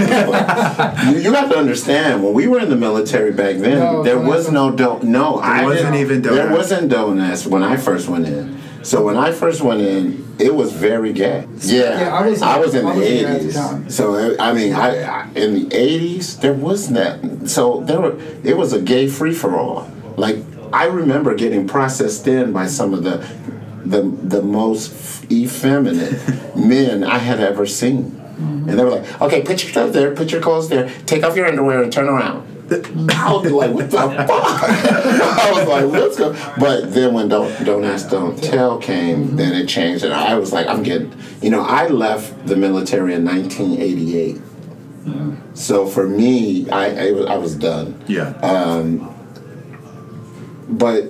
you, 1.12 1.17
you 1.19 1.34
have 1.34 1.50
to 1.50 1.58
understand. 1.58 2.24
When 2.24 2.34
we 2.34 2.48
were 2.48 2.60
in 2.60 2.69
the 2.69 2.76
military 2.76 3.32
back 3.32 3.58
then, 3.58 3.80
No, 3.80 4.04
there 4.04 4.19
was 4.19 4.52
no 4.52 4.72
do. 4.72 5.00
No, 5.04 5.38
I 5.39 5.63
wasn't 5.63 5.93
didn't- 5.93 6.02
even 6.02 6.22
There 6.22 6.52
wasn't 6.52 6.89
donuts 6.91 7.45
when 7.45 7.63
I 7.63 7.78
first 7.78 8.08
went 8.10 8.28
in. 8.28 8.60
So 8.84 9.04
when 9.04 9.17
I 9.17 9.32
first 9.32 9.62
went 9.62 9.82
in, 9.82 10.36
it 10.39 10.54
was 10.56 10.72
very 10.74 11.13
gay. 11.13 11.45
Yeah, 11.60 12.00
Yeah, 12.02 12.15
I 12.15 12.28
was- 12.28 12.41
in 12.41 12.48
I 12.48 12.54
the 12.56 12.60
was 12.65 12.76
in 12.76 12.86
there 12.86 12.93
the 12.95 13.36
eighties. 13.39 13.95
So 13.95 14.36
I 14.39 14.54
mean, 14.54 14.74
I, 14.74 15.04
I 15.04 15.28
in 15.36 15.54
the 15.69 15.76
eighties 15.76 16.38
there 16.38 16.54
wasn't 16.54 16.95
that. 16.98 17.50
So 17.50 17.82
there 17.82 18.00
were. 18.02 18.17
It 18.43 18.58
was 18.58 18.74
a 18.74 18.82
gay 18.82 19.08
free 19.08 19.34
for 19.34 19.58
all. 19.58 19.89
Like 20.17 20.38
I 20.73 20.86
remember 20.86 21.36
getting 21.36 21.67
processed 21.67 22.27
in 22.27 22.51
by 22.51 22.67
some 22.67 22.93
of 22.93 23.03
the 23.03 23.17
the 23.86 24.01
the 24.01 24.41
most 24.41 25.29
effeminate 25.32 26.55
men 26.55 27.03
I 27.03 27.17
had 27.17 27.39
ever 27.39 27.65
seen. 27.65 28.15
And 28.39 28.79
they 28.79 28.84
were 28.84 28.91
like, 28.91 29.21
okay, 29.21 29.41
put 29.41 29.63
your 29.63 29.73
clothes 29.73 29.93
there, 29.93 30.15
put 30.15 30.32
your 30.32 30.41
clothes 30.41 30.69
there, 30.69 30.89
take 31.05 31.23
off 31.23 31.36
your 31.36 31.47
underwear 31.47 31.84
and 31.84 31.91
turn 31.91 32.08
around. 32.08 32.47
I 32.71 33.34
was 33.34 33.51
like, 33.51 33.73
what 33.73 33.89
the 33.89 33.97
fuck? 33.97 34.29
I 34.29 35.51
was 35.51 35.67
like, 35.67 35.86
let's 35.86 36.17
go. 36.17 36.34
But 36.60 36.93
then 36.93 37.13
when 37.15 37.27
Don't 37.27 37.65
Don't 37.65 37.84
Ask, 37.84 38.10
Don't 38.12 38.41
Tell 38.41 38.77
came, 38.77 39.25
mm-hmm. 39.25 39.36
then 39.38 39.53
it 39.53 39.67
changed. 39.67 40.03
And 40.05 40.13
I 40.13 40.36
was 40.36 40.53
like, 40.53 40.67
I'm 40.67 40.84
getting, 40.84 41.12
you 41.41 41.49
know, 41.49 41.62
I 41.62 41.88
left 41.88 42.45
the 42.45 42.55
military 42.55 43.15
in 43.15 43.25
1988. 43.25 44.36
Mm-hmm. 44.36 45.55
So 45.55 45.88
for 45.88 46.08
me, 46.08 46.69
I, 46.69 47.08
I, 47.08 47.08
I 47.34 47.38
was 47.38 47.55
done 47.55 47.99
yeah. 48.08 48.29
Um, 48.41 49.18
but 50.69 51.05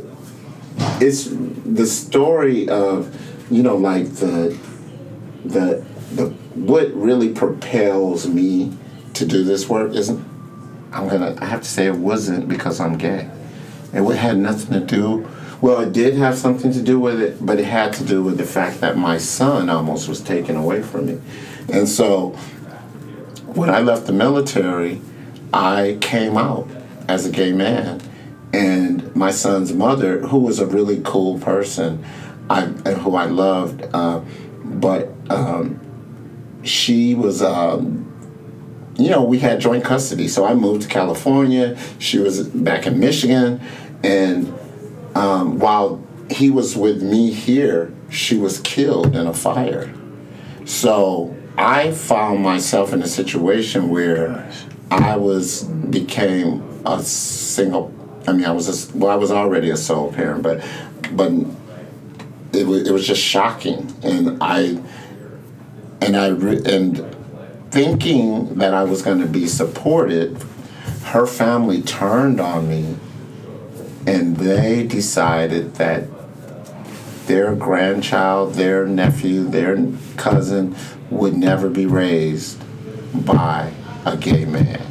it's 1.02 1.30
the 1.30 1.86
story 1.86 2.68
of 2.70 3.16
you 3.52 3.62
know 3.62 3.76
like 3.76 4.06
the 4.16 4.58
the 5.46 5.86
the 6.14 6.30
what 6.56 6.94
really 6.94 7.30
propels 7.30 8.28
me 8.28 8.76
to 9.14 9.26
do 9.26 9.44
this 9.44 9.68
work 9.68 9.94
isn't 9.94 10.26
I'm 10.92 11.08
gonna 11.08 11.38
I 11.40 11.46
have 11.46 11.62
to 11.62 11.70
say 11.70 11.88
it 11.88 11.96
wasn't 11.96 12.48
because 12.48 12.80
I'm 12.80 12.98
gay. 12.98 13.30
It 13.94 14.04
had 14.16 14.38
nothing 14.38 14.80
to 14.80 14.86
do 14.86 15.30
well 15.62 15.82
it 15.82 15.92
did 15.92 16.14
have 16.16 16.38
something 16.38 16.72
to 16.72 16.82
do 16.82 17.00
with 17.00 17.22
it, 17.22 17.46
but 17.46 17.60
it 17.60 17.66
had 17.66 17.94
to 17.94 18.06
do 18.06 18.24
with 18.24 18.38
the 18.38 18.46
fact 18.46 18.80
that 18.80 18.98
my 18.98 19.18
son 19.18 19.70
almost 19.70 20.08
was 20.08 20.22
taken 20.22 20.56
away 20.56 20.82
from 20.82 21.08
me. 21.08 21.20
And 21.72 21.88
so 21.88 22.30
when 23.46 23.70
I 23.70 23.82
left 23.82 24.06
the 24.06 24.14
military, 24.14 25.02
I 25.54 25.98
came 26.00 26.38
out 26.38 26.68
as 27.08 27.26
a 27.26 27.30
gay 27.30 27.52
man. 27.52 28.02
And 28.54 28.99
my 29.20 29.32
son's 29.32 29.74
mother, 29.74 30.22
who 30.22 30.40
was 30.40 30.60
a 30.60 30.66
really 30.66 31.02
cool 31.04 31.38
person, 31.40 32.04
I 32.50 32.64
and 32.64 32.88
who 32.88 33.16
I 33.16 33.26
loved, 33.26 33.86
uh, 33.94 34.22
but 34.64 35.10
um, 35.30 35.80
she 36.64 37.16
was, 37.16 37.44
um, 37.44 38.06
you 38.98 39.10
know, 39.10 39.22
we 39.22 39.40
had 39.40 39.60
joint 39.60 39.84
custody. 39.84 40.30
So 40.30 40.46
I 40.46 40.54
moved 40.54 40.84
to 40.84 40.88
California. 40.88 41.78
She 42.00 42.18
was 42.18 42.48
back 42.48 42.88
in 42.88 42.98
Michigan, 42.98 43.60
and 44.04 44.58
um, 45.16 45.60
while 45.60 46.02
he 46.32 46.50
was 46.50 46.78
with 46.78 47.04
me 47.04 47.30
here, 47.32 47.94
she 48.10 48.38
was 48.38 48.62
killed 48.62 49.18
in 49.18 49.28
a 49.28 49.34
fire. 49.34 49.94
So 50.64 51.36
I 51.58 51.92
found 51.92 52.42
myself 52.42 52.94
in 52.94 53.04
a 53.04 53.08
situation 53.08 53.90
where 53.90 54.50
I 54.90 55.18
was 55.18 55.64
became 55.64 56.64
a 56.86 57.04
single. 57.04 57.99
I 58.28 58.34
mean, 58.34 58.46
I 58.46 58.52
was 58.52 58.94
a, 58.94 58.98
well, 58.98 59.12
I 59.12 59.16
was 59.16 59.32
already 59.32 59.70
a 59.70 59.78
sole 59.78 60.12
parent, 60.14 60.44
but 60.44 60.64
but 61.12 61.32
it 62.54 62.68
was 62.68 62.88
it 62.88 62.92
was 62.92 63.06
just 63.06 63.22
shocking, 63.22 63.94
and 64.04 64.38
I 64.42 64.82
and 66.02 66.16
I 66.16 66.28
re- 66.30 66.62
and 66.66 67.16
thinking 67.72 68.56
that 68.56 68.74
I 68.74 68.84
was 68.84 69.02
going 69.02 69.20
to 69.20 69.28
be 69.28 69.48
supported, 69.48 70.38
her 71.06 71.28
family 71.28 71.82
turned 71.82 72.40
on 72.40 72.68
me, 72.68 72.96
and 74.08 74.38
they 74.38 74.84
decided 74.84 75.76
that 75.76 76.06
their 77.28 77.54
grandchild, 77.54 78.56
their 78.56 78.88
nephew, 78.88 79.44
their 79.44 79.78
cousin 80.18 80.76
would 81.12 81.36
never 81.36 81.70
be 81.70 81.86
raised 81.86 82.60
by 83.26 83.72
a 84.06 84.18
gay 84.18 84.46
man, 84.46 84.82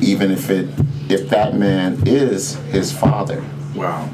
even 0.00 0.30
if 0.30 0.50
it 0.50 0.68
if 1.12 1.28
that 1.28 1.54
man 1.54 2.02
is 2.06 2.54
his 2.70 2.92
father. 2.92 3.44
Wow. 3.74 4.08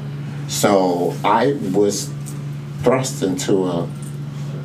So 0.47 1.15
I 1.23 1.53
was 1.73 2.11
thrust 2.83 3.23
into 3.23 3.65
a 3.65 3.87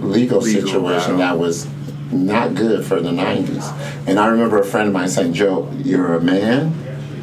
legal, 0.00 0.40
Legal 0.40 0.42
situation 0.42 1.18
that 1.18 1.38
was 1.38 1.68
not 2.10 2.54
good 2.54 2.84
for 2.84 3.00
the 3.00 3.10
90s. 3.10 3.72
And 4.06 4.18
I 4.18 4.26
remember 4.28 4.58
a 4.58 4.64
friend 4.64 4.88
of 4.88 4.94
mine 4.94 5.08
saying, 5.08 5.34
Joe, 5.34 5.70
you're 5.76 6.14
a 6.14 6.20
man. 6.20 6.74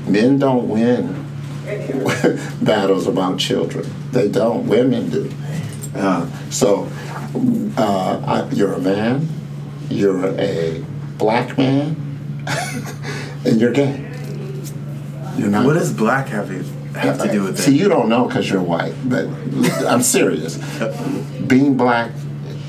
Men 0.08 0.40
don't 0.40 0.68
win 0.68 1.26
battles 2.62 3.08
about 3.08 3.40
children. 3.40 3.90
They 4.12 4.28
don't. 4.28 4.68
Women 4.68 5.10
do. 5.10 5.32
Uh, 5.96 6.30
so 6.50 6.90
uh, 7.78 8.22
I, 8.26 8.50
you're 8.54 8.74
a 8.74 8.80
man, 8.80 9.28
you're 9.90 10.26
a 10.40 10.84
black 11.18 11.58
man, 11.58 11.96
and 13.46 13.60
you're 13.60 13.74
gay. 13.74 14.11
You're 15.38 15.50
not. 15.50 15.66
What 15.66 15.74
does 15.74 15.94
black 15.94 16.28
have, 16.28 16.50
have 16.96 17.22
to 17.22 17.32
do 17.32 17.44
with 17.44 17.60
See, 17.60 17.78
you 17.78 17.88
don't 17.88 18.10
know 18.10 18.28
because 18.28 18.50
you're 18.50 18.62
white, 18.62 18.96
but 19.06 19.28
I'm 19.86 20.02
serious. 20.02 20.58
Being 21.48 21.78
black 21.78 22.12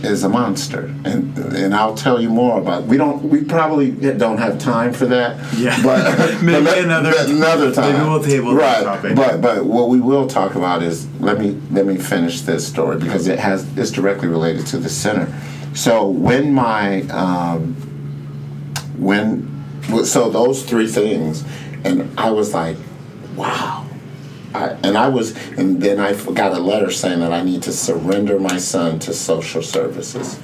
is 0.02 0.24
a 0.24 0.28
monster, 0.28 0.92
and 1.04 1.36
and 1.38 1.74
I'll 1.74 1.94
tell 1.94 2.20
you 2.20 2.28
more 2.28 2.58
about. 2.60 2.84
We 2.84 2.96
don't. 2.96 3.22
We 3.24 3.44
probably 3.44 3.90
don't 3.90 4.38
have 4.38 4.58
time 4.58 4.92
for 4.92 5.06
that. 5.06 5.38
Yeah. 5.56 5.80
but 5.82 6.42
Maybe 6.42 6.64
but 6.64 6.78
another- 6.78 7.14
another 7.18 7.72
time. 7.72 7.92
maybe 7.92 8.04
we'll 8.08 8.22
table 8.22 8.54
that 8.54 8.60
right. 8.60 8.84
topic. 8.84 9.16
But 9.16 9.40
but 9.40 9.64
what 9.64 9.88
we 9.88 10.00
will 10.00 10.26
talk 10.26 10.54
about 10.56 10.82
is 10.82 11.06
let 11.20 11.38
me 11.38 11.60
let 11.70 11.86
me 11.86 11.96
finish 11.98 12.40
this 12.40 12.66
story 12.66 12.98
because 12.98 13.28
it 13.28 13.38
has 13.38 13.66
it's 13.78 13.90
directly 13.90 14.28
related 14.28 14.66
to 14.68 14.78
the 14.78 14.88
center. 14.88 15.32
So 15.74 16.08
when 16.08 16.52
my 16.52 17.02
um, 17.02 17.74
when 18.98 19.48
so 20.04 20.30
those 20.30 20.64
three 20.64 20.86
things, 20.86 21.44
and 21.84 22.18
I 22.18 22.30
was 22.30 22.54
like, 22.54 22.76
wow. 23.36 23.86
I, 24.54 24.68
and 24.82 24.98
I 24.98 25.08
was, 25.08 25.34
and 25.52 25.82
then 25.82 25.98
I 25.98 26.12
got 26.32 26.52
a 26.52 26.60
letter 26.60 26.90
saying 26.90 27.20
that 27.20 27.32
I 27.32 27.42
need 27.42 27.62
to 27.62 27.72
surrender 27.72 28.38
my 28.38 28.58
son 28.58 28.98
to 29.00 29.14
social 29.14 29.62
services. 29.62 30.38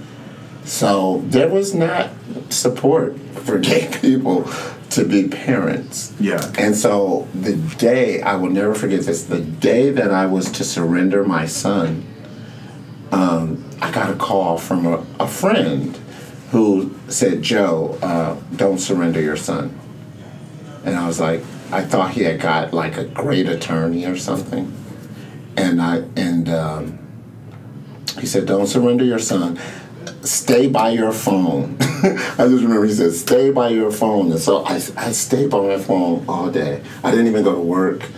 So 0.64 1.22
there 1.26 1.48
was 1.48 1.74
not 1.74 2.10
support 2.50 3.18
for 3.18 3.58
gay 3.70 3.90
people 4.00 4.50
to 4.90 5.04
be 5.04 5.28
parents. 5.28 6.14
Yeah. 6.18 6.52
And 6.58 6.74
so 6.74 7.28
the 7.34 7.56
day, 7.56 8.22
I 8.22 8.36
will 8.36 8.50
never 8.50 8.74
forget 8.74 9.02
this, 9.02 9.24
the 9.24 9.40
day 9.40 9.90
that 9.90 10.10
I 10.10 10.26
was 10.26 10.50
to 10.52 10.64
surrender 10.64 11.24
my 11.24 11.46
son, 11.46 12.06
um, 13.12 13.64
I 13.80 13.90
got 13.90 14.10
a 14.10 14.16
call 14.16 14.58
from 14.58 14.86
a, 14.86 15.06
a 15.20 15.28
friend 15.28 15.96
who 16.50 16.94
said, 17.08 17.42
Joe, 17.42 17.98
uh, 18.02 18.36
don't 18.56 18.78
surrender 18.78 19.20
your 19.20 19.36
son. 19.36 19.78
And 20.88 20.96
I 20.96 21.06
was 21.06 21.20
like, 21.20 21.42
I 21.70 21.82
thought 21.82 22.12
he 22.12 22.22
had 22.22 22.40
got 22.40 22.72
like 22.72 22.96
a 22.96 23.04
great 23.04 23.46
attorney 23.46 24.06
or 24.06 24.16
something. 24.16 24.72
And 25.54 25.82
I 25.82 25.96
and 26.16 26.48
um, 26.48 26.98
he 28.18 28.26
said, 28.26 28.46
Don't 28.46 28.66
surrender 28.66 29.04
your 29.04 29.18
son. 29.18 29.60
Stay 30.22 30.66
by 30.66 30.88
your 30.88 31.12
phone. 31.12 31.76
I 31.80 32.46
just 32.48 32.62
remember 32.62 32.86
he 32.86 32.94
said, 32.94 33.12
Stay 33.12 33.50
by 33.50 33.68
your 33.68 33.90
phone. 33.90 34.30
And 34.32 34.40
so 34.40 34.64
I, 34.64 34.76
I 34.96 35.12
stayed 35.12 35.50
by 35.50 35.60
my 35.60 35.78
phone 35.78 36.24
all 36.26 36.50
day. 36.50 36.82
I 37.04 37.10
didn't 37.10 37.26
even 37.26 37.44
go 37.44 37.54
to 37.54 37.60
work. 37.60 38.08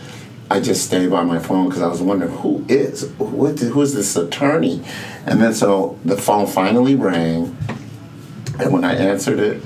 I 0.49 0.61
just 0.61 0.87
stayed 0.87 1.11
by 1.11 1.25
my 1.25 1.41
phone 1.41 1.69
because 1.69 1.83
I 1.83 1.89
was 1.89 2.01
wondering 2.01 2.33
who 2.33 2.65
is 2.69 3.11
what 3.19 3.59
who 3.59 3.83
is 3.83 3.95
this 3.95 4.15
attorney, 4.17 4.83
and 5.27 5.41
then 5.41 5.55
so 5.55 5.99
the 6.05 6.17
phone 6.17 6.49
finally 6.49 6.97
rang, 6.97 7.57
and 8.59 8.73
when 8.73 8.85
I 8.85 8.95
answered 8.95 9.39
it, 9.39 9.63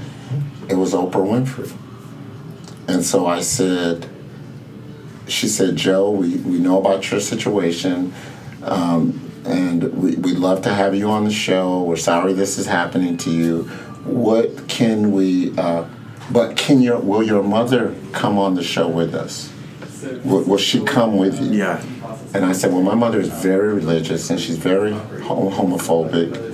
it 0.69 0.75
was 0.75 0.93
Oprah 0.93 1.13
Winfrey. 1.13 1.75
And 2.89 3.05
so 3.05 3.27
I 3.27 3.41
said, 3.41 4.09
she 5.27 5.49
said, 5.49 5.77
Joe, 5.77 6.11
we, 6.11 6.37
we 6.37 6.59
know 6.59 6.79
about 6.79 7.11
your 7.11 7.21
situation. 7.21 8.13
Um, 8.63 9.21
and 9.45 9.83
we, 9.95 10.17
we'd 10.17 10.39
love 10.39 10.63
to 10.63 10.73
have 10.73 10.95
you 10.95 11.11
on 11.11 11.25
the 11.25 11.33
show. 11.33 11.83
We're 11.83 11.97
sorry 11.97 12.33
this 12.33 12.59
is 12.59 12.67
happening 12.67 13.17
to 13.19 13.31
you. 13.31 13.65
What 14.05 14.69
can 14.69 15.13
we, 15.13 15.57
uh, 15.59 15.87
but 16.31 16.57
can 16.57 16.81
your, 16.81 16.99
will 16.99 17.23
your 17.23 17.43
mother 17.43 17.95
come 18.13 18.39
on 18.39 18.55
the 18.55 18.63
show 18.63 18.89
with 18.89 19.15
us? 19.15 19.53
Will, 20.25 20.43
will 20.45 20.59
she 20.59 20.83
come 20.85 21.17
with 21.17 21.41
you? 21.41 21.53
Yeah. 21.53 21.83
And 22.35 22.45
I 22.45 22.53
said, 22.53 22.73
well, 22.73 22.83
my 22.83 22.95
mother 22.95 23.21
is 23.21 23.29
very 23.29 23.75
religious 23.75 24.29
and 24.31 24.41
she's 24.41 24.59
very 24.59 24.93
hom- 24.93 25.51
homophobic. 25.51 26.53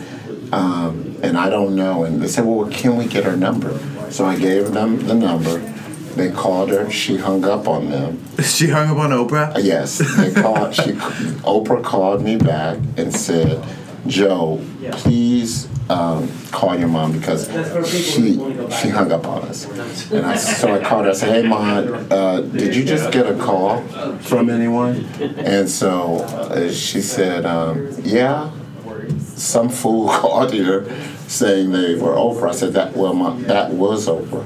Um, 0.53 1.16
and 1.22 1.37
I 1.37 1.49
don't 1.49 1.74
know. 1.74 2.05
And 2.05 2.20
they 2.20 2.28
said, 2.28 2.45
well, 2.45 2.68
can 2.70 2.97
we 2.97 3.07
get 3.07 3.24
her 3.24 3.37
number? 3.37 3.78
So 4.11 4.24
I 4.24 4.37
gave 4.37 4.72
them 4.72 5.07
the 5.07 5.14
number. 5.14 5.61
They 6.16 6.30
called 6.30 6.70
her. 6.70 6.90
She 6.90 7.16
hung 7.16 7.44
up 7.44 7.68
on 7.68 7.90
them. 7.90 8.22
She 8.42 8.68
hung 8.68 8.90
up 8.90 8.96
on 8.96 9.11
Oprah? 9.11 9.52
Yes, 9.62 9.98
they 10.16 10.32
called. 10.32 10.74
She, 10.74 10.92
Oprah 11.42 11.82
called 11.82 12.22
me 12.22 12.36
back 12.36 12.78
and 12.96 13.14
said, 13.14 13.62
"Joe, 14.06 14.61
please 14.92 15.68
um, 15.90 16.28
call 16.50 16.78
your 16.78 16.88
mom 16.88 17.12
because 17.12 17.48
she 17.90 18.34
she 18.80 18.88
hung 18.88 19.12
up 19.12 19.26
on 19.26 19.42
us." 19.42 19.66
And 20.12 20.26
I, 20.26 20.36
so 20.36 20.74
I 20.74 20.82
called 20.82 21.04
her. 21.04 21.11
I 21.11 21.14
said, 21.14 21.42
"Hey, 21.42 21.48
mom, 21.48 22.06
uh, 22.11 22.40
did 22.40 22.74
you 22.74 22.84
just 22.84 23.12
get 23.12 23.26
a 23.26 23.34
call 23.36 23.82
from 24.20 24.50
anyone?" 24.50 25.04
And 25.20 25.68
so 25.68 26.18
uh, 26.24 26.70
she 26.72 27.00
said, 27.00 27.44
um, 27.46 27.88
"Yeah." 28.02 28.50
Some 29.36 29.68
fool 29.70 30.08
called 30.20 30.52
here 30.52 30.84
saying 31.31 31.70
they 31.70 31.95
were 31.95 32.12
Oprah. 32.12 32.49
I 32.49 32.53
said 32.53 32.72
that 32.72 32.97
well, 32.97 33.14
my, 33.14 33.35
that 33.43 33.70
was 33.70 34.09
Oprah. 34.09 34.45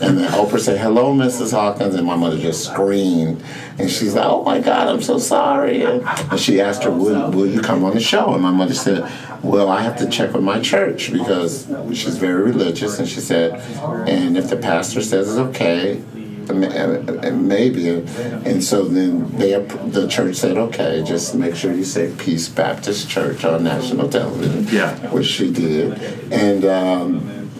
And 0.00 0.18
then 0.18 0.30
Oprah 0.32 0.58
said, 0.58 0.80
"Hello, 0.80 1.14
Mrs. 1.14 1.52
Hawkins," 1.52 1.94
and 1.94 2.06
my 2.06 2.16
mother 2.16 2.38
just 2.38 2.64
screamed, 2.64 3.42
and 3.78 3.90
she's 3.90 4.14
like, 4.14 4.24
"Oh 4.24 4.42
my 4.42 4.58
God, 4.60 4.88
I'm 4.88 5.02
so 5.02 5.18
sorry." 5.18 5.82
And, 5.82 6.04
she 6.40 6.60
asked 6.60 6.84
her, 6.84 6.90
will, 6.90 7.30
"Will 7.30 7.46
you 7.46 7.60
come 7.60 7.84
on 7.84 7.94
the 7.94 8.00
show?" 8.00 8.32
And 8.32 8.42
my 8.42 8.50
mother 8.50 8.74
said, 8.74 9.10
"Well, 9.42 9.68
I 9.68 9.82
have 9.82 9.96
to 9.98 10.08
check 10.08 10.32
with 10.32 10.42
my 10.42 10.60
church 10.60 11.12
because 11.12 11.70
she's 11.92 12.16
very 12.16 12.42
religious." 12.42 12.98
And 12.98 13.06
she 13.06 13.20
said, 13.20 13.60
"And 14.08 14.38
if 14.38 14.48
the 14.48 14.56
pastor 14.56 15.02
says 15.02 15.28
it's 15.28 15.38
okay." 15.38 16.02
And 16.50 17.48
maybe 17.48 17.88
and 17.88 18.62
so 18.62 18.84
then 18.84 19.30
they 19.36 19.52
the 19.88 20.06
church 20.08 20.36
said 20.36 20.56
okay 20.56 21.02
just 21.04 21.34
make 21.34 21.54
sure 21.54 21.72
you 21.72 21.84
say 21.84 22.12
peace 22.18 22.48
baptist 22.48 23.08
church 23.08 23.44
on 23.44 23.64
national 23.64 24.08
television 24.08 24.66
Yeah. 24.70 24.94
which 25.10 25.26
she 25.26 25.50
did 25.52 26.00
and 26.32 26.64
um, 26.64 27.50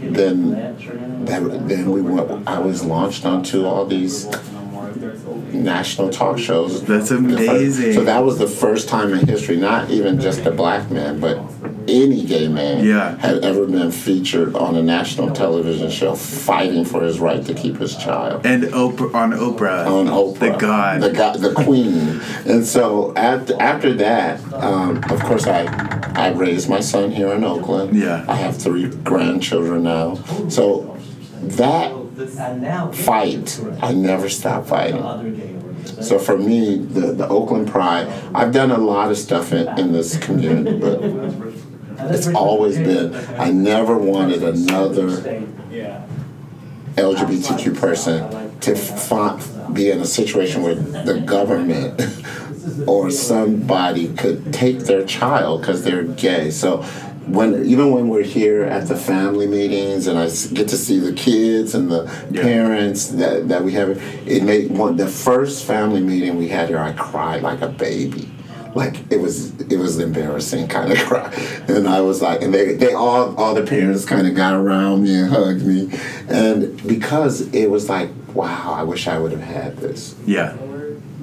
then 0.00 0.50
that, 1.24 1.68
then 1.68 1.90
we 1.90 2.00
went 2.02 2.48
i 2.48 2.58
was 2.58 2.84
launched 2.84 3.24
onto 3.24 3.64
all 3.66 3.86
these 3.86 4.26
national 5.52 6.10
talk 6.10 6.38
shows 6.38 6.82
That's 6.84 7.08
The 7.10 7.16
first- 7.16 7.26
amazing. 7.48 7.92
so 7.94 8.04
that 8.04 8.20
was 8.24 8.38
the 8.38 8.46
first 8.46 8.88
time 8.88 9.12
in 9.12 9.26
history 9.26 9.56
not 9.56 9.90
even 9.90 10.20
just 10.20 10.44
a 10.46 10.50
black 10.50 10.90
man 10.90 11.20
but 11.20 11.38
any 11.88 12.24
gay 12.24 12.48
man 12.48 12.84
Yeah. 12.84 13.16
had 13.18 13.44
ever 13.44 13.66
been 13.66 13.90
featured 13.90 14.54
on 14.54 14.76
a 14.76 14.82
national 14.82 15.30
television 15.30 15.90
show 15.90 16.14
fighting 16.14 16.84
for 16.84 17.02
his 17.02 17.18
right 17.20 17.44
to 17.46 17.54
keep 17.54 17.78
his 17.78 17.96
child 17.96 18.44
And 18.46 18.64
Oprah 18.64 19.14
on 19.14 19.32
Oprah. 19.32 19.86
on 19.86 20.06
Oprah, 20.06 20.38
The 20.38 20.50
God. 20.58 21.00
the 21.02 21.10
God, 21.10 21.38
the 21.40 21.52
Queen. 21.52 22.20
And 22.46 22.64
so 22.64 23.12
after 23.16 23.54
after 23.60 23.92
that, 23.94 24.40
um, 24.54 24.98
of 25.10 25.20
course, 25.24 25.46
I 25.46 25.66
I 26.14 26.30
raised 26.32 26.68
my 26.68 26.80
son 26.80 27.10
here 27.10 27.32
in 27.32 27.42
Oakland. 27.44 27.96
Yeah. 27.96 28.24
I 28.28 28.34
have 28.36 28.56
three 28.56 28.88
grandchildren 28.88 29.82
now. 29.84 30.16
So 30.48 30.96
that 31.42 31.92
fight, 32.94 33.60
I 33.82 33.92
never 33.92 34.28
stopped 34.28 34.68
fighting. 34.68 35.02
So 36.00 36.18
for 36.18 36.36
me, 36.38 36.76
the, 36.76 37.12
the 37.12 37.28
Oakland 37.28 37.68
Pride, 37.68 38.06
I've 38.34 38.52
done 38.52 38.70
a 38.70 38.78
lot 38.78 39.10
of 39.10 39.18
stuff 39.18 39.52
in, 39.52 39.66
in 39.78 39.92
this 39.92 40.16
community, 40.18 40.78
but 40.78 41.00
it's 42.10 42.28
always 42.28 42.76
been, 42.78 43.14
I 43.38 43.50
never 43.50 43.96
wanted 43.96 44.42
another 44.42 45.08
LGBTQ 46.96 47.78
person 47.78 48.58
to 48.60 48.74
fi- 48.76 49.40
be 49.72 49.90
in 49.90 50.00
a 50.00 50.04
situation 50.06 50.62
where 50.62 50.74
the 50.74 51.20
government 51.20 52.00
or 52.86 53.10
somebody 53.10 54.12
could 54.14 54.52
take 54.52 54.80
their 54.80 55.04
child 55.04 55.60
because 55.60 55.82
they're 55.84 56.04
gay. 56.04 56.50
So 56.50 56.82
when 57.26 57.64
even 57.64 57.92
when 57.92 58.08
we're 58.08 58.22
here 58.24 58.64
at 58.64 58.88
the 58.88 58.96
family 58.96 59.46
meetings 59.46 60.06
and 60.06 60.18
I 60.18 60.24
get 60.52 60.68
to 60.68 60.76
see 60.76 60.98
the 60.98 61.12
kids 61.12 61.74
and 61.74 61.90
the 61.90 62.04
Yeah. 62.30 62.42
parents 62.42 63.08
that, 63.08 63.48
that 63.48 63.64
we 63.64 63.72
have, 63.72 63.90
it 64.26 64.42
made 64.42 64.70
one 64.70 64.96
the 64.96 65.06
first 65.08 65.64
family 65.64 66.00
meeting 66.00 66.36
we 66.36 66.48
had 66.48 66.68
here. 66.68 66.78
I 66.78 66.92
cried 66.92 67.42
like 67.42 67.62
a 67.62 67.68
baby. 67.68 68.28
Like 68.74 69.10
it 69.12 69.20
was, 69.20 69.60
it 69.60 69.76
was 69.78 69.98
embarrassing 69.98 70.68
kind 70.68 70.92
of 70.92 70.98
cry, 71.06 71.30
and 71.68 71.86
I 71.86 72.00
was 72.00 72.22
like, 72.22 72.40
and 72.42 72.54
they, 72.54 72.74
they 72.74 72.94
all, 72.94 73.34
all 73.36 73.54
the 73.54 73.62
parents 73.66 74.04
kind 74.06 74.26
of 74.26 74.34
got 74.34 74.54
around 74.54 75.02
me 75.02 75.14
and 75.14 75.28
hugged 75.28 75.62
me, 75.62 75.90
and 76.28 76.82
because 76.86 77.42
it 77.52 77.66
was 77.70 77.88
like, 77.90 78.08
wow, 78.34 78.72
I 78.72 78.82
wish 78.82 79.06
I 79.08 79.18
would 79.18 79.32
have 79.32 79.42
had 79.42 79.76
this. 79.76 80.14
Yeah. 80.26 80.56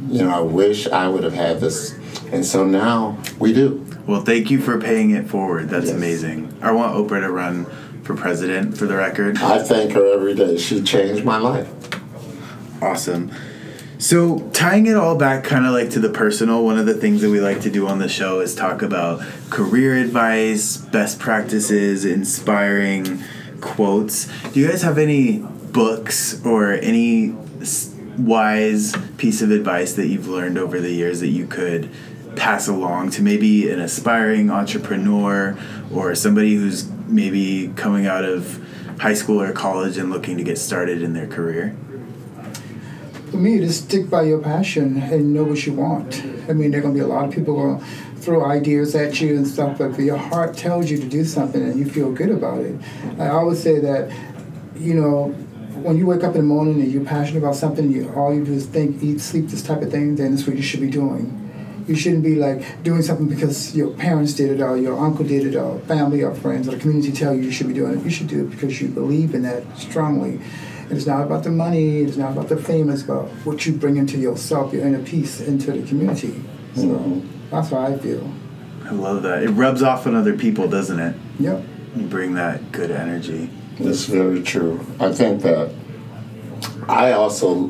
You 0.08 0.24
know, 0.24 0.30
I 0.30 0.42
wish 0.42 0.88
I 0.88 1.08
would 1.08 1.24
have 1.24 1.34
had 1.34 1.60
this, 1.60 1.94
and 2.32 2.46
so 2.46 2.66
now 2.66 3.18
we 3.40 3.52
do. 3.54 3.86
Well, 4.06 4.22
thank 4.22 4.50
you 4.52 4.60
for 4.62 4.80
paying 4.80 5.12
it 5.12 5.28
forward. 5.28 5.70
That's 5.70 5.88
Yes. 5.88 5.96
amazing. 5.96 6.54
I 6.62 6.72
want 6.72 6.96
Oprah 6.96 7.22
to 7.22 7.32
run 7.32 7.66
for 8.04 8.16
president 8.16 8.78
for 8.78 8.86
the 8.86 8.96
record. 8.96 9.38
I 9.38 9.62
thank 9.64 9.92
her 9.94 10.14
every 10.14 10.34
day. 10.36 10.58
She 10.58 10.82
changed 10.84 11.24
my 11.26 11.38
life. 11.38 11.68
Awesome. 12.82 13.32
So, 14.02 14.40
tying 14.54 14.86
it 14.86 14.96
all 14.96 15.18
back 15.18 15.44
kind 15.44 15.66
of 15.66 15.74
like 15.74 15.90
to 15.90 16.00
the 16.00 16.08
personal, 16.08 16.64
one 16.64 16.80
of 16.80 16.86
the 16.86 16.94
things 16.94 17.20
that 17.20 17.30
we 17.30 17.42
like 17.42 17.60
to 17.62 17.70
do 17.70 17.86
on 17.86 18.00
the 18.00 18.08
show 18.08 18.40
is 18.40 18.56
talk 18.56 18.82
about 18.82 19.20
career 19.50 19.98
advice, 19.98 20.78
best 20.78 21.20
practices, 21.20 22.06
inspiring 22.06 23.22
quotes. 23.60 24.28
Do 24.52 24.62
you 24.62 24.70
guys 24.70 24.84
have 24.84 24.98
any 24.98 25.40
books 25.40 26.42
or 26.46 26.76
any 26.76 27.36
wise 28.18 28.96
piece 29.18 29.42
of 29.42 29.52
advice 29.52 29.92
that 29.96 30.08
you've 30.08 30.30
learned 30.30 30.58
over 30.58 30.80
the 30.80 30.92
years 30.92 31.20
that 31.20 31.28
you 31.28 31.46
could 31.46 31.90
pass 32.38 32.70
along 32.70 33.10
to 33.12 33.22
maybe 33.22 33.70
an 33.70 33.82
aspiring 33.82 34.50
entrepreneur 34.50 35.60
or 35.94 36.16
somebody 36.16 36.56
who's 36.56 36.90
maybe 37.10 37.74
coming 37.76 38.08
out 38.08 38.24
of 38.24 38.66
high 39.02 39.14
school 39.14 39.42
or 39.42 39.52
college 39.52 39.98
and 39.98 40.10
looking 40.10 40.38
to 40.38 40.44
get 40.46 40.58
started 40.58 41.02
in 41.02 41.12
their 41.12 41.28
career? 41.28 41.76
For 43.32 43.38
me, 43.38 43.60
just 43.60 43.86
stick 43.86 44.10
by 44.10 44.24
your 44.24 44.40
passion 44.40 44.98
and 44.98 45.34
know 45.34 45.44
what 45.44 45.66
you 45.66 45.74
want. 45.74 46.24
I 46.50 46.54
mean, 46.54 46.72
there 46.72 46.80
are 46.80 46.84
going 46.84 46.96
to 46.96 47.00
be 47.00 47.04
a 47.04 47.08
lot 47.08 47.26
of 47.26 47.34
people 47.34 47.56
going 47.56 47.80
to 47.80 47.86
throw 48.20 48.44
ideas 48.44 48.96
at 48.96 49.22
you 49.22 49.38
and 49.38 49.48
stuff, 49.48 49.78
but 49.78 49.92
if 49.92 50.00
your 50.00 50.18
heart 50.18 50.58
tells 50.58 50.90
you 50.90 50.98
to 50.98 51.08
do 51.08 51.24
something 51.24 51.62
and 51.62 51.78
you 51.78 51.86
feel 51.86 52.12
good 52.12 52.32
about 52.32 52.62
it, 52.62 52.80
I 53.20 53.30
always 53.30 53.62
say 53.62 53.80
that, 53.80 54.12
you 54.76 54.96
know, 54.96 55.28
when 55.84 55.98
you 55.98 56.08
wake 56.08 56.24
up 56.24 56.36
in 56.36 56.42
the 56.42 56.48
morning 56.48 56.82
and 56.82 56.92
you're 56.92 57.06
passionate 57.06 57.40
about 57.40 57.56
something, 57.56 57.92
you, 57.92 58.12
all 58.14 58.34
you 58.34 58.44
do 58.44 58.54
is 58.54 58.66
think, 58.66 59.02
eat, 59.04 59.22
sleep, 59.22 59.48
this 59.48 59.62
type 59.62 59.82
of 59.82 59.92
thing, 59.92 60.16
then 60.16 60.34
it's 60.34 60.46
what 60.46 60.56
you 60.56 60.62
should 60.64 60.82
be 60.82 60.90
doing. 60.90 61.36
You 61.88 61.96
shouldn't 61.96 62.24
be 62.24 62.36
like 62.36 62.84
doing 62.84 63.02
something 63.02 63.28
because 63.28 63.76
your 63.76 63.92
parents 63.92 64.34
did 64.34 64.52
it 64.52 64.62
or 64.62 64.78
your 64.78 65.00
uncle 65.00 65.26
did 65.26 65.46
it 65.46 65.56
or 65.56 65.80
family 65.82 66.24
or 66.24 66.36
friends 66.36 66.68
or 66.68 66.72
the 66.72 66.78
community 66.78 67.12
tell 67.12 67.34
you 67.34 67.44
you 67.44 67.52
should 67.52 67.68
be 67.68 67.74
doing 67.74 68.00
it. 68.00 68.04
You 68.04 68.12
should 68.12 68.28
do 68.28 68.46
it 68.46 68.52
because 68.52 68.82
you 68.82 68.90
believe 68.90 69.34
in 69.34 69.44
that 69.44 69.64
strongly. 69.78 70.40
And 70.90 70.98
it's 70.98 71.06
not 71.06 71.24
about 71.24 71.44
the 71.44 71.52
money, 71.52 72.00
it's 72.00 72.18
not 72.18 72.32
about 72.32 72.50
the 72.50 72.58
fame, 72.58 72.90
it's 72.90 73.04
about 73.04 73.30
what 73.46 73.64
you 73.66 73.74
bring 73.74 73.98
into 73.98 74.18
yourself, 74.18 74.74
your 74.74 74.86
inner 74.86 75.04
peace 75.04 75.40
into 75.40 75.72
the 75.72 75.88
community. 75.88 76.44
So 76.74 76.82
mm-hmm. 76.82 77.28
that's 77.52 77.70
how 77.70 77.82
I 77.82 77.98
feel. 77.98 78.28
I 78.86 78.92
love 78.92 79.22
that. 79.22 79.44
It 79.44 79.50
rubs 79.50 79.84
off 79.84 80.08
on 80.08 80.16
other 80.16 80.36
people, 80.36 80.68
doesn't 80.68 81.00
it? 81.00 81.16
Yep. 81.40 81.64
You 81.96 82.08
bring 82.08 82.34
that 82.34 82.72
good 82.72 82.90
energy. 82.90 83.52
That's 83.80 84.06
very 84.06 84.42
true. 84.42 84.84
I 85.00 85.14
think 85.14 85.44
that 85.44 85.72
I 86.88 87.12
also, 87.12 87.68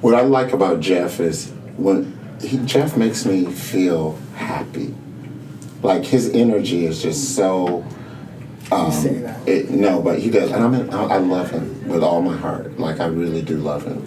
what 0.00 0.14
I 0.14 0.22
like 0.22 0.52
about 0.52 0.78
Jeff 0.80 1.18
is 1.18 1.50
when 1.76 2.16
he, 2.40 2.58
Jeff 2.58 2.96
makes 2.96 3.26
me 3.26 3.46
feel 3.46 4.16
happy. 4.36 4.94
Like 5.82 6.04
his 6.04 6.28
energy 6.28 6.86
is 6.86 7.02
just 7.02 7.34
so. 7.34 7.84
You 8.72 8.92
say 8.92 9.18
that. 9.18 9.48
It, 9.48 9.70
no, 9.70 10.00
but 10.02 10.18
he 10.18 10.30
does, 10.30 10.50
and 10.52 10.62
I 10.64 10.68
mean, 10.68 10.90
I, 10.90 11.02
I 11.04 11.16
love 11.18 11.50
him 11.50 11.88
with 11.88 12.02
all 12.02 12.22
my 12.22 12.36
heart. 12.36 12.78
Like 12.78 13.00
I 13.00 13.06
really 13.06 13.42
do 13.42 13.56
love 13.56 13.84
him. 13.84 14.04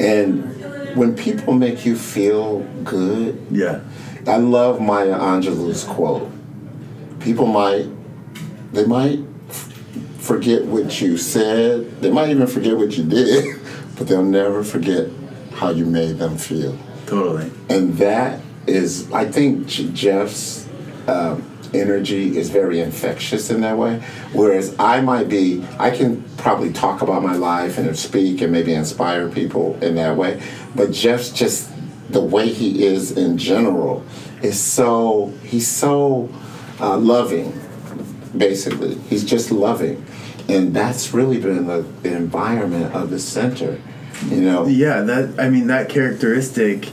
And 0.00 0.96
when 0.96 1.14
people 1.16 1.54
make 1.54 1.84
you 1.84 1.96
feel 1.96 2.60
good, 2.84 3.44
Yeah. 3.50 3.80
I 4.26 4.36
love 4.38 4.80
Maya 4.80 5.16
Angelou's 5.18 5.84
quote. 5.84 6.30
People 7.20 7.46
might, 7.46 7.86
they 8.72 8.84
might 8.84 9.20
f- 9.48 9.72
forget 10.18 10.64
what 10.64 11.00
you 11.00 11.16
said. 11.16 12.00
They 12.00 12.10
might 12.10 12.30
even 12.30 12.46
forget 12.46 12.76
what 12.76 12.96
you 12.96 13.04
did, 13.04 13.60
but 13.96 14.08
they'll 14.08 14.22
never 14.24 14.62
forget 14.64 15.08
how 15.54 15.70
you 15.70 15.86
made 15.86 16.18
them 16.18 16.36
feel. 16.36 16.76
Totally. 17.06 17.50
And 17.68 17.94
that 17.98 18.40
is, 18.66 19.10
I 19.12 19.30
think 19.30 19.66
J- 19.68 19.90
Jeff's 19.92 20.68
um, 21.06 21.42
energy 21.80 22.36
is 22.36 22.50
very 22.50 22.80
infectious 22.80 23.50
in 23.50 23.60
that 23.60 23.76
way. 23.78 24.00
Whereas 24.32 24.74
I 24.78 25.00
might 25.00 25.28
be, 25.28 25.64
I 25.78 25.90
can 25.90 26.22
probably 26.36 26.72
talk 26.72 27.02
about 27.02 27.22
my 27.22 27.34
life 27.34 27.78
and 27.78 27.96
speak 27.98 28.40
and 28.40 28.52
maybe 28.52 28.74
inspire 28.74 29.28
people 29.28 29.82
in 29.82 29.94
that 29.96 30.16
way. 30.16 30.42
But 30.74 30.92
Jeff's 30.92 31.30
just, 31.30 31.70
the 32.10 32.20
way 32.20 32.48
he 32.48 32.84
is 32.84 33.12
in 33.12 33.38
general 33.38 34.04
is 34.42 34.60
so, 34.60 35.32
he's 35.42 35.68
so 35.68 36.28
uh, 36.80 36.96
loving, 36.98 37.58
basically. 38.36 38.96
He's 39.08 39.24
just 39.24 39.50
loving. 39.50 40.04
And 40.48 40.74
that's 40.74 41.12
really 41.12 41.40
been 41.40 41.66
the, 41.66 41.82
the 42.02 42.14
environment 42.14 42.94
of 42.94 43.10
the 43.10 43.18
center. 43.18 43.80
You 44.28 44.40
know, 44.40 44.66
Yeah, 44.66 45.02
that 45.02 45.38
I 45.38 45.50
mean 45.50 45.66
that 45.66 45.88
characteristic 45.88 46.88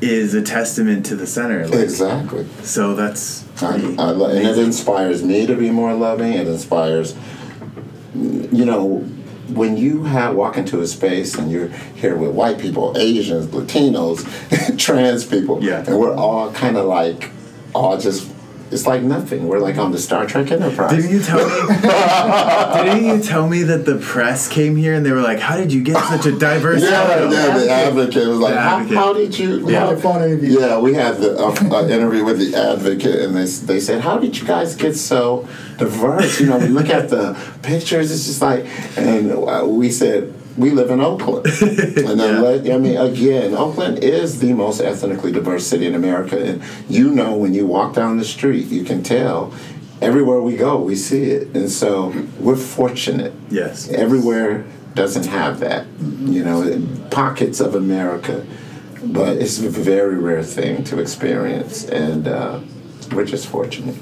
is 0.00 0.34
a 0.34 0.42
testament 0.42 1.04
to 1.06 1.16
the 1.16 1.26
center. 1.26 1.66
Like, 1.66 1.80
exactly. 1.80 2.46
So 2.62 2.94
that's 2.94 3.44
I, 3.62 3.74
I, 3.98 4.10
lo- 4.10 4.30
and 4.30 4.46
it 4.46 4.58
inspires 4.58 5.22
me 5.22 5.46
to 5.46 5.54
be 5.54 5.70
more 5.70 5.92
loving. 5.94 6.32
It 6.32 6.46
inspires, 6.48 7.14
you 8.14 8.64
know, 8.64 8.98
when 9.48 9.76
you 9.76 10.04
have 10.04 10.36
walk 10.36 10.56
into 10.56 10.80
a 10.80 10.86
space 10.86 11.34
and 11.34 11.50
you're 11.50 11.68
here 11.96 12.16
with 12.16 12.30
white 12.30 12.58
people, 12.58 12.96
Asians, 12.96 13.46
Latinos, 13.48 14.78
trans 14.78 15.24
people, 15.24 15.62
Yeah. 15.62 15.84
and 15.86 15.98
we're 15.98 16.14
all 16.14 16.52
kind 16.52 16.76
of 16.76 16.86
like, 16.86 17.30
all 17.74 17.98
just, 17.98 18.29
it's 18.70 18.86
like 18.86 19.02
nothing. 19.02 19.48
We're 19.48 19.58
like 19.58 19.78
on 19.78 19.90
the 19.92 19.98
Star 19.98 20.26
Trek 20.26 20.50
Enterprise. 20.50 20.94
Didn't 20.94 21.10
you 21.10 21.22
tell 21.22 21.38
me? 21.48 21.76
didn't 22.84 23.04
you 23.04 23.22
tell 23.22 23.48
me 23.48 23.62
that 23.64 23.84
the 23.84 23.96
press 23.96 24.48
came 24.48 24.76
here 24.76 24.94
and 24.94 25.04
they 25.04 25.12
were 25.12 25.20
like, 25.20 25.40
"How 25.40 25.56
did 25.56 25.72
you 25.72 25.82
get 25.82 26.02
such 26.04 26.26
a 26.26 26.38
diverse 26.38 26.82
Yeah, 26.82 27.28
yeah, 27.30 27.58
the 27.58 27.70
advocate 27.70 28.28
was 28.28 28.38
like, 28.38 28.54
The 28.54 28.60
how, 28.60 28.76
Advocate. 28.78 28.96
how 28.96 29.12
did 29.12 29.38
you? 29.38 29.64
We 29.66 29.72
had 29.72 29.82
how- 29.88 29.94
a 29.94 29.96
phone 29.96 30.22
interview. 30.22 30.60
Yeah, 30.60 30.78
we 30.78 30.94
had 30.94 31.18
the 31.18 31.36
uh, 31.38 31.50
uh, 31.70 31.86
interview 31.88 32.24
with 32.24 32.38
the 32.38 32.56
advocate, 32.56 33.20
and 33.20 33.34
they 33.34 33.46
they 33.46 33.80
said, 33.80 34.02
"How 34.02 34.18
did 34.18 34.38
you 34.38 34.46
guys 34.46 34.76
get 34.76 34.96
so 34.96 35.48
diverse?" 35.78 36.40
You 36.40 36.46
know, 36.46 36.58
we 36.58 36.68
look 36.68 36.88
at 36.90 37.08
the 37.10 37.36
pictures; 37.62 38.10
it's 38.10 38.26
just 38.26 38.40
like, 38.42 38.66
and 38.96 39.32
uh, 39.32 39.64
we 39.66 39.90
said. 39.90 40.34
We 40.60 40.70
live 40.70 40.90
in 40.90 41.00
Oakland, 41.00 41.46
and 41.62 42.20
then 42.20 42.64
Yeah. 42.64 42.74
I 42.74 42.78
mean, 42.78 42.96
again, 42.96 43.54
Oakland 43.54 44.04
is 44.04 44.40
the 44.40 44.52
most 44.52 44.80
ethnically 44.80 45.32
diverse 45.32 45.66
city 45.66 45.86
in 45.86 45.94
America, 45.94 46.36
and 46.38 46.62
you 46.88 47.10
know 47.18 47.34
when 47.42 47.54
you 47.54 47.64
walk 47.66 47.94
down 47.94 48.18
the 48.18 48.24
street, 48.24 48.66
you 48.66 48.84
can 48.84 49.02
tell. 49.02 49.52
Everywhere 50.02 50.40
we 50.40 50.56
go, 50.56 50.72
we 50.90 50.96
see 50.96 51.24
it, 51.36 51.54
and 51.54 51.68
so 51.70 52.12
we're 52.38 52.56
fortunate 52.56 53.32
Yes. 53.50 53.88
everywhere 53.90 54.64
doesn't 54.94 55.26
have 55.26 55.60
that 55.60 55.86
you 56.36 56.42
know 56.44 56.58
pockets 57.10 57.60
of 57.60 57.74
america 57.76 58.44
but 59.04 59.36
it's 59.36 59.56
a 59.62 59.70
very 59.70 60.16
rare 60.18 60.42
thing 60.42 60.82
to 60.82 60.98
experience 60.98 61.84
and 61.88 62.26
uh, 62.26 62.58
we're 63.12 63.24
just 63.24 63.46
fortunate 63.46 63.96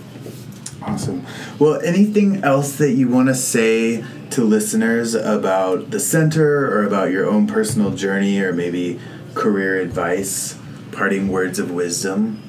Awesome. 0.81 1.27
Well, 1.59 1.81
anything 1.83 2.43
else 2.45 2.79
that 2.79 2.93
you 2.93 3.09
want 3.09 3.29
to 3.29 3.35
say 3.35 4.03
to 4.31 4.43
listeners 4.45 5.15
about 5.15 5.91
the 5.91 6.01
center 6.01 6.67
or 6.67 6.85
about 6.85 7.11
your 7.11 7.27
own 7.29 7.47
personal 7.47 7.91
journey 7.93 8.41
or 8.41 8.53
maybe 8.53 9.01
career 9.35 9.81
advice, 9.81 10.59
parting 10.93 11.29
words 11.29 11.59
of 11.59 11.71
wisdom? 11.71 12.43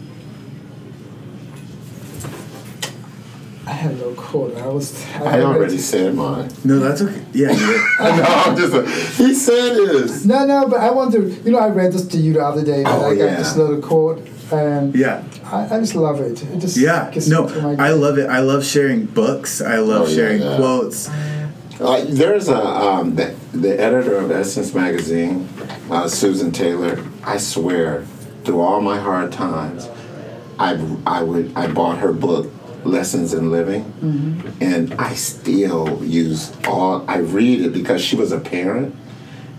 I 3.65 3.71
have 3.73 3.99
no 3.99 4.13
quote. 4.15 4.57
I 4.57 4.65
was. 4.67 5.05
i 5.17 5.41
already 5.41 5.77
said 5.77 6.15
mine 6.15 6.49
No, 6.63 6.79
that's 6.79 7.01
okay. 7.03 7.21
Yeah. 7.33 7.51
you- 7.51 7.57
no 7.99 8.23
i'm 8.23 8.57
just 8.57 9.17
he 9.17 9.33
said 9.35 9.75
his 9.75 10.25
No, 10.25 10.43
no, 10.45 10.67
but 10.67 10.79
I 10.79 10.89
want 10.89 11.11
to. 11.13 11.21
You 11.45 11.51
know, 11.51 11.59
I 11.59 11.67
read 11.69 11.93
this 11.93 12.07
to 12.07 12.17
you 12.17 12.33
the 12.33 12.43
other 12.43 12.63
day. 12.65 12.83
But 12.83 12.91
Oh, 12.99 13.05
I 13.11 13.15
got 13.15 13.23
yeah. 13.25 13.35
this 13.35 13.55
little 13.55 13.79
quote, 13.79 14.27
and 14.51 14.95
yeah. 14.95 15.23
I, 15.45 15.75
I 15.75 15.79
just 15.79 15.93
love 15.93 16.19
it. 16.19 16.41
It 16.41 16.57
just 16.59 16.77
Yeah. 16.77 17.11
No, 17.27 17.47
I 17.77 17.91
love 17.91 18.17
it. 18.17 18.27
I 18.27 18.39
love 18.39 18.65
sharing 18.65 19.05
books. 19.05 19.61
I 19.61 19.77
love 19.77 20.07
Oh, 20.07 20.09
yeah, 20.09 20.15
sharing 20.15 20.41
yeah. 20.41 20.55
quotes. 20.57 21.07
Uh, 21.79 22.03
there's 22.09 22.49
a 22.49 22.57
um, 22.61 23.15
the, 23.15 23.33
the 23.53 23.79
editor 23.79 24.15
of 24.17 24.31
Essence 24.31 24.73
magazine, 24.73 25.47
uh, 25.89 26.07
Susan 26.09 26.51
Taylor. 26.51 27.05
I 27.23 27.37
swear, 27.37 28.03
through 28.43 28.59
all 28.61 28.81
my 28.81 28.97
hard 28.99 29.31
times, 29.31 29.87
I 30.59 30.71
I 31.05 31.23
would 31.23 31.53
I 31.55 31.67
bought 31.71 31.99
her 31.99 32.11
book 32.11 32.51
Lessons 32.83 33.33
in 33.33 33.49
Living, 33.49 33.93
and 34.59 34.93
I 34.95 35.13
still 35.15 36.03
use 36.03 36.51
all. 36.67 37.05
I 37.09 37.17
read 37.17 37.61
it 37.61 37.71
because 37.73 38.01
she 38.03 38.17
was 38.17 38.33
a 38.33 38.39
parent. 38.39 38.93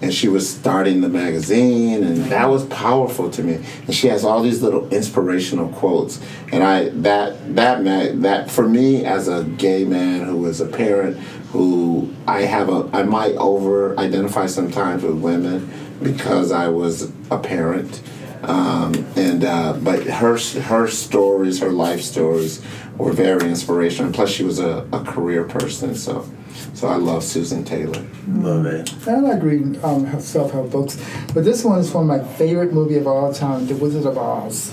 And 0.02 0.14
she 0.14 0.28
was 0.28 0.48
starting 0.48 1.02
the 1.02 1.10
magazine, 1.10 2.02
and 2.02 2.16
that 2.32 2.48
was 2.48 2.64
powerful 2.66 3.30
to 3.30 3.42
me. 3.42 3.60
And 3.86 3.94
she 3.94 4.08
has 4.08 4.24
all 4.24 4.42
these 4.42 4.62
little 4.62 4.88
inspirational 4.88 5.68
quotes, 5.68 6.20
and 6.52 6.62
I 6.62 6.88
that 6.88 7.54
that 7.54 7.84
ma- 7.84 8.20
that 8.22 8.50
for 8.50 8.66
me 8.66 9.04
as 9.04 9.28
a 9.28 9.44
gay 9.44 9.84
man 9.84 10.24
who 10.24 10.46
is 10.46 10.60
a 10.60 10.66
parent, 10.66 11.18
who 11.52 12.14
I 12.26 12.42
have 12.42 12.70
a 12.70 12.88
I 12.94 13.02
might 13.02 13.36
over 13.36 13.98
identify 13.98 14.46
sometimes 14.46 15.02
with 15.02 15.16
women 15.20 15.70
because 16.02 16.50
I 16.50 16.68
was 16.68 17.12
a 17.30 17.38
parent, 17.38 18.00
um, 18.42 18.94
and 19.16 19.44
uh, 19.44 19.74
but 19.74 20.04
her 20.04 20.38
her 20.62 20.88
stories, 20.88 21.60
her 21.60 21.72
life 21.72 22.00
stories, 22.00 22.62
were 22.96 23.12
very 23.12 23.48
inspirational. 23.48 24.12
Plus, 24.12 24.30
she 24.30 24.44
was 24.44 24.58
a, 24.58 24.86
a 24.92 25.04
career 25.04 25.44
person, 25.44 25.94
so 25.94 26.26
so 26.74 26.88
I 26.88 26.96
love 26.96 27.22
Susan 27.24 27.64
Taylor. 27.64 28.02
Love 28.28 28.66
it. 28.66 28.92
And 29.06 29.26
I 29.26 29.32
like 29.34 29.42
reading 29.42 29.82
um, 29.84 30.20
self-help 30.20 30.70
books, 30.70 30.98
but 31.34 31.44
this 31.44 31.64
one 31.64 31.78
is 31.80 31.90
from 31.90 32.06
my 32.06 32.22
favorite 32.22 32.72
movie 32.72 32.96
of 32.96 33.06
all 33.06 33.32
time, 33.32 33.66
The 33.66 33.74
Wizard 33.76 34.06
of 34.06 34.16
Oz. 34.18 34.72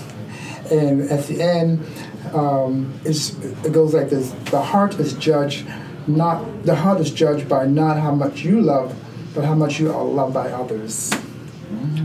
And 0.71 1.01
at 1.09 1.25
the 1.27 1.41
end, 1.41 1.85
um, 2.33 2.93
it's, 3.05 3.37
it 3.63 3.71
goes 3.71 3.93
like 3.93 4.09
this: 4.09 4.31
The 4.51 4.61
heart 4.61 4.99
is 4.99 5.13
judged 5.13 5.65
not 6.07 6.63
the 6.63 6.73
heart 6.75 7.01
is 7.01 7.11
judged 7.11 7.49
by 7.49 7.65
not 7.65 7.97
how 7.99 8.15
much 8.15 8.41
you 8.41 8.61
love, 8.61 8.95
but 9.35 9.43
how 9.43 9.53
much 9.55 9.77
you 9.79 9.91
are 9.91 10.03
loved 10.05 10.33
by 10.33 10.49
others. 10.49 11.11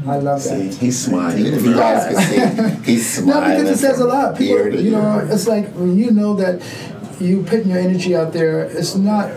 I 0.09 0.17
love 0.17 0.43
See, 0.43 0.69
that. 0.69 0.75
he's 0.75 0.99
smiling. 1.07 1.47
If 1.47 1.63
you 1.65 1.75
guys 1.75 2.13
can 2.13 2.83
see, 2.85 2.93
he's 2.93 3.21
No, 3.25 3.35
smiling. 3.35 3.61
because 3.63 3.79
it 3.79 3.81
says 3.81 4.01
a 4.01 4.05
lot. 4.07 4.37
from 4.37 4.45
People, 4.45 4.75
you 4.81 4.91
know, 4.91 5.21
ear. 5.21 5.29
it's 5.31 5.47
like 5.47 5.69
when 5.75 5.97
you 5.97 6.11
know 6.11 6.35
that 6.35 6.61
you 7.21 7.45
putting 7.45 7.69
your 7.69 7.79
energy 7.79 8.17
out 8.17 8.33
there. 8.33 8.63
It's 8.65 8.97
not 8.97 9.31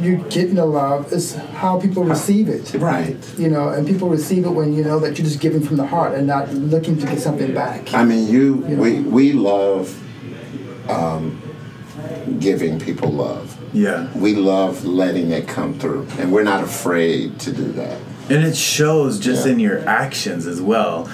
you 0.00 0.16
getting 0.30 0.54
the 0.54 0.64
love. 0.66 1.12
is 1.12 1.34
how 1.34 1.80
people 1.80 2.04
receive 2.04 2.48
it. 2.48 2.74
right. 2.74 3.16
You 3.38 3.48
know, 3.48 3.68
and 3.70 3.86
people 3.86 4.08
receive 4.08 4.44
it 4.44 4.50
when 4.50 4.72
you 4.74 4.84
know 4.84 4.98
that 5.00 5.18
you're 5.18 5.26
just 5.26 5.40
giving 5.40 5.62
from 5.62 5.76
the 5.76 5.86
heart 5.86 6.14
and 6.14 6.26
not 6.26 6.52
looking 6.52 6.98
to 6.98 7.06
get 7.06 7.20
something 7.20 7.52
back. 7.54 7.92
I 7.94 8.04
mean, 8.04 8.28
you. 8.28 8.66
You 8.68 8.76
know. 8.76 8.82
We 8.82 9.00
we 9.00 9.32
love 9.32 9.94
um, 10.90 11.40
giving 12.38 12.78
people 12.78 13.10
love. 13.10 13.56
Yeah. 13.74 14.08
We 14.16 14.34
love 14.34 14.84
letting 14.84 15.30
it 15.32 15.46
come 15.48 15.78
through, 15.78 16.06
and 16.18 16.32
we're 16.32 16.42
not 16.44 16.62
afraid 16.64 17.38
to 17.40 17.52
do 17.52 17.72
that. 17.72 17.98
And 18.30 18.44
it 18.44 18.56
shows 18.56 19.18
just 19.18 19.46
Yeah. 19.46 19.52
in 19.52 19.58
your 19.60 19.88
actions 19.88 20.46
as 20.46 20.60
well. 20.60 21.08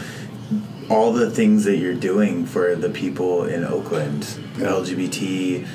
All 0.90 1.12
the 1.12 1.30
things 1.30 1.64
that 1.64 1.76
you're 1.78 1.94
doing 1.94 2.44
for 2.44 2.74
the 2.76 2.90
people 2.90 3.44
in 3.44 3.64
Oakland, 3.64 4.26
LGBT 4.58 5.66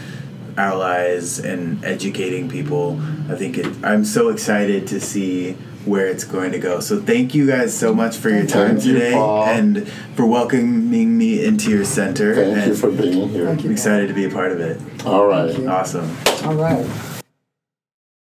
allies, 0.57 1.39
and 1.39 1.83
educating 1.83 2.49
people. 2.49 2.99
I 3.29 3.35
think 3.35 3.57
it, 3.57 3.67
I'm 3.83 4.05
so 4.05 4.29
excited 4.29 4.87
to 4.87 4.99
see 4.99 5.53
where 5.85 6.07
it's 6.07 6.23
going 6.23 6.51
to 6.51 6.59
go. 6.59 6.79
So 6.79 7.01
thank 7.01 7.33
you 7.33 7.47
guys 7.47 7.75
so 7.77 7.93
much 7.93 8.17
for 8.17 8.29
your 8.29 8.45
time 8.45 8.75
Thank 8.75 8.85
you, 8.85 8.93
today 8.93 9.13
Paul. 9.13 9.45
and 9.45 9.87
for 10.15 10.25
welcoming 10.25 11.17
me 11.17 11.43
into 11.43 11.69
your 11.69 11.85
center. 11.85 12.35
Thank 12.35 12.57
and 12.57 12.67
you 12.67 12.75
for 12.75 12.91
being 12.91 13.29
here. 13.29 13.45
Thank 13.45 13.63
you. 13.63 13.69
I'm 13.69 13.73
excited 13.73 14.07
to 14.07 14.13
be 14.13 14.25
a 14.25 14.29
part 14.29 14.51
of 14.51 14.59
it. 14.59 15.05
All 15.05 15.25
right. 15.25 15.57
Awesome. 15.67 16.15
All 16.43 16.55
right. 16.55 16.85